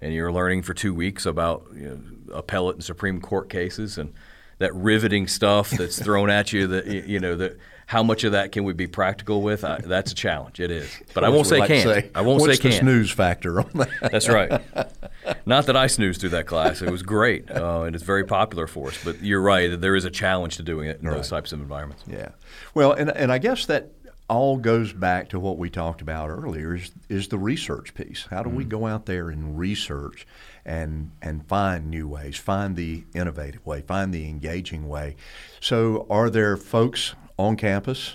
and 0.00 0.14
you're 0.14 0.32
learning 0.32 0.62
for 0.62 0.72
two 0.72 0.94
weeks 0.94 1.26
about 1.26 1.66
you 1.74 1.88
know, 1.90 2.34
appellate 2.34 2.76
and 2.76 2.84
Supreme 2.84 3.20
Court 3.20 3.50
cases 3.50 3.98
and 3.98 4.14
that 4.58 4.74
riveting 4.74 5.26
stuff 5.26 5.70
that's 5.70 6.02
thrown 6.02 6.30
at 6.30 6.52
you, 6.52 6.66
that 6.66 6.86
you 6.86 7.20
know, 7.20 7.36
that 7.36 7.58
how 7.86 8.02
much 8.02 8.24
of 8.24 8.32
that 8.32 8.50
can 8.50 8.64
we 8.64 8.72
be 8.72 8.88
practical 8.88 9.42
with? 9.42 9.64
I, 9.64 9.78
that's 9.78 10.10
a 10.10 10.14
challenge. 10.14 10.58
It 10.58 10.72
is, 10.72 10.90
but 11.14 11.22
I 11.22 11.28
won't 11.28 11.46
say 11.46 11.58
Like 11.60 11.68
can't. 11.68 12.10
I 12.14 12.20
won't 12.20 12.42
say 12.42 12.56
the 12.56 12.58
can't. 12.58 12.74
snooze 12.74 13.10
factor 13.12 13.60
on 13.60 13.70
that? 13.74 13.88
That's 14.10 14.28
right. 14.28 14.60
Not 15.46 15.66
that 15.66 15.76
I 15.76 15.86
snoozed 15.86 16.20
through 16.20 16.30
that 16.30 16.46
class. 16.46 16.82
It 16.82 16.90
was 16.90 17.02
great, 17.02 17.48
uh, 17.50 17.82
and 17.82 17.94
it's 17.94 18.04
very 18.04 18.24
popular 18.24 18.66
for 18.66 18.88
us. 18.88 18.98
But 19.04 19.22
you're 19.22 19.40
right. 19.40 19.70
that 19.70 19.80
There 19.80 19.94
is 19.94 20.04
a 20.04 20.10
challenge 20.10 20.56
to 20.56 20.62
doing 20.62 20.88
it 20.88 21.00
in 21.00 21.06
those 21.06 21.28
types 21.28 21.52
of 21.52 21.60
environments. 21.60 22.02
Yeah. 22.08 22.30
Well, 22.74 22.92
and, 22.92 23.10
and 23.10 23.30
I 23.30 23.38
guess 23.38 23.66
that 23.66 23.92
all 24.28 24.56
goes 24.56 24.92
back 24.92 25.28
to 25.28 25.38
what 25.38 25.56
we 25.56 25.70
talked 25.70 26.00
about 26.00 26.28
earlier 26.30 26.74
is, 26.74 26.90
is 27.08 27.28
the 27.28 27.38
research 27.38 27.94
piece. 27.94 28.26
How 28.28 28.42
do 28.42 28.50
we 28.50 28.64
go 28.64 28.86
out 28.86 29.06
there 29.06 29.30
and 29.30 29.56
research 29.56 30.26
and 30.64 31.12
and 31.22 31.46
find 31.46 31.88
new 31.88 32.08
ways, 32.08 32.36
find 32.36 32.74
the 32.74 33.04
innovative 33.14 33.64
way, 33.64 33.82
find 33.82 34.12
the 34.12 34.28
engaging 34.28 34.88
way. 34.88 35.14
So 35.60 36.06
are 36.10 36.28
there 36.28 36.56
folks 36.56 37.14
on 37.38 37.56
campus 37.56 38.14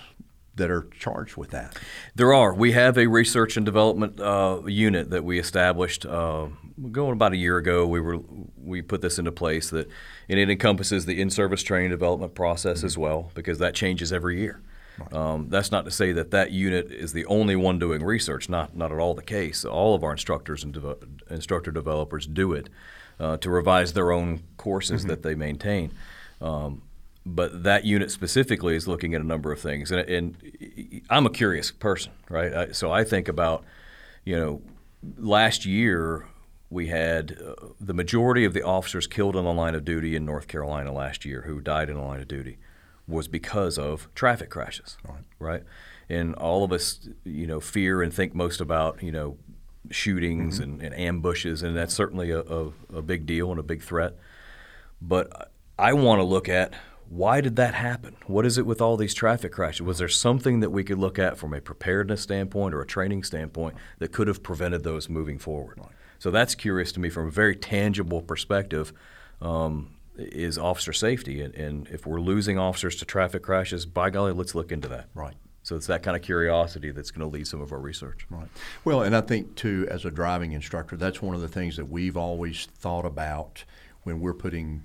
that 0.54 0.70
are 0.70 0.88
charged 0.98 1.36
with 1.36 1.50
that? 1.50 1.78
There 2.14 2.32
are. 2.32 2.54
We 2.54 2.72
have 2.72 2.98
a 2.98 3.06
research 3.06 3.56
and 3.56 3.64
development 3.64 4.20
uh, 4.20 4.60
unit 4.66 5.10
that 5.10 5.24
we 5.24 5.38
established 5.38 6.04
uh, 6.04 6.48
going 6.90 7.12
about 7.12 7.32
a 7.32 7.36
year 7.36 7.56
ago. 7.56 7.86
We 7.86 8.00
were 8.00 8.20
we 8.62 8.82
put 8.82 9.00
this 9.00 9.18
into 9.18 9.32
place 9.32 9.70
that, 9.70 9.88
and 10.28 10.38
it 10.38 10.50
encompasses 10.50 11.06
the 11.06 11.20
in-service 11.20 11.62
training 11.62 11.90
development 11.90 12.34
process 12.34 12.84
as 12.84 12.98
well 12.98 13.30
because 13.34 13.58
that 13.58 13.74
changes 13.74 14.12
every 14.12 14.40
year. 14.40 14.60
Um, 15.10 15.48
that's 15.48 15.72
not 15.72 15.86
to 15.86 15.90
say 15.90 16.12
that 16.12 16.30
that 16.32 16.50
unit 16.50 16.92
is 16.92 17.14
the 17.14 17.24
only 17.26 17.56
one 17.56 17.78
doing 17.78 18.02
research. 18.02 18.48
Not 18.48 18.76
not 18.76 18.92
at 18.92 18.98
all 18.98 19.14
the 19.14 19.22
case. 19.22 19.64
All 19.64 19.94
of 19.94 20.04
our 20.04 20.12
instructors 20.12 20.62
and 20.62 20.74
deve- 20.74 21.02
instructor 21.30 21.70
developers 21.70 22.26
do 22.26 22.52
it 22.52 22.68
uh, 23.18 23.38
to 23.38 23.50
revise 23.50 23.94
their 23.94 24.12
own 24.12 24.42
courses 24.58 25.06
that 25.06 25.22
they 25.22 25.34
maintain. 25.34 25.92
Um, 26.40 26.82
but 27.24 27.62
that 27.62 27.84
unit 27.84 28.10
specifically 28.10 28.74
is 28.74 28.88
looking 28.88 29.14
at 29.14 29.20
a 29.20 29.24
number 29.24 29.52
of 29.52 29.60
things, 29.60 29.90
and, 29.90 30.08
and 30.08 31.02
I'm 31.08 31.26
a 31.26 31.30
curious 31.30 31.70
person, 31.70 32.12
right? 32.28 32.52
I, 32.52 32.72
so 32.72 32.90
I 32.90 33.04
think 33.04 33.28
about, 33.28 33.64
you 34.24 34.36
know, 34.36 34.62
last 35.16 35.64
year 35.64 36.26
we 36.70 36.88
had 36.88 37.38
uh, 37.44 37.54
the 37.80 37.94
majority 37.94 38.44
of 38.44 38.54
the 38.54 38.62
officers 38.62 39.06
killed 39.06 39.36
in 39.36 39.44
the 39.44 39.52
line 39.52 39.74
of 39.74 39.84
duty 39.84 40.16
in 40.16 40.24
North 40.24 40.48
Carolina 40.48 40.92
last 40.92 41.24
year 41.24 41.42
who 41.42 41.60
died 41.60 41.90
in 41.90 41.96
the 41.96 42.02
line 42.02 42.20
of 42.20 42.28
duty 42.28 42.58
was 43.06 43.28
because 43.28 43.78
of 43.78 44.08
traffic 44.14 44.48
crashes, 44.48 44.96
right? 45.38 45.62
And 46.08 46.34
all 46.34 46.64
of 46.64 46.72
us, 46.72 47.08
you 47.24 47.46
know, 47.46 47.60
fear 47.60 48.02
and 48.02 48.12
think 48.12 48.34
most 48.34 48.60
about, 48.60 49.02
you 49.02 49.12
know, 49.12 49.36
shootings 49.90 50.58
and, 50.58 50.80
and 50.80 50.94
ambushes, 50.94 51.62
and 51.62 51.76
that's 51.76 51.94
certainly 51.94 52.30
a, 52.30 52.40
a, 52.40 52.72
a 52.94 53.02
big 53.02 53.26
deal 53.26 53.50
and 53.50 53.60
a 53.60 53.62
big 53.62 53.82
threat. 53.82 54.16
But 55.00 55.50
I 55.78 55.92
want 55.92 56.20
to 56.20 56.24
look 56.24 56.48
at 56.48 56.74
why 57.12 57.42
did 57.42 57.56
that 57.56 57.74
happen? 57.74 58.16
What 58.26 58.46
is 58.46 58.56
it 58.56 58.64
with 58.64 58.80
all 58.80 58.96
these 58.96 59.12
traffic 59.12 59.52
crashes? 59.52 59.82
Was 59.82 59.98
there 59.98 60.08
something 60.08 60.60
that 60.60 60.70
we 60.70 60.82
could 60.82 60.98
look 60.98 61.18
at 61.18 61.36
from 61.36 61.52
a 61.52 61.60
preparedness 61.60 62.22
standpoint 62.22 62.74
or 62.74 62.80
a 62.80 62.86
training 62.86 63.22
standpoint 63.22 63.74
that 63.98 64.12
could 64.12 64.28
have 64.28 64.42
prevented 64.42 64.82
those 64.82 65.10
moving 65.10 65.38
forward? 65.38 65.78
So 66.18 66.30
that's 66.30 66.54
curious 66.54 66.90
to 66.92 67.00
me 67.00 67.10
from 67.10 67.28
a 67.28 67.30
very 67.30 67.54
tangible 67.54 68.22
perspective. 68.22 68.94
Um, 69.42 69.96
is 70.16 70.58
officer 70.58 70.92
safety, 70.92 71.40
and, 71.40 71.54
and 71.54 71.88
if 71.88 72.06
we're 72.06 72.20
losing 72.20 72.58
officers 72.58 72.96
to 72.96 73.04
traffic 73.06 73.42
crashes, 73.42 73.86
by 73.86 74.10
golly, 74.10 74.32
let's 74.32 74.54
look 74.54 74.70
into 74.70 74.86
that. 74.88 75.08
Right. 75.14 75.34
So 75.62 75.74
it's 75.74 75.86
that 75.86 76.02
kind 76.02 76.16
of 76.16 76.22
curiosity 76.22 76.90
that's 76.90 77.10
going 77.10 77.28
to 77.28 77.34
lead 77.34 77.46
some 77.46 77.62
of 77.62 77.72
our 77.72 77.78
research. 77.78 78.26
Right. 78.28 78.48
Well, 78.84 79.02
and 79.02 79.16
I 79.16 79.22
think 79.22 79.54
too, 79.54 79.86
as 79.90 80.04
a 80.04 80.10
driving 80.10 80.52
instructor, 80.52 80.96
that's 80.96 81.22
one 81.22 81.34
of 81.34 81.40
the 81.40 81.48
things 81.48 81.76
that 81.76 81.86
we've 81.86 82.16
always 82.16 82.66
thought 82.66 83.06
about 83.06 83.64
when 84.02 84.20
we're 84.20 84.34
putting 84.34 84.84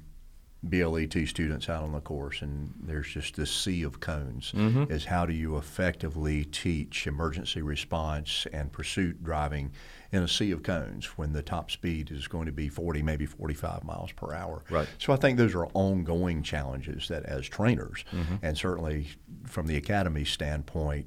BLET 0.63 1.27
students 1.27 1.69
out 1.69 1.83
on 1.83 1.91
the 1.91 1.99
course, 2.01 2.41
and 2.41 2.73
there's 2.81 3.07
just 3.07 3.35
this 3.35 3.51
sea 3.51 3.83
of 3.83 3.99
cones. 3.99 4.51
Is 4.89 5.05
how 5.05 5.25
do 5.25 5.33
you 5.33 5.57
effectively 5.57 6.45
teach 6.45 7.05
emergency 7.07 7.61
response 7.61 8.47
and 8.51 8.71
pursuit 8.71 9.23
driving 9.23 9.71
in 10.11 10.23
a 10.23 10.27
sea 10.27 10.51
of 10.51 10.63
cones 10.63 11.05
when 11.17 11.33
the 11.33 11.41
top 11.43 11.69
speed 11.69 12.09
is 12.11 12.27
going 12.27 12.47
to 12.47 12.51
be 12.51 12.69
40, 12.69 13.01
maybe 13.03 13.25
45 13.25 13.83
miles 13.83 14.11
per 14.11 14.33
hour? 14.33 14.63
Right. 14.69 14.87
So 14.97 15.13
I 15.13 15.17
think 15.17 15.37
those 15.37 15.53
are 15.53 15.67
ongoing 15.73 16.41
challenges 16.43 17.07
that, 17.09 17.23
as 17.25 17.47
trainers, 17.47 18.03
and 18.41 18.57
certainly 18.57 19.07
from 19.45 19.67
the 19.67 19.77
academy 19.77 20.25
standpoint, 20.25 21.05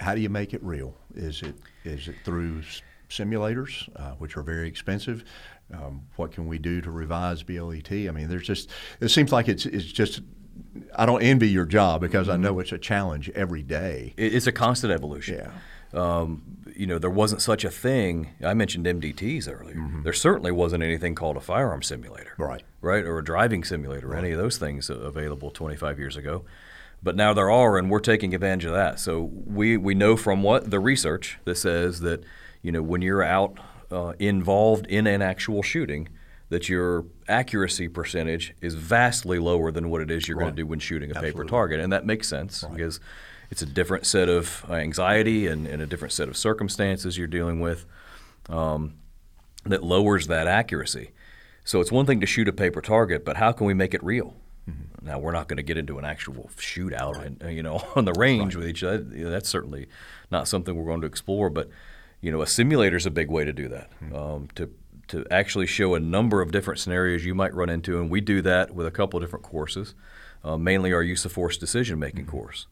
how 0.00 0.14
do 0.14 0.20
you 0.20 0.28
make 0.28 0.52
it 0.52 0.62
real? 0.64 0.96
Is 1.14 1.42
it 1.42 1.54
is 1.84 2.08
it 2.08 2.16
through 2.24 2.62
simulators, 3.08 3.88
uh, 3.96 4.12
which 4.12 4.36
are 4.36 4.42
very 4.42 4.66
expensive? 4.66 5.24
Um, 5.72 6.02
what 6.16 6.32
can 6.32 6.46
we 6.46 6.58
do 6.58 6.80
to 6.80 6.90
revise 6.90 7.42
BLET? 7.42 7.90
I 7.90 8.10
mean, 8.10 8.28
there's 8.28 8.46
just 8.46 8.70
it 9.00 9.08
seems 9.08 9.32
like 9.32 9.48
it's 9.48 9.66
it's 9.66 9.84
just. 9.84 10.20
I 10.94 11.06
don't 11.06 11.22
envy 11.22 11.48
your 11.48 11.64
job 11.66 12.00
because 12.00 12.28
I 12.28 12.36
know 12.36 12.58
it's 12.58 12.72
a 12.72 12.78
challenge 12.78 13.30
every 13.30 13.62
day. 13.62 14.14
It's 14.16 14.46
a 14.46 14.52
constant 14.52 14.92
evolution. 14.92 15.40
Yeah. 15.94 16.00
um, 16.00 16.42
you 16.74 16.86
know, 16.86 16.98
there 16.98 17.10
wasn't 17.10 17.42
such 17.42 17.64
a 17.64 17.70
thing. 17.70 18.30
I 18.42 18.54
mentioned 18.54 18.86
MDTs 18.86 19.48
earlier. 19.50 19.76
There 20.02 20.12
certainly 20.14 20.50
wasn't 20.52 20.82
anything 20.82 21.14
called 21.14 21.36
a 21.36 21.40
firearm 21.40 21.82
simulator, 21.82 22.32
Right. 22.38 22.62
Right, 22.80 23.04
or 23.04 23.18
a 23.18 23.24
driving 23.24 23.64
simulator, 23.64 24.12
or 24.12 24.16
any 24.16 24.30
of 24.32 24.38
those 24.38 24.56
things 24.56 24.88
available 24.88 25.50
25 25.50 25.98
years 25.98 26.16
ago. 26.16 26.44
But 27.02 27.16
now 27.16 27.34
there 27.34 27.50
are, 27.50 27.76
and 27.76 27.90
we're 27.90 28.00
taking 28.00 28.34
advantage 28.34 28.64
of 28.64 28.72
that. 28.72 28.98
So 29.00 29.30
we 29.46 29.76
we 29.76 29.94
know 29.94 30.16
from 30.16 30.42
what 30.42 30.70
the 30.70 30.80
research 30.80 31.38
that 31.44 31.56
says 31.56 32.00
that 32.00 32.24
you 32.62 32.72
know 32.72 32.82
when 32.82 33.02
you're 33.02 33.22
out 33.22 33.58
uh, 33.92 34.12
involved 34.18 34.86
in 34.86 35.06
an 35.06 35.22
actual 35.22 35.62
shooting, 35.62 36.08
that 36.48 36.68
your 36.68 37.06
accuracy 37.28 37.88
percentage 37.88 38.54
is 38.60 38.74
vastly 38.74 39.38
lower 39.38 39.70
than 39.70 39.88
what 39.90 40.02
it 40.02 40.10
is 40.10 40.28
you're 40.28 40.38
going 40.38 40.50
to 40.50 40.56
do 40.56 40.66
when 40.66 40.78
shooting 40.78 41.10
a 41.10 41.14
paper 41.20 41.44
target, 41.44 41.80
and 41.80 41.92
that 41.92 42.04
makes 42.04 42.28
sense 42.28 42.64
because 42.72 43.00
it's 43.50 43.62
a 43.62 43.66
different 43.66 44.06
set 44.06 44.28
of 44.28 44.64
anxiety 44.70 45.46
and, 45.46 45.66
and 45.66 45.82
a 45.82 45.86
different 45.86 46.12
set 46.12 46.28
of 46.28 46.36
circumstances 46.36 47.16
you're 47.16 47.26
dealing 47.26 47.60
with 47.60 47.86
um, 48.48 48.94
that 49.64 49.82
lowers 49.82 50.26
that 50.26 50.46
accuracy. 50.46 51.10
So 51.64 51.80
it's 51.80 51.92
one 51.92 52.06
thing 52.06 52.20
to 52.20 52.26
shoot 52.26 52.48
a 52.48 52.52
paper 52.52 52.80
target, 52.80 53.24
but 53.24 53.36
how 53.36 53.52
can 53.52 53.66
we 53.66 53.74
make 53.74 53.94
it 53.94 54.02
real? 54.02 54.34
Now 55.02 55.18
we're 55.18 55.32
not 55.32 55.48
going 55.48 55.56
to 55.56 55.62
get 55.62 55.76
into 55.76 55.98
an 55.98 56.04
actual 56.04 56.50
shootout, 56.56 57.24
and, 57.24 57.42
uh, 57.42 57.48
you 57.48 57.62
know, 57.62 57.84
on 57.96 58.04
the 58.04 58.12
range 58.12 58.56
with 58.56 58.66
each 58.66 58.84
other. 58.84 58.98
That's 58.98 59.48
certainly 59.48 59.88
not 60.30 60.48
something 60.48 60.74
we're 60.74 60.84
going 60.84 61.00
to 61.00 61.06
explore. 61.06 61.50
But 61.50 61.68
you 62.22 62.32
know, 62.32 62.40
a 62.40 62.46
simulator 62.46 62.96
is 62.96 63.04
a 63.04 63.10
big 63.10 63.30
way 63.30 63.44
to 63.44 63.52
do 63.52 63.68
that. 63.68 63.90
Um, 64.14 64.48
to 64.54 64.70
to 65.08 65.26
actually 65.30 65.66
show 65.66 65.94
a 65.94 66.00
number 66.00 66.40
of 66.40 66.52
different 66.52 66.80
scenarios 66.80 67.22
you 67.24 67.34
might 67.34 67.52
run 67.52 67.68
into, 67.68 68.00
and 68.00 68.08
we 68.08 68.22
do 68.22 68.40
that 68.42 68.74
with 68.74 68.86
a 68.86 68.90
couple 68.90 69.18
of 69.18 69.22
different 69.22 69.44
courses, 69.44 69.94
uh, 70.42 70.56
mainly 70.56 70.92
our 70.94 71.02
use 71.02 71.26
of 71.26 71.32
force 71.32 71.58
decision 71.58 71.98
making 71.98 72.24
course, 72.24 72.66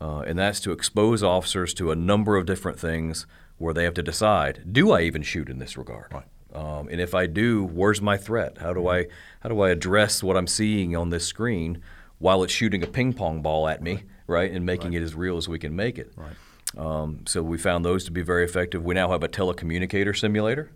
uh, 0.00 0.18
and 0.20 0.38
that's 0.38 0.60
to 0.60 0.72
expose 0.72 1.22
officers 1.22 1.72
to 1.74 1.90
a 1.90 1.96
number 1.96 2.36
of 2.36 2.44
different 2.44 2.78
things 2.78 3.26
where 3.56 3.72
they 3.72 3.84
have 3.84 3.94
to 3.94 4.02
decide: 4.02 4.64
Do 4.70 4.90
I 4.90 5.02
even 5.02 5.22
shoot 5.22 5.48
in 5.48 5.58
this 5.58 5.78
regard? 5.78 6.12
Right. 6.12 6.26
Um, 6.52 6.88
and 6.88 7.00
if 7.00 7.14
I 7.14 7.26
do, 7.26 7.64
where's 7.64 8.02
my 8.02 8.16
threat? 8.16 8.58
How 8.58 8.72
do 8.72 8.88
I 8.88 9.06
how 9.40 9.48
do 9.48 9.60
I 9.60 9.70
address 9.70 10.22
what 10.22 10.36
I'm 10.36 10.48
seeing 10.48 10.96
on 10.96 11.10
this 11.10 11.24
screen 11.24 11.80
while 12.18 12.42
it's 12.42 12.52
shooting 12.52 12.82
a 12.82 12.88
ping 12.88 13.12
pong 13.12 13.40
ball 13.40 13.68
at 13.68 13.82
me, 13.82 14.02
right, 14.26 14.50
and 14.50 14.66
making 14.66 14.92
it 14.94 15.02
as 15.02 15.14
real 15.14 15.36
as 15.36 15.48
we 15.48 15.58
can 15.60 15.76
make 15.76 15.98
it? 15.98 16.12
Right. 16.16 16.34
Um, 16.76 17.24
so 17.26 17.42
we 17.42 17.58
found 17.58 17.84
those 17.84 18.04
to 18.04 18.10
be 18.10 18.22
very 18.22 18.44
effective. 18.44 18.84
We 18.84 18.94
now 18.94 19.10
have 19.10 19.22
a 19.22 19.28
telecommunicator 19.28 20.16
simulator. 20.16 20.70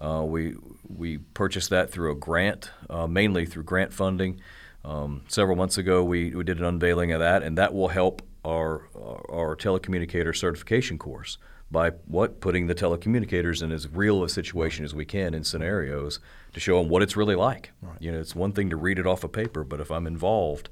Uh, 0.00 0.24
we 0.24 0.56
we 0.88 1.18
purchased 1.18 1.70
that 1.70 1.90
through 1.90 2.12
a 2.12 2.14
grant, 2.14 2.70
uh, 2.90 3.06
mainly 3.06 3.46
through 3.46 3.62
grant 3.62 3.92
funding. 3.92 4.40
Um, 4.84 5.22
several 5.28 5.56
months 5.56 5.78
ago, 5.78 6.02
we, 6.02 6.34
we 6.34 6.42
did 6.42 6.58
an 6.58 6.64
unveiling 6.64 7.12
of 7.12 7.20
that, 7.20 7.42
and 7.42 7.56
that 7.56 7.72
will 7.72 7.88
help 7.88 8.22
our 8.44 8.88
our 9.30 9.56
telecommunicator 9.56 10.36
certification 10.36 10.98
course 10.98 11.38
by 11.70 11.90
what 12.06 12.40
putting 12.40 12.66
the 12.66 12.74
telecommunicators 12.74 13.62
in 13.62 13.72
as 13.72 13.88
real 13.88 14.22
a 14.22 14.28
situation 14.28 14.84
as 14.84 14.94
we 14.94 15.06
can 15.06 15.32
in 15.32 15.42
scenarios 15.42 16.18
to 16.52 16.60
show 16.60 16.78
them 16.78 16.90
what 16.90 17.00
it's 17.00 17.16
really 17.16 17.34
like. 17.34 17.70
You 17.98 18.12
know, 18.12 18.20
it's 18.20 18.34
one 18.34 18.52
thing 18.52 18.68
to 18.70 18.76
read 18.76 18.98
it 18.98 19.06
off 19.06 19.24
a 19.24 19.28
paper, 19.28 19.64
but 19.64 19.80
if 19.80 19.90
I'm 19.90 20.06
involved, 20.06 20.68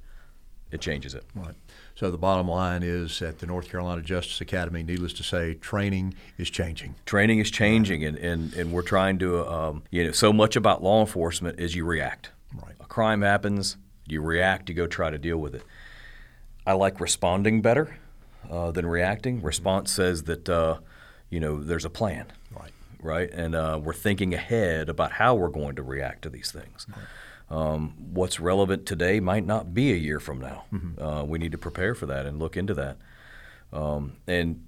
it 0.71 0.81
changes 0.83 1.15
it. 1.15 1.25
Right. 1.35 1.55
So 2.01 2.11
the 2.11 2.17
bottom 2.17 2.49
line 2.49 2.83
is 2.83 3.21
at 3.21 3.41
the 3.41 3.47
North 3.47 3.69
Carolina 3.69 4.01
Justice 4.01 4.41
Academy, 4.41 4.83
needless 4.83 5.13
to 5.13 5.23
say, 5.23 5.53
training 5.53 6.15
is 6.39 6.49
changing. 6.49 6.95
training 7.05 7.41
is 7.41 7.51
changing 7.51 8.07
and, 8.07 8.17
and, 8.17 8.55
and 8.55 8.73
we're 8.73 8.81
trying 8.81 9.19
to 9.19 9.47
um, 9.47 9.83
you 9.91 10.05
know 10.05 10.13
so 10.13 10.33
much 10.33 10.57
about 10.57 10.83
law 10.83 11.03
enforcement 11.03 11.61
is 11.61 11.77
you 11.77 11.85
react. 11.85 12.31
Right. 12.55 12.75
a 12.81 12.87
crime 12.87 13.21
happens 13.21 13.77
you 14.07 14.23
react 14.23 14.71
you 14.71 14.75
go 14.75 14.87
try 14.87 15.11
to 15.11 15.19
deal 15.19 15.37
with 15.37 15.55
it. 15.55 15.63
I 16.67 16.73
like 16.73 17.01
responding 17.01 17.61
better 17.61 17.99
uh, 18.51 18.71
than 18.71 18.87
reacting. 18.87 19.43
Response 19.43 19.93
says 19.93 20.23
that 20.23 20.49
uh, 20.49 20.79
you 21.29 21.39
know 21.39 21.63
there's 21.63 21.85
a 21.85 21.91
plan. 21.91 22.33
Right. 22.51 22.73
right? 23.03 23.31
And 23.31 23.55
uh, 23.55 23.79
we're 23.83 23.93
thinking 23.93 24.33
ahead 24.33 24.89
about 24.89 25.13
how 25.13 25.35
we're 25.35 25.49
going 25.49 25.77
to 25.77 25.83
react 25.83 26.23
to 26.23 26.31
these 26.31 26.51
things 26.51 26.87
um, 27.51 27.95
what's 28.13 28.39
relevant 28.39 28.87
today 28.87 29.21
might 29.21 29.45
not 29.45 29.75
be 29.75 29.93
a 29.93 29.97
year 29.97 30.21
from 30.21 30.41
now 30.41 30.65
uh, 30.99 31.25
we 31.27 31.39
need 31.39 31.53
to 31.53 31.59
prepare 31.59 31.95
for 31.95 32.07
that 32.07 32.27
and 32.27 32.39
look 32.39 32.57
into 32.57 32.75
that 32.75 32.97
um, 33.73 34.17
and 34.27 34.65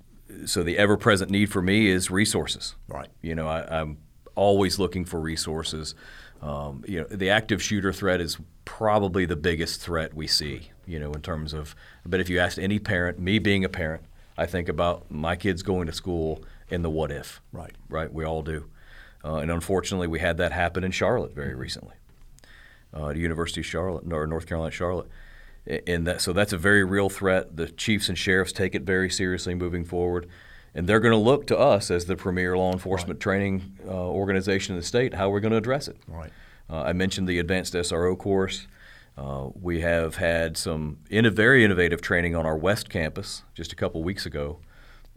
so 0.46 0.62
the 0.62 0.78
ever-present 0.78 1.30
need 1.30 1.50
for 1.50 1.62
me 1.62 1.88
is 1.88 2.10
resources. 2.10 2.74
Right. 2.88 3.08
You 3.20 3.34
know, 3.34 3.48
I, 3.48 3.80
I'm 3.80 3.98
always 4.34 4.78
looking 4.78 5.04
for 5.04 5.20
resources. 5.20 5.94
Um, 6.40 6.84
you 6.86 7.00
know, 7.00 7.06
the 7.08 7.30
active 7.30 7.62
shooter 7.62 7.92
threat 7.92 8.20
is 8.20 8.38
probably 8.64 9.26
the 9.26 9.36
biggest 9.36 9.80
threat 9.80 10.14
we 10.14 10.26
see. 10.26 10.70
You 10.86 10.98
know, 10.98 11.12
in 11.12 11.22
terms 11.22 11.52
of, 11.52 11.76
but 12.04 12.20
if 12.20 12.28
you 12.28 12.38
asked 12.38 12.58
any 12.58 12.78
parent, 12.78 13.18
me 13.18 13.38
being 13.38 13.64
a 13.64 13.68
parent, 13.68 14.04
I 14.36 14.46
think 14.46 14.68
about 14.68 15.10
my 15.10 15.36
kids 15.36 15.62
going 15.62 15.86
to 15.86 15.92
school 15.92 16.42
and 16.70 16.84
the 16.84 16.90
what 16.90 17.10
if. 17.10 17.40
Right. 17.52 17.74
Right. 17.88 18.12
We 18.12 18.24
all 18.24 18.42
do. 18.42 18.68
Uh, 19.24 19.36
and 19.36 19.50
unfortunately, 19.50 20.08
we 20.08 20.18
had 20.18 20.38
that 20.38 20.50
happen 20.50 20.82
in 20.82 20.90
Charlotte 20.90 21.34
very 21.34 21.54
recently 21.54 21.94
uh, 22.96 23.10
University 23.10 23.60
of 23.60 23.66
Charlotte, 23.66 24.04
or 24.12 24.26
North 24.26 24.46
Carolina, 24.46 24.70
Charlotte. 24.70 25.08
And 25.86 26.06
that, 26.06 26.20
so 26.20 26.32
that's 26.32 26.52
a 26.52 26.58
very 26.58 26.82
real 26.82 27.08
threat. 27.08 27.56
The 27.56 27.68
chiefs 27.68 28.08
and 28.08 28.18
sheriffs 28.18 28.52
take 28.52 28.74
it 28.74 28.82
very 28.82 29.08
seriously 29.08 29.54
moving 29.54 29.84
forward. 29.84 30.28
And 30.74 30.88
they're 30.88 31.00
going 31.00 31.12
to 31.12 31.18
look 31.18 31.46
to 31.48 31.58
us 31.58 31.90
as 31.90 32.06
the 32.06 32.16
premier 32.16 32.56
law 32.56 32.72
enforcement 32.72 33.20
training 33.20 33.78
uh, 33.86 33.90
organization 33.90 34.74
in 34.74 34.80
the 34.80 34.86
state, 34.86 35.14
how 35.14 35.28
we're 35.28 35.40
going 35.40 35.52
to 35.52 35.58
address 35.58 35.86
it. 35.86 35.98
Right. 36.08 36.32
Uh, 36.68 36.82
I 36.82 36.92
mentioned 36.94 37.28
the 37.28 37.38
advanced 37.38 37.74
SRO 37.74 38.16
course. 38.16 38.66
Uh, 39.16 39.50
we 39.60 39.82
have 39.82 40.16
had 40.16 40.56
some 40.56 40.98
inno- 41.10 41.32
very 41.32 41.64
innovative 41.64 42.00
training 42.00 42.34
on 42.34 42.46
our 42.46 42.56
West 42.56 42.88
campus 42.88 43.42
just 43.54 43.72
a 43.72 43.76
couple 43.76 44.02
weeks 44.02 44.24
ago. 44.24 44.58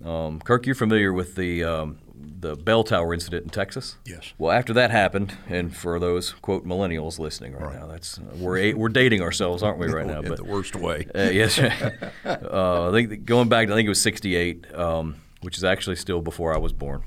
Um, 0.04 0.40
Kirk, 0.42 0.66
you're 0.66 0.76
familiar 0.76 1.14
with 1.14 1.36
the 1.36 1.64
um, 1.64 1.98
the 2.40 2.56
bell 2.56 2.84
tower 2.84 3.14
incident 3.14 3.44
in 3.44 3.50
Texas? 3.50 3.96
Yes. 4.06 4.34
Well, 4.38 4.52
after 4.52 4.74
that 4.74 4.92
happened, 4.92 5.38
and 5.48 5.76
for 5.76 6.00
those 6.00 6.32
quote 6.34 6.66
millennials 6.66 7.18
listening 7.18 7.54
right, 7.54 7.64
Right. 7.66 7.80
now, 7.80 7.88
that's 7.88 8.20
we're 8.20 8.58
a, 8.58 8.74
we're 8.74 8.90
dating 8.90 9.22
ourselves, 9.22 9.64
aren't 9.64 9.80
we, 9.80 9.88
right 9.88 10.06
now? 10.08 10.20
In 10.22 10.36
the 10.36 10.44
worst 10.44 10.76
way. 10.76 11.08
Uh, 11.16 11.30
yes. 11.30 11.58
uh, 12.26 12.90
I 12.90 12.92
think 12.92 13.26
going 13.26 13.48
back, 13.50 13.68
to, 13.68 13.74
I 13.74 13.76
think 13.76 13.86
it 13.86 13.90
was 13.90 14.02
'68, 14.02 14.74
um, 14.76 15.16
which 15.42 15.58
is 15.58 15.64
actually 15.64 15.96
still 15.96 16.22
before 16.22 16.54
I 16.54 16.58
was 16.58 16.74
born. 16.74 17.04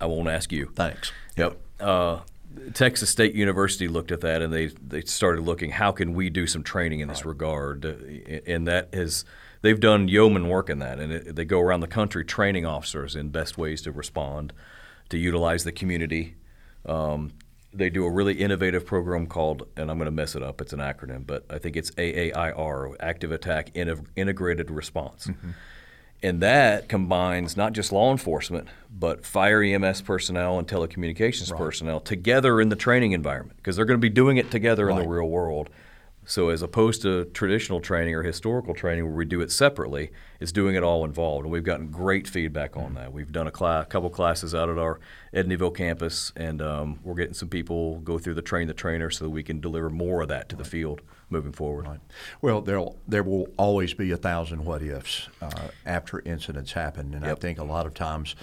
I 0.00 0.06
won't 0.06 0.28
ask 0.28 0.52
you. 0.52 0.70
Thanks. 0.74 1.12
Yep. 1.36 1.58
Uh, 1.80 2.20
Texas 2.74 3.10
State 3.10 3.34
University 3.34 3.86
looked 3.88 4.10
at 4.10 4.20
that 4.22 4.42
and 4.42 4.52
they, 4.52 4.66
they 4.66 5.02
started 5.02 5.42
looking 5.42 5.70
how 5.70 5.92
can 5.92 6.12
we 6.14 6.28
do 6.30 6.46
some 6.46 6.62
training 6.62 7.00
in 7.00 7.08
this 7.08 7.24
regard, 7.24 7.84
uh, 7.84 7.92
and 8.46 8.66
that 8.66 8.88
is 8.92 9.24
they've 9.62 9.80
done 9.80 10.08
yeoman 10.08 10.48
work 10.48 10.70
in 10.70 10.78
that, 10.78 10.98
and 10.98 11.12
it, 11.12 11.36
they 11.36 11.44
go 11.44 11.60
around 11.60 11.80
the 11.80 11.86
country 11.86 12.24
training 12.24 12.66
officers 12.66 13.16
in 13.16 13.30
best 13.30 13.58
ways 13.58 13.82
to 13.82 13.92
respond, 13.92 14.52
to 15.08 15.18
utilize 15.18 15.64
the 15.64 15.72
community. 15.72 16.36
Um, 16.86 17.32
they 17.72 17.90
do 17.90 18.04
a 18.04 18.10
really 18.10 18.34
innovative 18.34 18.86
program 18.86 19.26
called, 19.26 19.68
and 19.76 19.90
I'm 19.90 19.98
going 19.98 20.06
to 20.06 20.10
mess 20.10 20.34
it 20.34 20.42
up. 20.42 20.60
It's 20.60 20.72
an 20.72 20.80
acronym, 20.80 21.26
but 21.26 21.44
I 21.50 21.58
think 21.58 21.76
it's 21.76 21.90
AAIR, 21.92 22.94
Active 23.00 23.30
Attack 23.30 23.76
Integrated 24.16 24.70
Response. 24.70 25.28
And 26.22 26.40
that 26.40 26.88
combines 26.88 27.56
not 27.56 27.74
just 27.74 27.92
law 27.92 28.10
enforcement, 28.10 28.68
but 28.90 29.24
fire 29.24 29.62
EMS 29.62 30.02
personnel 30.02 30.58
and 30.58 30.66
telecommunications 30.66 31.56
personnel 31.56 32.00
together 32.00 32.60
in 32.60 32.70
the 32.70 32.76
training 32.76 33.12
environment 33.12 33.56
because 33.58 33.76
they're 33.76 33.84
going 33.84 34.00
to 34.00 34.04
be 34.04 34.08
doing 34.08 34.36
it 34.36 34.50
together 34.50 34.90
in 34.90 34.96
the 34.96 35.06
real 35.06 35.28
world. 35.28 35.70
So, 36.28 36.50
as 36.50 36.60
opposed 36.60 37.00
to 37.02 37.24
traditional 37.24 37.80
training 37.80 38.14
or 38.14 38.22
historical 38.22 38.74
training 38.74 39.06
where 39.06 39.14
we 39.14 39.24
do 39.24 39.40
it 39.40 39.50
separately, 39.50 40.10
it's 40.40 40.52
doing 40.52 40.74
it 40.74 40.82
all 40.82 41.06
involved. 41.06 41.44
And 41.44 41.50
we've 41.50 41.64
gotten 41.64 41.90
great 41.90 42.28
feedback 42.28 42.76
on 42.76 42.92
that. 42.94 43.14
We've 43.14 43.32
done 43.32 43.46
a 43.46 43.50
cla- 43.50 43.86
couple 43.88 44.10
classes 44.10 44.54
out 44.54 44.68
at 44.68 44.76
our 44.76 45.00
Edneyville 45.32 45.74
campus, 45.74 46.30
and 46.36 46.60
um, 46.60 46.98
we're 47.02 47.14
getting 47.14 47.32
some 47.32 47.48
people 47.48 48.00
go 48.00 48.18
through 48.18 48.34
the 48.34 48.42
train 48.42 48.68
the 48.68 48.74
trainer 48.74 49.08
so 49.08 49.24
that 49.24 49.30
we 49.30 49.42
can 49.42 49.58
deliver 49.58 49.88
more 49.88 50.20
of 50.20 50.28
that 50.28 50.50
to 50.50 50.56
the 50.56 50.66
field 50.66 51.00
moving 51.30 51.52
forward. 51.52 51.86
Right. 51.86 52.00
Well, 52.42 52.60
there'll 52.60 52.98
there 53.08 53.22
will 53.22 53.48
always 53.56 53.94
be 53.94 54.10
a 54.10 54.18
thousand 54.18 54.66
what 54.66 54.82
ifs 54.82 55.30
uh, 55.40 55.68
after 55.86 56.20
incidents 56.26 56.72
happen, 56.72 57.14
and 57.14 57.24
I 57.24 57.36
think 57.36 57.58
a 57.58 57.64
lot 57.64 57.86
of 57.86 57.94
times, 57.94 58.36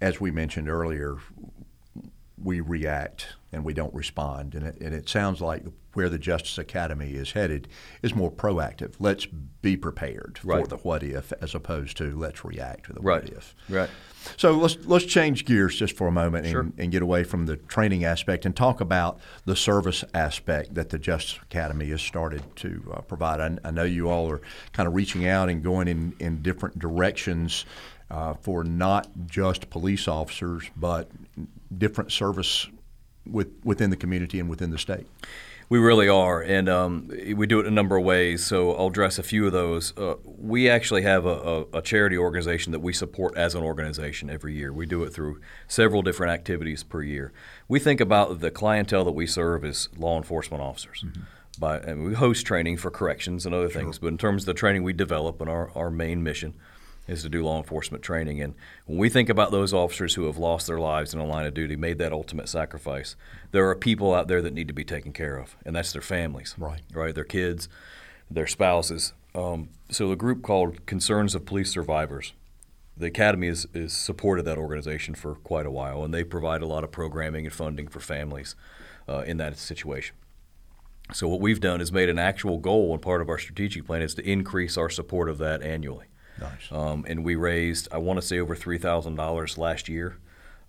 as 0.00 0.22
we 0.22 0.30
mentioned 0.30 0.70
earlier, 0.70 1.18
we 2.46 2.60
react 2.60 3.26
and 3.52 3.64
we 3.64 3.74
don't 3.74 3.92
respond, 3.92 4.54
and 4.54 4.64
it, 4.66 4.80
and 4.80 4.94
it 4.94 5.08
sounds 5.08 5.40
like 5.40 5.64
where 5.94 6.08
the 6.08 6.18
Justice 6.18 6.58
Academy 6.58 7.14
is 7.14 7.32
headed 7.32 7.66
is 8.02 8.14
more 8.14 8.30
proactive. 8.30 8.94
Let's 9.00 9.26
be 9.26 9.76
prepared 9.76 10.38
for 10.38 10.66
the 10.66 10.76
what 10.76 11.02
if, 11.02 11.32
as 11.40 11.54
opposed 11.54 11.96
to 11.96 12.16
let's 12.16 12.44
react 12.44 12.86
to 12.86 12.92
the 12.92 13.00
Right. 13.00 13.24
what 13.24 13.32
if. 13.32 13.54
Right. 13.68 13.90
So 14.36 14.52
let's 14.52 14.76
let's 14.84 15.06
change 15.06 15.44
gears 15.44 15.76
just 15.76 15.96
for 15.96 16.06
a 16.06 16.12
moment 16.12 16.44
and, 16.46 16.52
Sure. 16.52 16.66
and 16.78 16.92
get 16.92 17.02
away 17.02 17.24
from 17.24 17.46
the 17.46 17.56
training 17.56 18.04
aspect 18.04 18.44
and 18.46 18.54
talk 18.54 18.80
about 18.80 19.18
the 19.44 19.56
service 19.56 20.04
aspect 20.14 20.74
that 20.74 20.90
the 20.90 20.98
Justice 20.98 21.40
Academy 21.42 21.88
has 21.88 22.02
started 22.02 22.42
to 22.56 22.92
uh, 22.94 23.00
provide. 23.00 23.40
I, 23.40 23.56
I 23.68 23.70
know 23.72 23.84
you 23.84 24.08
all 24.08 24.30
are 24.30 24.40
kind 24.72 24.86
of 24.86 24.94
reaching 24.94 25.26
out 25.26 25.48
and 25.48 25.64
going 25.64 25.88
in, 25.88 26.14
in 26.20 26.42
different 26.42 26.78
directions 26.78 27.64
uh, 28.10 28.34
for 28.34 28.62
not 28.62 29.08
just 29.26 29.68
police 29.70 30.06
officers, 30.06 30.70
but 30.76 31.10
different 31.76 32.12
service 32.12 32.68
with, 33.24 33.48
within 33.64 33.90
the 33.90 33.96
community 33.96 34.38
and 34.38 34.48
within 34.48 34.70
the 34.70 34.78
state. 34.78 35.06
We 35.68 35.80
really 35.80 36.08
are, 36.08 36.40
and 36.40 36.68
um, 36.68 37.10
we 37.34 37.44
do 37.44 37.58
it 37.58 37.66
a 37.66 37.72
number 37.72 37.96
of 37.96 38.04
ways. 38.04 38.46
So 38.46 38.72
I'll 38.76 38.86
address 38.86 39.18
a 39.18 39.24
few 39.24 39.46
of 39.46 39.52
those. 39.52 39.96
Uh, 39.98 40.14
we 40.24 40.70
actually 40.70 41.02
have 41.02 41.26
a, 41.26 41.28
a, 41.28 41.78
a, 41.78 41.82
charity 41.82 42.16
organization 42.16 42.70
that 42.70 42.78
we 42.78 42.92
support 42.92 43.36
as 43.36 43.56
an 43.56 43.64
organization 43.64 44.30
every 44.30 44.54
year. 44.54 44.72
We 44.72 44.86
do 44.86 45.02
it 45.02 45.12
through 45.12 45.40
several 45.66 46.02
different 46.02 46.32
activities 46.32 46.84
per 46.84 47.02
year. 47.02 47.32
We 47.66 47.80
think 47.80 48.00
about 48.00 48.38
the 48.38 48.52
clientele 48.52 49.04
that 49.06 49.12
we 49.12 49.26
serve 49.26 49.64
as 49.64 49.88
law 49.96 50.16
enforcement 50.16 50.62
officers. 50.62 51.02
Mm-hmm. 51.04 51.22
By, 51.58 51.78
and 51.78 52.04
we 52.04 52.14
host 52.14 52.46
training 52.46 52.76
for 52.76 52.90
corrections 52.92 53.44
and 53.44 53.52
other 53.52 53.68
sure. 53.68 53.80
things, 53.80 53.98
but 53.98 54.08
in 54.08 54.18
terms 54.18 54.42
of 54.42 54.46
the 54.46 54.54
training 54.54 54.84
we 54.84 54.92
develop 54.92 55.40
and 55.40 55.50
our, 55.50 55.72
our 55.74 55.90
main 55.90 56.22
mission– 56.22 56.54
is 57.08 57.22
to 57.22 57.28
do 57.28 57.44
law 57.44 57.58
enforcement 57.58 58.02
training. 58.02 58.40
And 58.40 58.54
when 58.86 58.98
we 58.98 59.08
think 59.08 59.28
about 59.28 59.50
those 59.50 59.72
officers 59.72 60.14
who 60.14 60.26
have 60.26 60.38
lost 60.38 60.66
their 60.66 60.80
lives 60.80 61.14
in 61.14 61.20
a 61.20 61.26
line 61.26 61.46
of 61.46 61.54
duty, 61.54 61.76
made 61.76 61.98
that 61.98 62.12
ultimate 62.12 62.48
sacrifice, 62.48 63.16
there 63.52 63.68
are 63.68 63.74
people 63.74 64.14
out 64.14 64.28
there 64.28 64.42
that 64.42 64.54
need 64.54 64.68
to 64.68 64.74
be 64.74 64.84
taken 64.84 65.12
care 65.12 65.36
of, 65.36 65.56
and 65.64 65.76
that's 65.76 65.92
their 65.92 66.02
families, 66.02 66.54
right? 66.58 66.82
Right, 66.92 67.14
their 67.14 67.24
kids, 67.24 67.68
their 68.30 68.46
spouses. 68.46 69.12
Um, 69.34 69.68
so 69.90 70.08
the 70.08 70.16
group 70.16 70.42
called 70.42 70.86
Concerns 70.86 71.34
of 71.34 71.44
Police 71.44 71.70
Survivors. 71.70 72.32
The 72.96 73.06
Academy 73.06 73.48
has, 73.48 73.66
is 73.74 73.92
supported 73.92 74.44
that 74.46 74.56
organization 74.56 75.14
for 75.14 75.34
quite 75.34 75.66
a 75.66 75.70
while, 75.70 76.02
and 76.02 76.14
they 76.14 76.24
provide 76.24 76.62
a 76.62 76.66
lot 76.66 76.82
of 76.82 76.90
programming 76.90 77.44
and 77.44 77.54
funding 77.54 77.88
for 77.88 78.00
families 78.00 78.56
uh, 79.06 79.18
in 79.26 79.36
that 79.36 79.58
situation. 79.58 80.16
So 81.12 81.28
what 81.28 81.40
we've 81.40 81.60
done 81.60 81.80
is 81.80 81.92
made 81.92 82.08
an 82.08 82.18
actual 82.18 82.58
goal, 82.58 82.92
and 82.92 83.02
part 83.02 83.20
of 83.20 83.28
our 83.28 83.38
strategic 83.38 83.86
plan 83.86 84.02
is 84.02 84.14
to 84.14 84.28
increase 84.28 84.76
our 84.76 84.90
support 84.90 85.28
of 85.28 85.38
that 85.38 85.62
annually. 85.62 86.06
Nice. 86.40 86.70
Um, 86.70 87.04
and 87.08 87.24
we 87.24 87.34
raised, 87.34 87.88
I 87.92 87.98
want 87.98 88.20
to 88.20 88.26
say, 88.26 88.38
over 88.38 88.54
three 88.54 88.78
thousand 88.78 89.16
dollars 89.16 89.58
last 89.58 89.88
year 89.88 90.18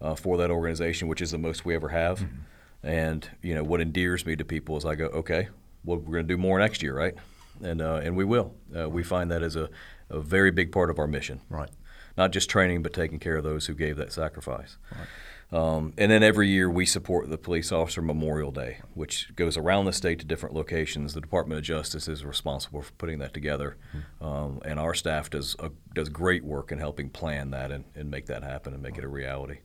uh, 0.01 0.15
for 0.15 0.37
that 0.37 0.49
organization, 0.49 1.07
which 1.07 1.21
is 1.21 1.31
the 1.31 1.37
most 1.37 1.65
we 1.65 1.75
ever 1.75 1.89
have. 1.89 2.19
Mm-hmm. 2.19 2.87
And 2.87 3.29
you 3.41 3.53
know 3.53 3.63
what 3.63 3.81
endears 3.81 4.25
me 4.25 4.35
to 4.35 4.45
people 4.45 4.77
is 4.77 4.85
I 4.85 4.95
go, 4.95 5.05
okay, 5.07 5.49
well 5.83 5.97
we're 5.97 6.13
going 6.13 6.27
to 6.27 6.33
do 6.33 6.37
more 6.37 6.59
next 6.59 6.81
year, 6.81 6.95
right? 6.95 7.15
And 7.63 7.81
uh, 7.81 8.01
and 8.03 8.15
we 8.15 8.23
will. 8.23 8.53
Uh, 8.75 8.89
we 8.89 9.03
find 9.03 9.31
that 9.31 9.43
as 9.43 9.55
a, 9.55 9.69
a 10.09 10.19
very 10.19 10.51
big 10.51 10.71
part 10.71 10.89
of 10.89 10.99
our 10.99 11.07
mission. 11.07 11.41
Right. 11.49 11.69
Not 12.15 12.31
just 12.31 12.49
training, 12.49 12.81
but 12.81 12.93
taking 12.93 13.19
care 13.19 13.35
of 13.35 13.43
those 13.43 13.67
who 13.67 13.75
gave 13.75 13.97
that 13.97 14.11
sacrifice. 14.11 14.77
Right. 14.91 15.07
Um, 15.51 15.93
and 15.97 16.11
then 16.11 16.23
every 16.23 16.49
year 16.49 16.69
we 16.69 16.85
support 16.85 17.29
the 17.29 17.37
Police 17.37 17.71
Officer 17.71 18.01
Memorial 18.01 18.51
Day, 18.51 18.79
which 18.93 19.33
goes 19.35 19.55
around 19.55 19.85
the 19.85 19.93
state 19.93 20.19
to 20.19 20.25
different 20.25 20.53
locations. 20.53 21.13
The 21.13 21.21
Department 21.21 21.57
of 21.57 21.63
Justice 21.63 22.09
is 22.09 22.25
responsible 22.25 22.81
for 22.81 22.91
putting 22.93 23.19
that 23.19 23.33
together, 23.33 23.77
mm-hmm. 23.95 24.25
um, 24.25 24.59
and 24.65 24.77
our 24.77 24.93
staff 24.93 25.29
does 25.29 25.55
does 25.93 26.09
great 26.09 26.43
work 26.43 26.71
in 26.71 26.79
helping 26.79 27.09
plan 27.09 27.51
that 27.51 27.71
and, 27.71 27.85
and 27.95 28.11
make 28.11 28.25
that 28.25 28.43
happen 28.43 28.73
and 28.73 28.83
make 28.83 28.97
it 28.97 29.05
a 29.05 29.07
reality. 29.07 29.59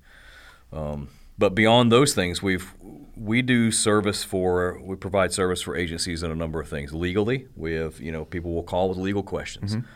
Um, 0.72 1.08
but 1.36 1.52
beyond 1.56 1.90
those 1.90 2.14
things, 2.14 2.40
we've 2.40 2.72
we 3.16 3.42
do 3.42 3.72
service 3.72 4.22
for 4.22 4.80
we 4.84 4.94
provide 4.94 5.32
service 5.32 5.62
for 5.62 5.74
agencies 5.74 6.22
in 6.22 6.30
a 6.30 6.36
number 6.36 6.60
of 6.60 6.68
things. 6.68 6.92
Legally, 6.92 7.48
we 7.56 7.72
have 7.74 8.00
you 8.00 8.12
know 8.12 8.24
people 8.24 8.54
will 8.54 8.62
call 8.62 8.88
with 8.88 8.98
legal 8.98 9.24
questions. 9.24 9.74
Mm-hmm 9.74 9.86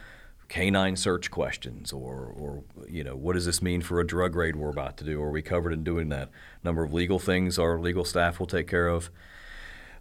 canine 0.49 0.97
search 0.97 1.31
questions 1.31 1.93
or, 1.93 2.33
or 2.37 2.63
you 2.89 3.03
know 3.03 3.17
what 3.17 3.33
does 3.33 3.47
this 3.47 3.61
mean 3.61 3.83
for 3.83 4.01
a 4.01 4.07
drug 4.07 4.37
raid 4.37 4.57
we're 4.57 4.71
about 4.71 4.97
to 4.99 5.05
do? 5.05 5.21
Are 5.23 5.31
we 5.31 5.43
covered 5.43 5.73
in 5.73 5.83
doing 5.83 6.09
that? 6.11 6.31
Number 6.63 6.85
of 6.85 6.93
legal 6.93 7.19
things 7.19 7.59
our 7.59 7.79
legal 7.79 8.05
staff 8.05 8.39
will 8.39 8.47
take 8.47 8.69
care 8.69 8.89
of. 8.89 9.11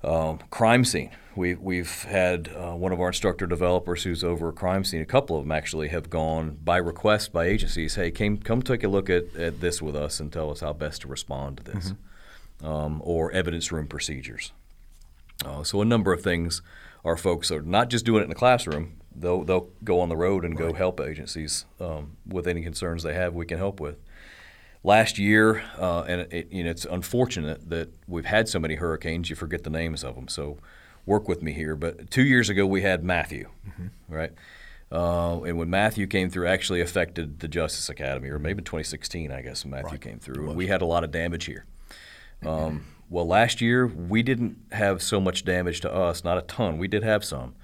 Um, 0.03 0.39
crime 0.51 0.86
scene. 0.86 1.12
We, 1.36 1.55
we've 1.55 2.03
had 2.03 2.49
uh, 2.55 2.73
one 2.73 2.91
of 2.91 3.01
our 3.01 3.08
instructor 3.08 3.47
developers 3.47 4.03
who's 4.03 4.23
over 4.23 4.49
a 4.49 4.53
crime 4.53 4.84
scene 4.84 5.01
a 5.01 5.05
couple 5.05 5.36
of 5.38 5.43
them 5.43 5.51
actually 5.51 5.89
have 5.89 6.10
gone 6.10 6.58
by 6.63 6.77
request 6.77 7.34
by 7.34 7.45
agencies 7.45 7.95
hey 7.95 8.12
came, 8.12 8.38
come 8.38 8.62
take 8.62 8.84
a 8.84 8.88
look 8.88 9.10
at, 9.10 9.36
at 9.36 9.62
this 9.62 9.81
with 9.81 9.95
us 9.95 10.19
and 10.19 10.31
tell 10.31 10.51
us 10.51 10.60
how 10.60 10.73
best 10.73 11.01
to 11.01 11.08
respond 11.08 11.58
to 11.58 11.63
this. 11.63 11.91
Mm-hmm. 11.91 12.67
um, 12.67 13.01
or 13.03 13.31
evidence 13.31 13.71
room 13.71 13.88
procedures. 13.88 14.51
Uh, 15.43 15.63
so 15.63 15.81
a 15.81 15.86
number 15.86 16.13
of 16.13 16.21
things 16.21 16.62
our 17.03 17.17
folks 17.17 17.51
are 17.51 17.62
not 17.62 17.89
just 17.89 18.05
doing 18.05 18.21
it 18.21 18.23
in 18.23 18.29
the 18.29 18.36
classroom 18.36 18.97
they'll 19.17 19.43
they'll 19.43 19.69
go 19.84 19.99
on 19.99 20.10
the 20.10 20.17
road 20.17 20.45
and 20.45 20.60
right. 20.60 20.69
go 20.69 20.73
help 20.73 20.99
agencies 20.99 21.65
um, 21.80 22.17
with 22.28 22.47
any 22.47 22.62
concerns 22.62 23.04
they 23.04 23.13
have. 23.13 23.34
We 23.34 23.45
can 23.45 23.58
help 23.58 23.80
with. 23.80 23.97
Last 24.84 25.17
year, 25.17 25.63
uh, 25.80 26.01
and 26.01 26.32
it, 26.32 26.51
you 26.51 26.63
know, 26.63 26.69
it's 26.69 26.86
unfortunate 26.86 27.71
that 27.71 27.89
we've 28.08 28.25
had 28.25 28.47
so 28.47 28.60
many 28.60 28.75
hurricanes. 28.75 29.32
You 29.32 29.36
forget 29.36 29.63
the 29.63 29.71
names 29.71 30.04
of 30.04 30.13
them. 30.13 30.28
So, 30.28 30.60
work 31.08 31.28
with 31.28 31.41
me 31.41 31.54
here. 31.54 31.75
But 31.75 32.12
two 32.12 32.23
years 32.23 32.49
ago, 32.49 32.67
we 32.67 32.84
had 32.84 33.04
Matthew, 33.04 33.49
mm-hmm. 33.67 33.88
right? 34.08 34.32
Uh, 34.91 35.41
and 35.41 35.58
when 35.58 35.71
Matthew 35.71 36.06
came 36.06 36.30
through, 36.30 36.47
actually 36.47 36.82
affected 36.82 37.39
the 37.39 37.47
Justice 37.47 37.89
Academy, 37.89 38.30
or 38.30 38.38
maybe 38.38 38.62
2016, 38.62 39.32
I 39.32 39.41
guess. 39.41 39.65
Matthew 39.65 39.91
right. 39.91 40.01
came 40.01 40.19
through, 40.19 40.49
and 40.49 40.56
we 40.56 40.67
had 40.67 40.84
a 40.84 40.86
lot 40.86 41.04
of 41.04 41.12
damage 41.12 41.45
here. 41.45 41.65
Um, 42.45 42.86
well, 43.10 43.25
last 43.25 43.62
year 43.62 43.88
we 43.88 44.21
didn't 44.21 44.58
have 44.71 45.01
so 45.01 45.19
much 45.19 45.45
damage 45.45 45.82
to 45.82 45.91
us, 45.91 46.23
not 46.23 46.38
a 46.38 46.41
ton. 46.41 46.78
We 46.78 46.88
did 46.88 47.01
have 47.01 47.23
some, 47.23 47.56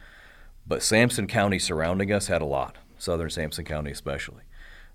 but 0.71 0.81
Sampson 0.81 1.27
County 1.27 1.59
surrounding 1.59 2.13
us 2.13 2.27
had 2.27 2.41
a 2.41 2.45
lot, 2.45 2.77
southern 2.97 3.29
Sampson 3.29 3.65
County 3.65 3.91
especially. 3.91 4.43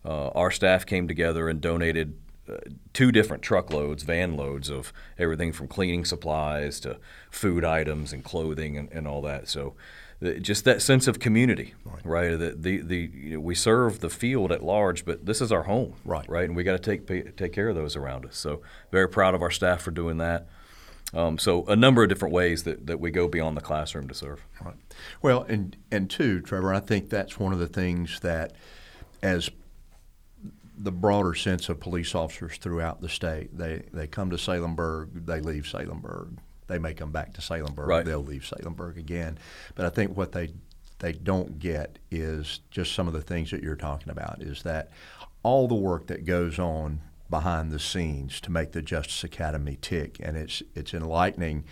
Uh, 0.03 0.29
our 0.29 0.51
staff 0.51 0.87
came 0.87 1.07
together 1.07 1.51
and 1.51 1.61
donated 1.61 2.17
uh, 2.51 2.57
two 2.95 3.13
different 3.13 3.43
truckloads, 3.43 4.03
van 4.03 4.39
loads 4.39 4.71
of 4.71 4.91
everything 5.19 5.53
from 5.53 5.69
cleaning 5.69 6.07
supplies 6.07 6.81
to 6.81 6.97
food 7.31 7.63
items 7.63 8.15
and 8.15 8.25
clothing 8.25 8.79
and, 8.79 8.91
and 8.91 9.07
all 9.07 9.21
that. 9.21 9.49
So 9.49 9.75
the, 10.19 10.41
just 10.41 10.65
that 10.65 10.81
sense 10.81 11.07
of 11.07 11.19
community, 11.19 11.75
right? 11.85 12.07
right? 12.07 12.31
The, 12.31 12.57
the, 12.57 12.79
the 12.79 13.11
you 13.13 13.31
know, 13.35 13.41
we 13.41 13.55
serve 13.55 14.01
the 14.01 14.09
field 14.09 14.53
at 14.53 14.65
large, 14.65 15.05
but 15.05 15.27
this 15.27 15.43
is 15.43 15.53
our 15.53 15.65
home, 15.65 15.93
right? 16.07 16.27
Right, 16.27 16.45
and 16.45 16.57
we 16.57 16.65
got 16.65 16.83
to 16.83 16.97
take 16.97 17.37
take 17.37 17.53
care 17.53 17.69
of 17.69 17.75
those 17.75 17.97
around 17.97 18.25
us. 18.25 18.39
So 18.39 18.63
very 18.91 19.11
proud 19.11 19.35
of 19.35 19.43
our 19.43 19.51
staff 19.51 19.83
for 19.83 19.91
doing 19.91 20.17
that. 20.17 20.49
Um, 21.15 21.39
so 21.39 21.65
a 21.67 21.77
number 21.77 22.03
of 22.03 22.09
different 22.09 22.35
ways 22.35 22.65
that, 22.65 22.87
that 22.87 23.01
we 23.01 23.11
go 23.11 23.29
beyond 23.29 23.57
the 23.57 23.61
classroom 23.61 24.09
to 24.09 24.15
serve. 24.15 24.45
Right. 24.63 24.75
Well, 25.23 25.43
and 25.43 25.77
and 25.91 26.11
two, 26.11 26.41
Trevor, 26.41 26.75
I 26.75 26.81
think 26.81 27.11
that's 27.11 27.39
one 27.39 27.53
of 27.53 27.59
the 27.59 27.69
things 27.69 28.21
that, 28.21 28.53
as 29.23 29.51
the 30.77 30.93
broader 30.93 31.35
sense 31.35 31.69
of 31.69 31.81
police 31.81 32.15
officers 32.15 32.59
throughout 32.59 33.01
the 33.01 33.09
state, 33.09 33.57
they 33.57 33.85
they 33.93 34.07
come 34.07 34.31
to 34.31 34.37
Salemburg, 34.37 35.27
they 35.27 35.41
leave 35.41 35.65
Salemburg, 35.65 36.39
they 36.67 36.79
may 36.79 36.93
come 36.93 37.13
back 37.13 37.33
to 37.35 37.41
Salemburg, 37.41 37.87
right. 37.87 38.05
they'll 38.05 38.25
leave 38.25 38.43
Salemburg 38.43 38.97
again. 38.97 39.39
But 39.75 39.87
I 39.87 39.91
think 39.91 40.17
what 40.17 40.33
they 40.33 40.51
they 40.99 41.13
don't 41.13 41.59
get 41.59 41.99
is 42.11 42.61
just 42.71 42.95
some 42.95 43.07
of 43.07 43.13
the 43.13 43.23
things 43.23 43.51
that 43.53 43.63
you're 43.63 43.77
talking 43.77 44.11
about. 44.11 44.43
Is 44.43 44.63
that 44.65 44.91
all 45.43 45.69
the 45.69 45.75
work 45.75 46.09
that 46.09 46.25
goes 46.25 46.59
on 46.59 47.01
behind 47.31 47.73
the 47.73 47.79
scenes 47.79 48.41
to 48.41 48.51
make 48.51 48.73
the 48.73 48.83
Justice 48.83 49.25
Academy 49.25 49.79
tick. 49.81 50.17
And 50.21 50.37
it's 50.37 50.63
it's 50.75 50.95
enlightening, 50.95 51.65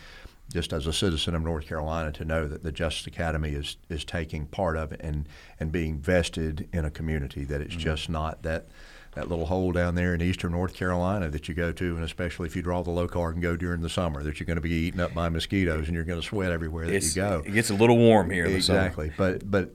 just 0.52 0.72
as 0.72 0.86
a 0.86 0.92
citizen 0.92 1.34
of 1.34 1.42
North 1.42 1.66
Carolina, 1.66 2.12
to 2.12 2.24
know 2.24 2.46
that 2.46 2.62
the 2.62 2.72
Justice 2.72 3.06
Academy 3.06 3.50
is 3.50 3.76
is 3.88 4.04
taking 4.04 4.46
part 4.46 4.76
of 4.76 4.92
it 4.92 5.00
and 5.02 5.28
and 5.60 5.70
being 5.70 5.98
vested 5.98 6.68
in 6.72 6.84
a 6.84 6.90
community. 6.90 7.44
That 7.44 7.60
it's 7.60 7.72
mm-hmm. 7.72 7.80
just 7.80 8.08
not 8.08 8.42
that. 8.42 8.68
That 9.16 9.28
little 9.28 9.46
hole 9.46 9.70
down 9.70 9.94
there 9.94 10.12
in 10.12 10.20
eastern 10.20 10.50
North 10.50 10.74
Carolina 10.74 11.28
that 11.28 11.46
you 11.46 11.54
go 11.54 11.70
to, 11.70 11.94
and 11.94 12.02
especially 12.02 12.48
if 12.48 12.56
you 12.56 12.62
draw 12.62 12.82
the 12.82 12.90
low 12.90 13.06
card 13.06 13.36
and 13.36 13.42
go 13.44 13.54
during 13.56 13.80
the 13.80 13.88
summer, 13.88 14.24
that 14.24 14.40
you're 14.40 14.44
going 14.44 14.56
to 14.56 14.60
be 14.60 14.72
eaten 14.72 14.98
up 14.98 15.14
by 15.14 15.28
mosquitoes 15.28 15.86
and 15.86 15.94
you're 15.94 16.02
going 16.02 16.20
to 16.20 16.26
sweat 16.26 16.50
everywhere 16.50 16.86
that 16.86 16.94
it's, 16.94 17.14
you 17.14 17.22
go. 17.22 17.40
It 17.46 17.52
gets 17.52 17.70
a 17.70 17.74
little 17.74 17.96
warm 17.96 18.28
here. 18.28 18.44
exactly, 18.44 19.12
but 19.16 19.48
but 19.48 19.70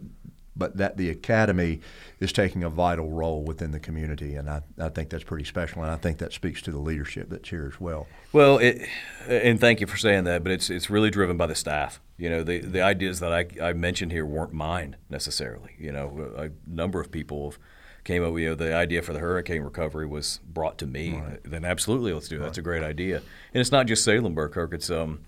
but 0.60 0.78
that 0.78 0.98
the 0.98 1.10
academy 1.10 1.80
is 2.20 2.32
taking 2.34 2.64
a 2.64 2.70
vital 2.70 3.10
role 3.10 3.44
within 3.44 3.72
the 3.72 3.80
community, 3.80 4.36
and 4.36 4.50
I, 4.50 4.62
I 4.78 4.90
think 4.90 5.10
that's 5.10 5.24
pretty 5.24 5.46
special, 5.46 5.82
and 5.82 5.92
I 5.92 5.96
think 5.96 6.18
that 6.20 6.34
speaks 6.34 6.62
to 6.64 6.72
the 6.72 6.78
leadership 6.78 7.30
that's 7.30 7.50
here 7.50 7.66
as 7.66 7.80
well. 7.80 8.08
Well, 8.34 8.58
it, 8.58 8.88
and 9.28 9.60
thank 9.60 9.80
you 9.80 9.88
for 9.88 9.98
saying 9.98 10.26
that, 10.26 10.44
but 10.44 10.52
it's 10.52 10.70
it's 10.70 10.90
really 10.90 11.10
driven 11.10 11.38
by 11.38 11.48
the 11.48 11.56
staff. 11.56 12.02
You 12.18 12.30
know, 12.30 12.44
the 12.44 12.60
the 12.60 12.82
ideas 12.82 13.22
that 13.22 13.34
I, 13.34 13.70
I 13.70 13.74
mentioned 13.74 14.12
here 14.12 14.26
weren't 14.26 14.54
mine 14.54 14.98
necessarily. 15.10 15.72
You 15.80 15.94
know, 15.94 16.34
a 16.38 16.50
number 16.68 17.00
of 17.00 17.12
people 17.12 17.52
have 17.52 17.60
came 18.04 18.24
up. 18.24 18.38
You 18.38 18.50
know, 18.50 18.56
the 18.56 18.76
idea 18.76 19.02
for 19.02 19.14
the 19.14 19.20
hurricane 19.20 19.62
recovery 19.62 20.06
was 20.06 20.40
brought 20.46 20.78
to 20.80 20.86
me. 20.86 21.16
Right. 21.16 21.40
Then 21.44 21.64
absolutely, 21.64 22.12
let's 22.14 22.28
do 22.28 22.36
that. 22.36 22.42
Right. 22.42 22.48
That's 22.48 22.58
a 22.58 22.64
great 22.64 22.84
idea, 22.84 23.18
and 23.54 23.62
it's 23.62 23.72
not 23.72 23.88
just 23.88 24.06
Salemburg, 24.06 24.52
Kirk. 24.52 24.74
It's 24.74 24.90
um 24.90 25.22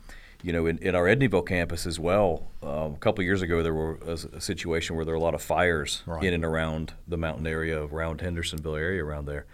you 0.44 0.52
know, 0.54 0.66
in, 0.66 0.78
in 0.80 0.96
our 0.96 1.06
Edneyville 1.06 1.48
campus 1.48 1.86
as 1.86 2.00
well, 2.00 2.48
um, 2.64 2.94
a 2.94 2.98
couple 3.00 3.24
years 3.24 3.42
ago 3.42 3.62
there 3.62 3.74
was 3.74 4.26
a, 4.26 4.38
a, 4.38 4.42
situation 4.42 4.96
where 4.96 5.06
there 5.06 5.14
were 5.14 5.20
a 5.20 5.24
lot 5.24 5.36
of 5.36 5.42
fires 5.42 6.04
right. 6.06 6.24
in 6.24 6.34
and 6.34 6.44
around 6.44 6.94
the 7.08 7.18
mountain 7.18 7.48
area, 7.48 7.84
around 7.84 8.22
Hendersonville 8.22 8.76
area 8.76 9.04
around 9.04 9.26
there, 9.26 9.46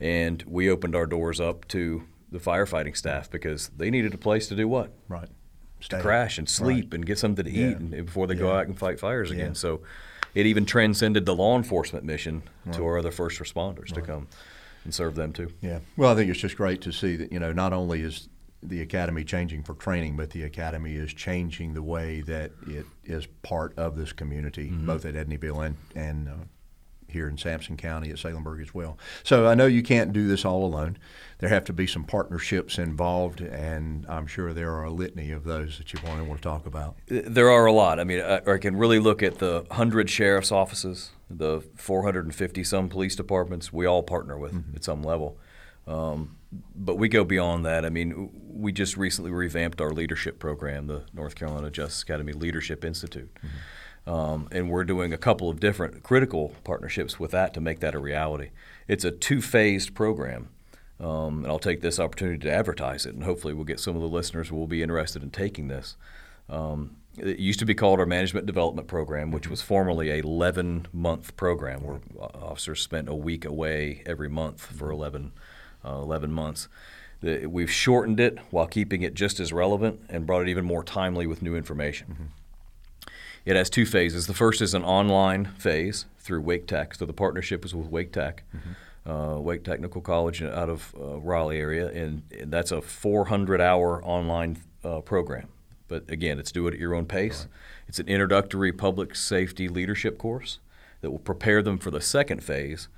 and 0.00 0.42
we 0.46 0.70
opened 0.70 0.94
our 0.94 1.06
doors 1.06 1.40
up 1.40 1.66
to 1.68 2.04
the 2.30 2.38
firefighting 2.38 2.96
staff 2.96 3.30
because 3.30 3.70
they 3.76 3.90
needed 3.90 4.12
a 4.12 4.18
place 4.18 4.46
to 4.48 4.56
do 4.56 4.68
what? 4.68 4.90
Right. 5.08 5.28
Stay. 5.80 5.98
To 5.98 6.02
crash 6.02 6.38
and 6.38 6.48
sleep 6.48 6.86
right. 6.86 6.94
and 6.94 7.06
get 7.06 7.18
something 7.18 7.44
to 7.44 7.50
yeah. 7.50 7.70
eat 7.70 7.76
and, 7.76 7.90
before 8.06 8.26
they 8.26 8.34
yeah. 8.34 8.40
go 8.40 8.52
out 8.52 8.66
and 8.66 8.78
fight 8.78 8.98
fires 8.98 9.30
again. 9.30 9.48
Yeah. 9.48 9.52
So 9.52 9.82
it 10.34 10.46
even 10.46 10.66
transcended 10.66 11.26
the 11.26 11.34
law 11.34 11.56
enforcement 11.56 12.04
mission 12.04 12.42
right. 12.64 12.74
to 12.74 12.84
our 12.84 12.98
other 12.98 13.10
first 13.10 13.40
responders 13.40 13.92
to 13.92 14.02
come 14.02 14.28
and 14.84 14.94
serve 14.94 15.14
them 15.14 15.32
too. 15.32 15.52
Yeah. 15.60 15.80
Well, 15.96 16.10
I 16.10 16.14
think 16.14 16.30
it's 16.30 16.40
just 16.40 16.56
great 16.56 16.80
to 16.82 16.92
see 16.92 17.16
that 17.16 17.32
you 17.32 17.38
know 17.38 17.52
not 17.52 17.72
only 17.72 18.00
is 18.02 18.28
the 18.68 18.80
academy 18.80 19.24
changing 19.24 19.62
for 19.62 19.74
training, 19.74 20.16
but 20.16 20.30
the 20.30 20.42
academy 20.42 20.96
is 20.96 21.12
changing 21.12 21.74
the 21.74 21.82
way 21.82 22.20
that 22.22 22.52
it 22.66 22.86
is 23.04 23.26
part 23.42 23.76
of 23.78 23.96
this 23.96 24.12
community, 24.12 24.68
mm-hmm. 24.70 24.86
both 24.86 25.04
at 25.04 25.14
Edneyville 25.14 25.66
and 25.66 25.76
and 25.94 26.28
uh, 26.28 26.32
here 27.08 27.28
in 27.28 27.38
Sampson 27.38 27.76
County 27.76 28.10
at 28.10 28.16
Salemburg 28.16 28.60
as 28.60 28.74
well. 28.74 28.98
So 29.22 29.46
I 29.46 29.54
know 29.54 29.66
you 29.66 29.82
can't 29.82 30.12
do 30.12 30.26
this 30.26 30.44
all 30.44 30.64
alone. 30.64 30.98
There 31.38 31.48
have 31.48 31.64
to 31.64 31.72
be 31.72 31.86
some 31.86 32.04
partnerships 32.04 32.78
involved, 32.78 33.40
and 33.40 34.06
I'm 34.08 34.26
sure 34.26 34.52
there 34.52 34.72
are 34.74 34.84
a 34.84 34.90
litany 34.90 35.30
of 35.30 35.44
those 35.44 35.78
that 35.78 35.92
you 35.92 36.00
want 36.04 36.18
to 36.18 36.24
want 36.24 36.42
to 36.42 36.48
talk 36.48 36.66
about. 36.66 36.96
There 37.08 37.50
are 37.50 37.66
a 37.66 37.72
lot. 37.72 38.00
I 38.00 38.04
mean, 38.04 38.20
I, 38.20 38.40
I 38.46 38.58
can 38.58 38.76
really 38.76 38.98
look 38.98 39.22
at 39.22 39.38
the 39.38 39.64
100 39.68 40.10
sheriff's 40.10 40.52
offices, 40.52 41.10
the 41.30 41.62
450 41.76 42.64
some 42.64 42.88
police 42.88 43.16
departments. 43.16 43.72
We 43.72 43.86
all 43.86 44.02
partner 44.02 44.38
with 44.38 44.52
mm-hmm. 44.52 44.76
at 44.76 44.84
some 44.84 45.02
level. 45.02 45.38
Um, 45.86 46.36
but 46.74 46.96
we 46.96 47.08
go 47.08 47.24
beyond 47.24 47.64
that. 47.66 47.84
I 47.84 47.90
mean, 47.90 48.30
we 48.48 48.72
just 48.72 48.96
recently 48.96 49.30
revamped 49.30 49.80
our 49.80 49.90
leadership 49.90 50.38
program, 50.38 50.86
the 50.86 51.04
North 51.12 51.34
Carolina 51.34 51.70
Justice 51.70 52.02
Academy 52.02 52.32
Leadership 52.32 52.84
Institute. 52.84 53.30
Mm-hmm. 53.34 54.10
Um, 54.10 54.48
and 54.52 54.70
we're 54.70 54.84
doing 54.84 55.12
a 55.12 55.18
couple 55.18 55.50
of 55.50 55.58
different 55.58 56.02
critical 56.02 56.54
partnerships 56.62 57.18
with 57.18 57.32
that 57.32 57.52
to 57.54 57.60
make 57.60 57.80
that 57.80 57.94
a 57.94 57.98
reality. 57.98 58.50
It's 58.86 59.04
a 59.04 59.10
two 59.10 59.42
phased 59.42 59.94
program. 59.94 60.50
Um, 60.98 61.42
and 61.42 61.48
I'll 61.48 61.58
take 61.58 61.82
this 61.82 62.00
opportunity 62.00 62.38
to 62.38 62.50
advertise 62.50 63.04
it, 63.04 63.14
and 63.14 63.24
hopefully, 63.24 63.52
we'll 63.52 63.64
get 63.64 63.80
some 63.80 63.96
of 63.96 64.02
the 64.02 64.08
listeners 64.08 64.48
who 64.48 64.56
will 64.56 64.66
be 64.66 64.82
interested 64.82 65.22
in 65.22 65.30
taking 65.30 65.68
this. 65.68 65.96
Um, 66.48 66.96
it 67.18 67.38
used 67.38 67.58
to 67.58 67.66
be 67.66 67.74
called 67.74 67.98
our 68.00 68.06
Management 68.06 68.46
Development 68.46 68.88
Program, 68.88 69.30
which 69.30 69.48
was 69.48 69.60
formerly 69.60 70.10
a 70.10 70.18
11 70.18 70.86
month 70.92 71.36
program 71.36 71.82
where 71.82 72.00
officers 72.18 72.80
spent 72.80 73.08
a 73.08 73.14
week 73.14 73.44
away 73.44 74.02
every 74.06 74.28
month 74.28 74.64
for 74.64 74.90
11 74.90 75.32
uh, 75.86 76.00
11 76.02 76.32
months. 76.32 76.68
The, 77.20 77.46
we've 77.46 77.70
shortened 77.70 78.20
it 78.20 78.38
while 78.50 78.66
keeping 78.66 79.02
it 79.02 79.14
just 79.14 79.40
as 79.40 79.52
relevant 79.52 80.00
and 80.08 80.26
brought 80.26 80.42
it 80.42 80.48
even 80.48 80.64
more 80.64 80.82
timely 80.82 81.26
with 81.26 81.42
new 81.42 81.56
information. 81.56 82.08
Mm-hmm. 82.12 83.10
It 83.46 83.56
has 83.56 83.70
two 83.70 83.86
phases. 83.86 84.26
The 84.26 84.34
first 84.34 84.60
is 84.60 84.74
an 84.74 84.84
online 84.84 85.46
phase 85.58 86.06
through 86.18 86.40
Wake 86.40 86.66
Tech. 86.66 86.96
So 86.96 87.06
the 87.06 87.12
partnership 87.12 87.64
is 87.64 87.74
with 87.74 87.86
Wake 87.86 88.12
Tech, 88.12 88.42
mm-hmm. 88.54 89.10
uh, 89.10 89.38
Wake 89.38 89.62
Technical 89.62 90.00
College 90.00 90.42
out 90.42 90.68
of 90.68 90.94
uh, 90.98 91.18
Raleigh 91.20 91.60
area, 91.60 91.88
and, 91.88 92.22
and, 92.36 92.52
that's 92.52 92.72
a 92.72 92.78
400-hour 92.78 94.04
online 94.04 94.58
uh, 94.84 95.00
program. 95.00 95.48
But 95.86 96.10
again, 96.10 96.40
it's 96.40 96.50
do 96.50 96.66
it 96.66 96.74
at 96.74 96.80
your 96.80 96.94
own 96.94 97.06
pace. 97.06 97.42
Right. 97.42 97.48
It's 97.86 98.00
an 98.00 98.08
introductory 98.08 98.72
public 98.72 99.14
safety 99.14 99.68
leadership 99.68 100.18
course 100.18 100.58
that 101.00 101.12
will 101.12 101.20
prepare 101.20 101.62
them 101.62 101.78
for 101.78 101.92
the 101.92 102.00
second 102.00 102.42
phase, 102.42 102.88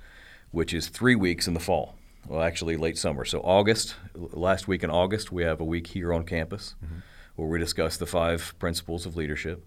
which 0.49 0.73
is 0.73 0.87
three 0.87 1.15
weeks 1.15 1.47
in 1.47 1.53
the 1.53 1.59
fall 1.59 1.93
well, 2.27 2.41
actually 2.41 2.77
late 2.77 2.97
summer. 2.97 3.25
So 3.25 3.39
August, 3.39 3.95
last 4.15 4.67
week 4.67 4.83
in 4.83 4.89
August, 4.89 5.31
we 5.31 5.43
have 5.43 5.59
a 5.59 5.65
week 5.65 5.87
here 5.87 6.13
on 6.13 6.25
campus 6.25 6.75
mm-hmm. 6.83 6.99
where 7.35 7.47
we 7.47 7.59
discuss 7.59 7.97
the 7.97 8.05
five 8.05 8.53
principles 8.59 9.05
of 9.05 9.15
leadership 9.15 9.65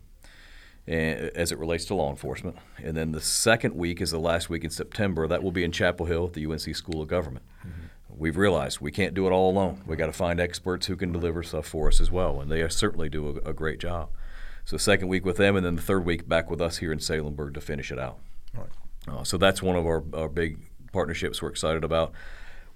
as 0.87 1.53
it 1.53 1.59
relates 1.59 1.85
to 1.87 1.95
law 1.95 2.11
enforcement. 2.11 2.57
And 2.83 2.97
then 2.97 3.13
the 3.13 3.21
second 3.21 3.75
week 3.75 4.01
is 4.01 4.11
the 4.11 4.19
last 4.19 4.51
week 4.51 4.65
in 4.65 4.71
September. 4.71 5.29
That 5.29 5.43
will 5.43 5.53
be 5.53 5.65
in 5.65 5.73
Chapel 5.73 6.07
Hill 6.07 6.27
at 6.27 6.33
the 6.33 6.45
UNC 6.45 6.75
School 6.75 7.01
of 7.03 7.09
Government. 7.09 7.45
Mm-hmm. 7.61 7.83
We've 8.09 8.37
realized 8.37 8.81
we 8.81 8.91
can't 8.91 9.15
do 9.15 9.27
it 9.27 9.31
all 9.31 9.51
alone. 9.51 9.83
We 9.87 9.97
got 9.97 10.07
to 10.07 10.13
find 10.13 10.41
experts 10.41 10.87
who 10.87 10.97
can 10.97 11.13
deliver 11.13 11.43
stuff 11.43 11.67
for 11.67 11.89
us 11.89 12.01
as 12.01 12.11
well, 12.11 12.41
and 12.41 12.51
they 12.51 12.69
certainly 12.69 13.09
do 13.09 13.41
a, 13.45 13.51
a 13.51 13.53
great 13.53 13.79
job. 13.79 14.11
So 14.65 14.77
second 14.77 15.09
week 15.09 15.25
with 15.25 15.39
them, 15.39 15.57
and 15.57 15.65
then 15.65 15.77
the 15.77 15.83
third 15.83 16.05
week 16.05 16.29
back 16.29 16.51
with 16.51 16.61
us 16.61 16.79
here 16.79 16.93
in 16.93 16.99
Salemburg 16.99 17.55
to 17.55 17.61
finish 17.61 17.91
it 17.91 17.99
out. 17.99 18.19
Right. 18.55 18.69
Uh, 19.09 19.25
so 19.25 19.39
that's 19.39 19.63
one 19.63 19.77
of 19.77 19.87
our, 19.87 20.05
our 20.15 20.29
big 20.29 20.59
partnerships 20.93 21.41
we're 21.41 21.49
excited 21.49 21.85
about 21.85 22.13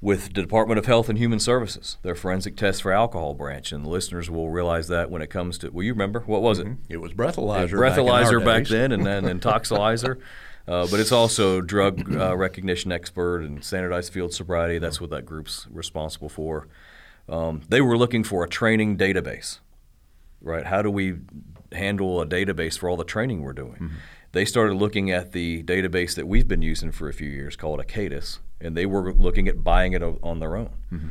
with 0.00 0.34
the 0.34 0.42
Department 0.42 0.78
of 0.78 0.86
Health 0.86 1.08
and 1.08 1.18
Human 1.18 1.38
Services, 1.38 1.96
their 2.02 2.14
forensic 2.14 2.56
test 2.56 2.82
for 2.82 2.92
alcohol 2.92 3.34
branch, 3.34 3.72
and 3.72 3.84
the 3.84 3.88
listeners 3.88 4.30
will 4.30 4.50
realize 4.50 4.88
that 4.88 5.10
when 5.10 5.22
it 5.22 5.28
comes 5.28 5.58
to. 5.58 5.70
Well, 5.70 5.84
you 5.84 5.92
remember 5.92 6.20
what 6.20 6.42
was 6.42 6.58
it? 6.58 6.66
Mm-hmm. 6.66 6.92
It 6.92 7.00
was 7.00 7.12
breathalyzer. 7.12 7.70
breathalyzer 7.70 8.38
back, 8.38 8.64
back 8.64 8.66
then, 8.68 8.92
and 8.92 9.06
then 9.06 9.24
Intoxilyzer. 9.40 10.20
Uh, 10.68 10.86
but 10.90 10.98
it's 10.98 11.12
also 11.12 11.60
drug 11.60 12.12
uh, 12.14 12.36
recognition 12.36 12.90
expert 12.90 13.42
and 13.42 13.62
standardized 13.64 14.12
field 14.12 14.34
sobriety. 14.34 14.78
That's 14.78 15.00
what 15.00 15.10
that 15.10 15.24
group's 15.24 15.66
responsible 15.70 16.28
for. 16.28 16.66
Um, 17.28 17.62
they 17.68 17.80
were 17.80 17.96
looking 17.96 18.24
for 18.24 18.44
a 18.44 18.48
training 18.48 18.98
database, 18.98 19.60
right? 20.40 20.66
How 20.66 20.82
do 20.82 20.90
we 20.90 21.16
handle 21.72 22.20
a 22.20 22.26
database 22.26 22.78
for 22.78 22.88
all 22.88 22.96
the 22.96 23.04
training 23.04 23.42
we're 23.42 23.52
doing? 23.52 23.74
Mm-hmm. 23.74 23.96
They 24.32 24.44
started 24.44 24.74
looking 24.74 25.10
at 25.10 25.32
the 25.32 25.62
database 25.62 26.14
that 26.16 26.26
we've 26.26 26.46
been 26.46 26.62
using 26.62 26.92
for 26.92 27.08
a 27.08 27.12
few 27.12 27.28
years 27.28 27.56
called 27.56 27.80
ACADIS, 27.80 28.40
and 28.60 28.76
they 28.76 28.86
were 28.86 29.12
looking 29.12 29.48
at 29.48 29.62
buying 29.62 29.92
it 29.92 30.02
on 30.02 30.40
their 30.40 30.56
own. 30.56 30.70
Mm-hmm. 30.92 31.10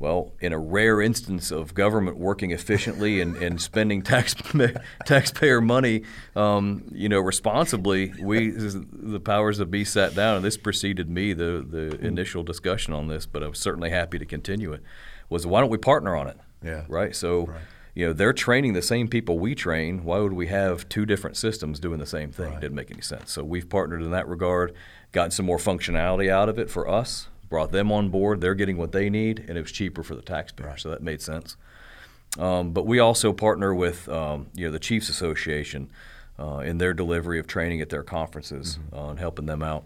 Well, 0.00 0.32
in 0.40 0.52
a 0.52 0.58
rare 0.58 1.00
instance 1.00 1.50
of 1.50 1.72
government 1.72 2.18
working 2.18 2.50
efficiently 2.50 3.20
and, 3.20 3.36
and 3.36 3.60
spending 3.60 4.02
tax, 4.02 4.34
taxpayer 5.06 5.60
money, 5.60 6.02
um, 6.34 6.84
you 6.92 7.08
know, 7.08 7.20
responsibly, 7.20 8.12
we 8.20 8.50
the 8.50 9.20
powers 9.20 9.58
that 9.58 9.70
be 9.70 9.84
sat 9.84 10.14
down, 10.14 10.36
and 10.36 10.44
this 10.44 10.56
preceded 10.56 11.08
me 11.08 11.32
the 11.32 11.64
the 11.66 11.96
mm-hmm. 11.96 12.06
initial 12.06 12.42
discussion 12.42 12.92
on 12.92 13.06
this, 13.06 13.24
but 13.24 13.42
I 13.42 13.48
was 13.48 13.58
certainly 13.58 13.90
happy 13.90 14.18
to 14.18 14.26
continue 14.26 14.72
it. 14.72 14.82
Was 15.30 15.46
why 15.46 15.60
don't 15.60 15.70
we 15.70 15.78
partner 15.78 16.16
on 16.16 16.28
it? 16.28 16.38
Yeah. 16.62 16.84
Right. 16.88 17.14
So. 17.14 17.46
Right 17.46 17.60
you 17.94 18.04
know 18.04 18.12
they're 18.12 18.32
training 18.32 18.72
the 18.72 18.82
same 18.82 19.08
people 19.08 19.38
we 19.38 19.54
train 19.54 20.04
why 20.04 20.18
would 20.18 20.32
we 20.32 20.48
have 20.48 20.88
two 20.88 21.06
different 21.06 21.36
systems 21.36 21.78
doing 21.78 21.98
the 21.98 22.06
same 22.06 22.32
thing 22.32 22.50
right. 22.50 22.60
didn't 22.60 22.74
make 22.74 22.90
any 22.90 23.00
sense 23.00 23.30
so 23.30 23.44
we've 23.44 23.68
partnered 23.68 24.02
in 24.02 24.10
that 24.10 24.26
regard 24.28 24.74
gotten 25.14 25.30
some 25.30 25.46
more 25.46 25.58
functionality 25.58 26.28
out 26.28 26.50
of 26.50 26.58
it 26.58 26.68
for 26.68 26.86
us, 26.86 27.28
brought 27.48 27.72
them 27.72 27.90
on 27.90 28.10
board. 28.10 28.40
They're 28.40 28.54
getting 28.54 28.76
what 28.76 28.92
they 28.92 29.08
need, 29.08 29.44
and 29.48 29.56
it 29.56 29.62
was 29.62 29.72
cheaper 29.72 30.02
for 30.02 30.14
the 30.14 30.22
taxpayer. 30.22 30.68
Right. 30.68 30.80
So 30.80 30.90
that 30.90 31.02
made 31.02 31.22
sense. 31.22 31.56
Um, 32.38 32.72
but 32.72 32.84
we 32.84 32.98
also 32.98 33.32
partner 33.32 33.72
with 33.72 34.08
um, 34.08 34.48
you 34.54 34.66
know 34.66 34.72
the 34.72 34.78
Chiefs 34.80 35.08
Association 35.08 35.88
uh, 36.38 36.58
in 36.58 36.78
their 36.78 36.92
delivery 36.92 37.38
of 37.38 37.46
training 37.46 37.80
at 37.80 37.88
their 37.88 38.02
conferences 38.02 38.78
mm-hmm. 38.78 38.96
uh, 38.98 39.10
and 39.10 39.18
helping 39.18 39.46
them 39.46 39.62
out. 39.62 39.84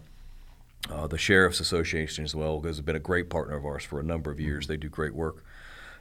Uh, 0.89 1.05
the 1.05 1.17
Sheriff's 1.17 1.59
Association 1.59 2.23
as 2.23 2.33
well 2.33 2.59
has 2.61 2.81
been 2.81 2.95
a 2.95 2.99
great 2.99 3.29
partner 3.29 3.55
of 3.55 3.65
ours 3.65 3.83
for 3.83 3.99
a 3.99 4.03
number 4.03 4.31
of 4.31 4.39
years. 4.39 4.65
Mm-hmm. 4.65 4.73
They 4.73 4.77
do 4.77 4.89
great 4.89 5.13
work. 5.13 5.43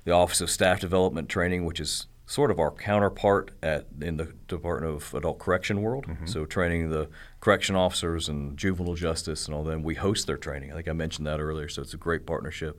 The 0.05 0.13
Office 0.13 0.41
of 0.41 0.49
Staff 0.49 0.81
Development 0.81 1.29
Training, 1.29 1.67
which 1.67 1.81
is 1.81 2.07
sort 2.29 2.51
of 2.51 2.61
our 2.61 2.71
counterpart 2.71 3.51
at 3.63 3.87
in 4.03 4.19
the 4.19 4.27
Department 4.49 4.95
of 4.95 5.15
Adult 5.15 5.39
Correction 5.39 5.81
world. 5.81 6.07
Mm-hmm. 6.07 6.27
So 6.27 6.45
training 6.45 6.91
the 6.91 7.09
correction 7.41 7.75
officers 7.75 8.29
and 8.29 8.57
juvenile 8.57 8.95
justice 8.95 9.47
and 9.47 9.55
all 9.55 9.65
them. 9.65 9.83
We 9.83 9.95
host 9.95 10.27
their 10.27 10.37
training. 10.37 10.71
I 10.71 10.75
think 10.75 10.89
I 10.89 10.93
mentioned 10.93 11.27
that 11.27 11.41
earlier. 11.41 11.71
So 11.71 11.81
it's 11.81 11.95
a 11.95 11.97
great 11.97 12.27
partnership. 12.27 12.79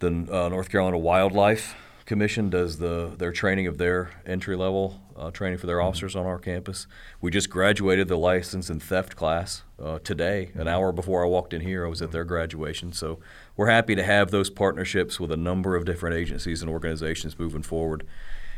The 0.00 0.08
uh, 0.08 0.50
North 0.50 0.68
Carolina 0.68 0.98
Wildlife 0.98 1.74
Commission 2.04 2.50
does 2.50 2.78
the 2.78 3.14
their 3.16 3.32
training 3.32 3.68
of 3.68 3.78
their 3.78 4.10
entry 4.26 4.56
level 4.56 5.00
uh, 5.16 5.30
training 5.30 5.56
for 5.56 5.66
their 5.66 5.78
mm-hmm. 5.78 5.88
officers 5.88 6.14
on 6.14 6.26
our 6.26 6.38
campus. 6.38 6.86
We 7.22 7.30
just 7.30 7.48
graduated 7.48 8.08
the 8.08 8.18
license 8.18 8.68
and 8.68 8.82
theft 8.82 9.16
class 9.16 9.62
uh, 9.82 9.98
today. 10.00 10.50
An 10.54 10.68
hour 10.68 10.92
before 10.92 11.24
I 11.24 11.26
walked 11.26 11.54
in 11.54 11.62
here, 11.62 11.86
I 11.86 11.88
was 11.88 12.02
at 12.02 12.12
their 12.12 12.24
graduation. 12.24 12.92
So 12.92 13.18
we're 13.56 13.70
happy 13.70 13.94
to 13.94 14.02
have 14.02 14.30
those 14.30 14.50
partnerships 14.50 15.18
with 15.18 15.32
a 15.32 15.38
number 15.38 15.74
of 15.74 15.86
different 15.86 16.16
agencies 16.16 16.60
and 16.60 16.70
organizations 16.70 17.38
moving 17.38 17.62
forward 17.62 18.06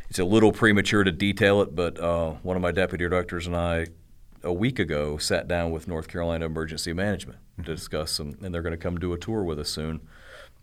it's 0.08 0.18
a 0.18 0.24
little 0.24 0.52
premature 0.52 1.04
to 1.04 1.12
detail 1.12 1.60
it, 1.62 1.74
but 1.74 1.98
uh, 1.98 2.32
one 2.42 2.56
of 2.56 2.62
my 2.62 2.72
deputy 2.72 3.08
directors 3.08 3.46
and 3.46 3.56
I 3.56 3.86
a 4.42 4.52
week 4.52 4.78
ago 4.78 5.16
sat 5.16 5.48
down 5.48 5.70
with 5.70 5.88
North 5.88 6.06
Carolina 6.06 6.44
Emergency 6.44 6.92
Management 6.92 7.38
to 7.56 7.62
mm-hmm. 7.62 7.72
discuss 7.72 8.12
some, 8.12 8.36
and 8.42 8.54
they're 8.54 8.62
going 8.62 8.72
to 8.72 8.78
come 8.78 8.98
do 8.98 9.12
a 9.12 9.18
tour 9.18 9.42
with 9.42 9.58
us 9.58 9.70
soon 9.70 10.00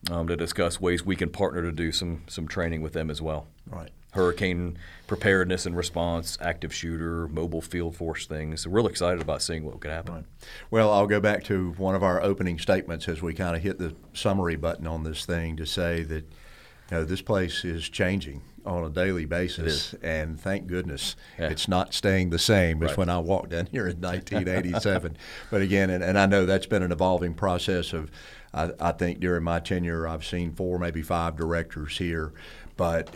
um, 0.09 0.27
to 0.27 0.35
discuss 0.35 0.79
ways 0.79 1.05
we 1.05 1.15
can 1.15 1.29
partner 1.29 1.61
to 1.61 1.71
do 1.71 1.91
some 1.91 2.23
some 2.27 2.47
training 2.47 2.81
with 2.81 2.93
them 2.93 3.09
as 3.09 3.21
well. 3.21 3.47
Right. 3.67 3.89
Hurricane 4.13 4.77
preparedness 5.07 5.65
and 5.65 5.75
response, 5.75 6.37
active 6.41 6.73
shooter, 6.73 7.29
mobile 7.29 7.61
field 7.61 7.95
force 7.95 8.25
things. 8.25 8.67
We're 8.67 8.77
real 8.77 8.87
excited 8.87 9.21
about 9.21 9.41
seeing 9.41 9.63
what 9.63 9.79
could 9.79 9.91
happen. 9.91 10.13
Right. 10.13 10.25
Well, 10.69 10.91
I'll 10.91 11.07
go 11.07 11.21
back 11.21 11.43
to 11.45 11.71
one 11.77 11.95
of 11.95 12.03
our 12.03 12.21
opening 12.21 12.59
statements 12.59 13.07
as 13.07 13.21
we 13.21 13.33
kind 13.33 13.55
of 13.55 13.61
hit 13.61 13.79
the 13.79 13.95
summary 14.13 14.57
button 14.57 14.85
on 14.85 15.03
this 15.03 15.25
thing 15.25 15.55
to 15.57 15.65
say 15.65 16.03
that 16.03 16.25
you 16.25 16.97
know, 16.97 17.05
this 17.05 17.21
place 17.21 17.63
is 17.63 17.87
changing 17.87 18.41
on 18.65 18.83
a 18.83 18.89
daily 18.89 19.25
basis, 19.25 19.93
and 20.01 20.39
thank 20.39 20.67
goodness 20.67 21.15
yeah. 21.37 21.49
it's 21.49 21.67
not 21.67 21.93
staying 21.93 22.29
the 22.29 22.39
same 22.39 22.79
right. 22.79 22.91
as 22.91 22.97
when 22.97 23.09
I 23.09 23.19
walked 23.19 23.49
down 23.49 23.67
here 23.67 23.87
in 23.87 23.99
1987. 23.99 25.17
but 25.49 25.61
again, 25.61 25.89
and, 25.89 26.03
and, 26.03 26.17
I 26.17 26.25
know 26.25 26.45
that's 26.45 26.65
been 26.65 26.83
an 26.83 26.91
evolving 26.91 27.33
process 27.33 27.93
of. 27.93 28.11
I, 28.53 28.71
I, 28.81 28.91
think 28.91 29.21
during 29.21 29.43
my 29.43 29.61
tenure, 29.61 30.05
I've 30.05 30.25
seen 30.25 30.51
four, 30.51 30.77
maybe 30.77 31.01
five 31.01 31.37
directors 31.37 31.97
here, 31.97 32.33
but 32.75 33.15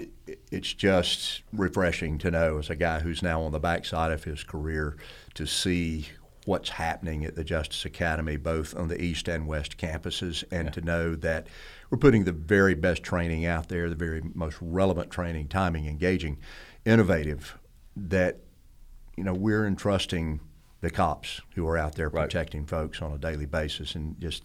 it's 0.49 0.71
just 0.71 1.41
refreshing 1.51 2.17
to 2.19 2.31
know, 2.31 2.58
as 2.58 2.69
a 2.69 2.75
guy 2.75 2.99
who's 2.99 3.21
now 3.21 3.41
on 3.41 3.51
the 3.51 3.60
backside 3.60 4.13
of 4.13 4.23
his 4.23 4.45
career, 4.45 4.95
to 5.34 5.45
see 5.45 6.08
what's 6.45 6.69
happening 6.69 7.25
at 7.25 7.36
the 7.36 7.43
Justice 7.43 7.84
Academy, 7.86 8.38
both 8.38 8.75
on 8.75 8.88
the 8.88 9.01
east 9.01 9.27
and 9.27 9.47
west 9.47 9.77
campuses, 9.77 10.43
and 10.51 10.67
yeah. 10.67 10.71
to 10.71 10.81
know 10.81 11.15
that 11.15 11.47
we're 11.95 11.99
putting 11.99 12.25
the 12.25 12.34
very 12.34 12.73
best 12.73 13.03
training 13.03 13.45
out 13.45 13.69
there, 13.69 13.89
the 13.89 13.95
very 13.95 14.21
most 14.34 14.58
relevant 14.60 15.10
training, 15.10 15.48
timing, 15.48 15.87
engaging, 15.87 16.37
innovative, 16.83 17.58
that 17.96 18.39
you 19.15 19.23
know 19.23 19.33
we're 19.33 19.65
entrusting 19.65 20.41
the 20.81 20.89
cops 20.89 21.39
who 21.56 21.65
are 21.65 21.77
out 21.77 21.96
there 21.96 22.10
protecting 22.10 22.62
right. 22.62 22.69
folks 22.69 23.02
on 23.02 23.13
a 23.13 23.17
daily 23.17 23.46
basis, 23.46 23.96
and 23.96 24.19
just 24.19 24.43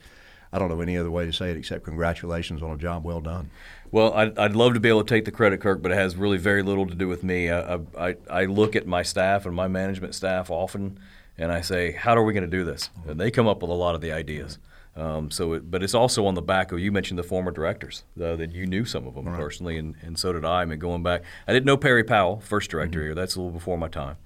I 0.53 0.61
don't 0.61 0.69
know 0.69 0.81
any 0.81 0.97
other 0.97 1.11
way 1.11 1.27
to 1.27 1.33
say 1.33 1.51
it 1.51 1.57
except 1.57 1.83
congratulations 1.83 2.63
on 2.63 2.71
a 2.71 2.77
job 2.77 3.05
well 3.05 3.21
done. 3.21 3.51
Well, 3.91 4.13
I'd, 4.15 4.39
I'd 4.39 4.55
love 4.55 4.75
to 4.75 4.81
be 4.81 4.89
able 4.89 5.03
to 5.03 5.13
take 5.13 5.25
the 5.25 5.33
credit, 5.33 5.61
Kirk, 5.61 5.83
but 5.83 5.91
it 5.91 5.97
has 5.97 6.15
really 6.15 6.39
very 6.39 6.63
little 6.63 6.87
to 6.87 6.95
do 6.95 7.09
with 7.09 7.25
me. 7.25 7.51
I, 7.51 7.81
I, 7.99 8.17
I 8.31 8.45
look 8.45 8.77
at 8.77 8.87
my 8.87 9.03
staff 9.03 9.45
and 9.45 9.57
my 9.57 9.67
management 9.67 10.15
staff 10.15 10.53
often 10.53 11.01
and 11.37 11.51
I 11.51 11.63
say, 11.63 11.91
"How 11.91 12.17
are 12.17 12.23
we 12.23 12.33
going 12.33 12.49
to 12.49 12.57
do 12.57 12.65
this?" 12.65 12.91
And 13.09 13.19
they 13.19 13.33
come 13.33 13.49
up 13.49 13.61
with 13.61 13.73
a 13.73 13.75
lot 13.75 13.97
of 13.97 14.03
the 14.03 14.13
ideas. 14.13 14.61
Um, 14.97 15.31
so, 15.31 15.53
it, 15.55 15.71
but 15.71 15.83
it's 15.83 15.95
also 15.95 16.27
on 16.27 16.35
the 16.35 16.43
back 16.43 16.73
of 16.73 16.81
you 16.81 16.91
mentioned 16.93 17.19
the 17.19 17.23
former 17.23 17.51
directors 17.53 18.05
uh, 18.21 18.37
that 18.37 18.53
you 18.53 18.67
knew 18.67 18.85
some 18.85 19.07
of 19.07 19.15
them 19.15 19.25
personally, 19.27 19.79
and, 19.79 19.95
and 20.03 20.19
so 20.19 20.33
did 20.33 20.45
I. 20.45 20.63
I 20.63 20.65
mean, 20.65 20.79
going 20.79 21.03
back, 21.03 21.23
I 21.47 21.53
didn't 21.53 21.67
know 21.67 21.77
Perry 21.77 22.05
Powell, 22.05 22.41
first 22.41 22.71
director 22.71 22.99
Mm-hmm. 22.99 23.07
here. 23.07 23.15
That's 23.15 23.37
a 23.37 23.41
little 23.41 23.53
before 23.53 23.79
my 23.79 23.89
time. 23.89 24.17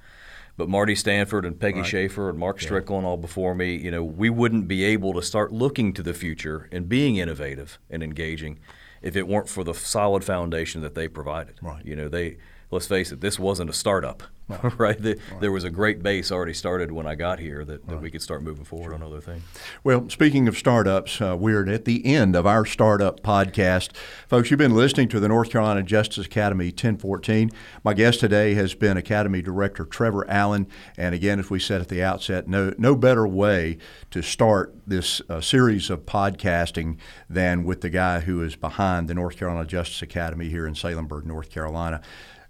But 0.57 0.69
Marty 0.69 0.95
Stanford 0.95 1.45
and 1.45 1.59
Peggy 1.59 1.83
Schaefer 1.83 2.31
and 2.31 2.39
Mark 2.39 2.61
Strickland 2.61 3.05
all 3.05 3.17
before 3.17 3.55
me, 3.57 3.75
you 3.77 3.91
know, 3.91 4.05
we 4.05 4.31
wouldn't 4.31 4.69
be 4.69 4.85
able 4.85 5.13
to 5.15 5.21
start 5.23 5.53
looking 5.53 5.93
to 5.95 6.03
the 6.03 6.15
future 6.15 6.69
and 6.71 6.89
being 6.89 7.17
innovative 7.17 7.79
and 7.91 8.03
engaging 8.05 8.61
if 9.03 9.17
it 9.17 9.27
weren't 9.27 9.49
for 9.49 9.65
the 9.65 9.75
solid 9.75 10.23
foundation 10.23 10.81
that 10.83 10.95
they 10.95 11.09
provided. 11.09 11.57
Right. 11.61 11.85
You 11.85 11.97
know, 11.97 12.09
they 12.09 12.37
let's 12.75 12.89
face 12.89 13.13
it, 13.13 13.21
this 13.21 13.39
wasn't 13.39 13.71
a 13.71 13.73
startup, 13.73 14.25
right? 14.79 15.01
The, 15.05 15.19
There 15.41 15.53
was 15.53 15.65
a 15.65 15.71
great 15.71 16.03
base 16.03 16.33
already 16.33 16.55
started 16.55 16.91
when 16.91 17.07
I 17.07 17.15
got 17.15 17.39
here 17.39 17.65
that, 17.65 17.87
that 17.87 18.01
we 18.01 18.11
could 18.11 18.23
start 18.23 18.43
moving 18.43 18.65
forward 18.65 18.93
on 18.93 19.03
other 19.03 19.21
things. 19.21 19.43
Well, 19.85 20.09
speaking 20.09 20.49
of 20.49 20.59
startups, 20.59 21.21
uh, 21.21 21.37
we're 21.39 21.69
at 21.71 21.85
the 21.85 22.05
end 22.05 22.35
of 22.35 22.47
our 22.47 22.65
startup 22.65 23.21
podcast. 23.23 23.95
Folks, 24.29 24.51
you've 24.51 24.59
been 24.59 24.75
listening 24.75 25.09
to 25.09 25.21
the 25.21 25.29
North 25.29 25.51
Carolina 25.51 25.83
Justice 25.83 26.27
Academy 26.27 26.67
1014. 26.67 27.51
My 27.85 27.95
guest 27.95 28.21
today 28.21 28.55
has 28.55 28.75
been 28.75 28.97
Academy 28.97 29.41
Director 29.41 29.85
Trevor 29.85 30.29
Allen. 30.29 30.67
And 30.97 31.15
again, 31.15 31.39
as 31.39 31.51
we 31.51 31.61
said 31.61 31.81
at 31.81 31.89
the 31.89 32.03
outset, 32.03 32.49
no, 32.49 32.75
no 32.77 32.97
better 32.97 33.27
way 33.27 33.79
to 34.11 34.23
start 34.23 34.75
this 34.87 35.23
uh, 35.29 35.41
series 35.41 35.91
of 35.91 36.07
podcasting 36.07 36.97
than 37.31 37.65
with 37.65 37.83
the 37.83 37.91
guy 37.91 38.21
who 38.21 38.43
is 38.43 38.57
behind 38.57 39.09
the 39.09 39.15
North 39.15 39.37
Carolina 39.37 39.67
Justice 39.67 40.03
Academy 40.03 40.49
here 40.49 40.67
in 40.67 40.75
Salemburg, 40.75 41.25
North 41.25 41.51
Carolina. 41.51 42.01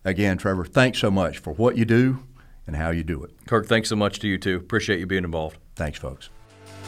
Again, 0.05 0.37
Trevor, 0.37 0.65
thanks 0.65 0.99
so 0.99 1.11
much 1.11 1.39
for 1.39 1.53
what 1.55 1.79
you 1.79 1.85
do 1.85 2.23
and 2.67 2.77
how 2.77 2.91
you 2.91 3.03
do 3.03 3.25
it. 3.25 3.31
Kirk, 3.47 3.67
thanks 3.67 3.89
so 3.89 3.97
much 3.97 4.19
to 4.21 4.29
you 4.29 4.39
too. 4.39 4.57
Appreciate 4.57 5.01
you 5.01 5.07
being 5.07 5.25
involved. 5.25 5.59
Thanks, 5.77 5.99
folks. 5.99 6.29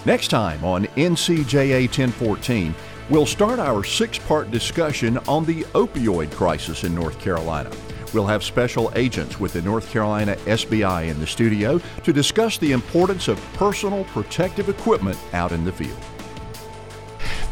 Next 0.04 0.28
time 0.28 0.64
on 0.64 0.84
NCJA 0.84 1.82
1014, 1.82 2.74
we'll 3.10 3.26
start 3.26 3.58
our 3.58 3.82
six 3.82 4.18
part 4.18 4.50
discussion 4.50 5.18
on 5.26 5.44
the 5.44 5.62
opioid 5.74 6.30
crisis 6.32 6.84
in 6.84 6.94
North 6.94 7.18
Carolina. 7.18 7.70
We'll 8.12 8.26
have 8.26 8.44
special 8.44 8.92
agents 8.94 9.40
with 9.40 9.52
the 9.52 9.62
North 9.62 9.90
Carolina 9.90 10.36
SBI 10.44 11.08
in 11.08 11.18
the 11.18 11.26
studio 11.26 11.80
to 12.04 12.12
discuss 12.12 12.56
the 12.58 12.72
importance 12.72 13.28
of 13.28 13.42
personal 13.54 14.04
protective 14.04 14.68
equipment 14.68 15.18
out 15.32 15.52
in 15.52 15.64
the 15.64 15.72
field. 15.72 15.98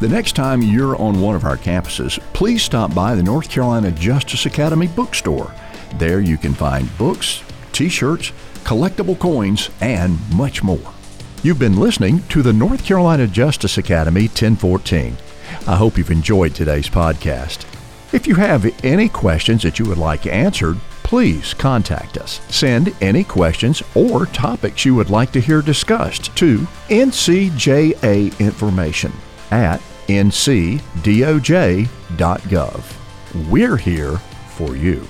The 0.00 0.08
next 0.08 0.34
time 0.34 0.60
you're 0.60 1.00
on 1.00 1.20
one 1.20 1.36
of 1.36 1.44
our 1.44 1.56
campuses, 1.56 2.18
please 2.32 2.64
stop 2.64 2.92
by 2.92 3.14
the 3.14 3.22
North 3.22 3.48
Carolina 3.48 3.92
Justice 3.92 4.44
Academy 4.44 4.88
bookstore. 4.88 5.54
There 5.98 6.20
you 6.20 6.36
can 6.36 6.52
find 6.52 6.98
books, 6.98 7.44
t 7.72 7.88
shirts, 7.88 8.32
collectible 8.64 9.16
coins, 9.16 9.70
and 9.80 10.18
much 10.34 10.64
more. 10.64 10.92
You've 11.44 11.60
been 11.60 11.78
listening 11.78 12.22
to 12.30 12.42
the 12.42 12.52
North 12.52 12.84
Carolina 12.84 13.28
Justice 13.28 13.78
Academy 13.78 14.22
1014. 14.22 15.16
I 15.68 15.76
hope 15.76 15.96
you've 15.96 16.10
enjoyed 16.10 16.56
today's 16.56 16.88
podcast. 16.88 17.64
If 18.12 18.26
you 18.26 18.34
have 18.34 18.84
any 18.84 19.08
questions 19.08 19.62
that 19.62 19.78
you 19.78 19.86
would 19.86 19.98
like 19.98 20.26
answered, 20.26 20.76
please 21.04 21.54
contact 21.54 22.18
us. 22.18 22.40
Send 22.48 22.92
any 23.00 23.22
questions 23.22 23.80
or 23.94 24.26
topics 24.26 24.84
you 24.84 24.96
would 24.96 25.10
like 25.10 25.30
to 25.32 25.40
hear 25.40 25.62
discussed 25.62 26.36
to 26.36 26.58
NCJA 26.88 28.40
Information 28.40 29.12
at 29.50 29.80
ncdoj.gov. 30.08 30.84
We're 33.50 33.76
here 33.76 34.18
for 34.56 34.76
you. 34.76 35.08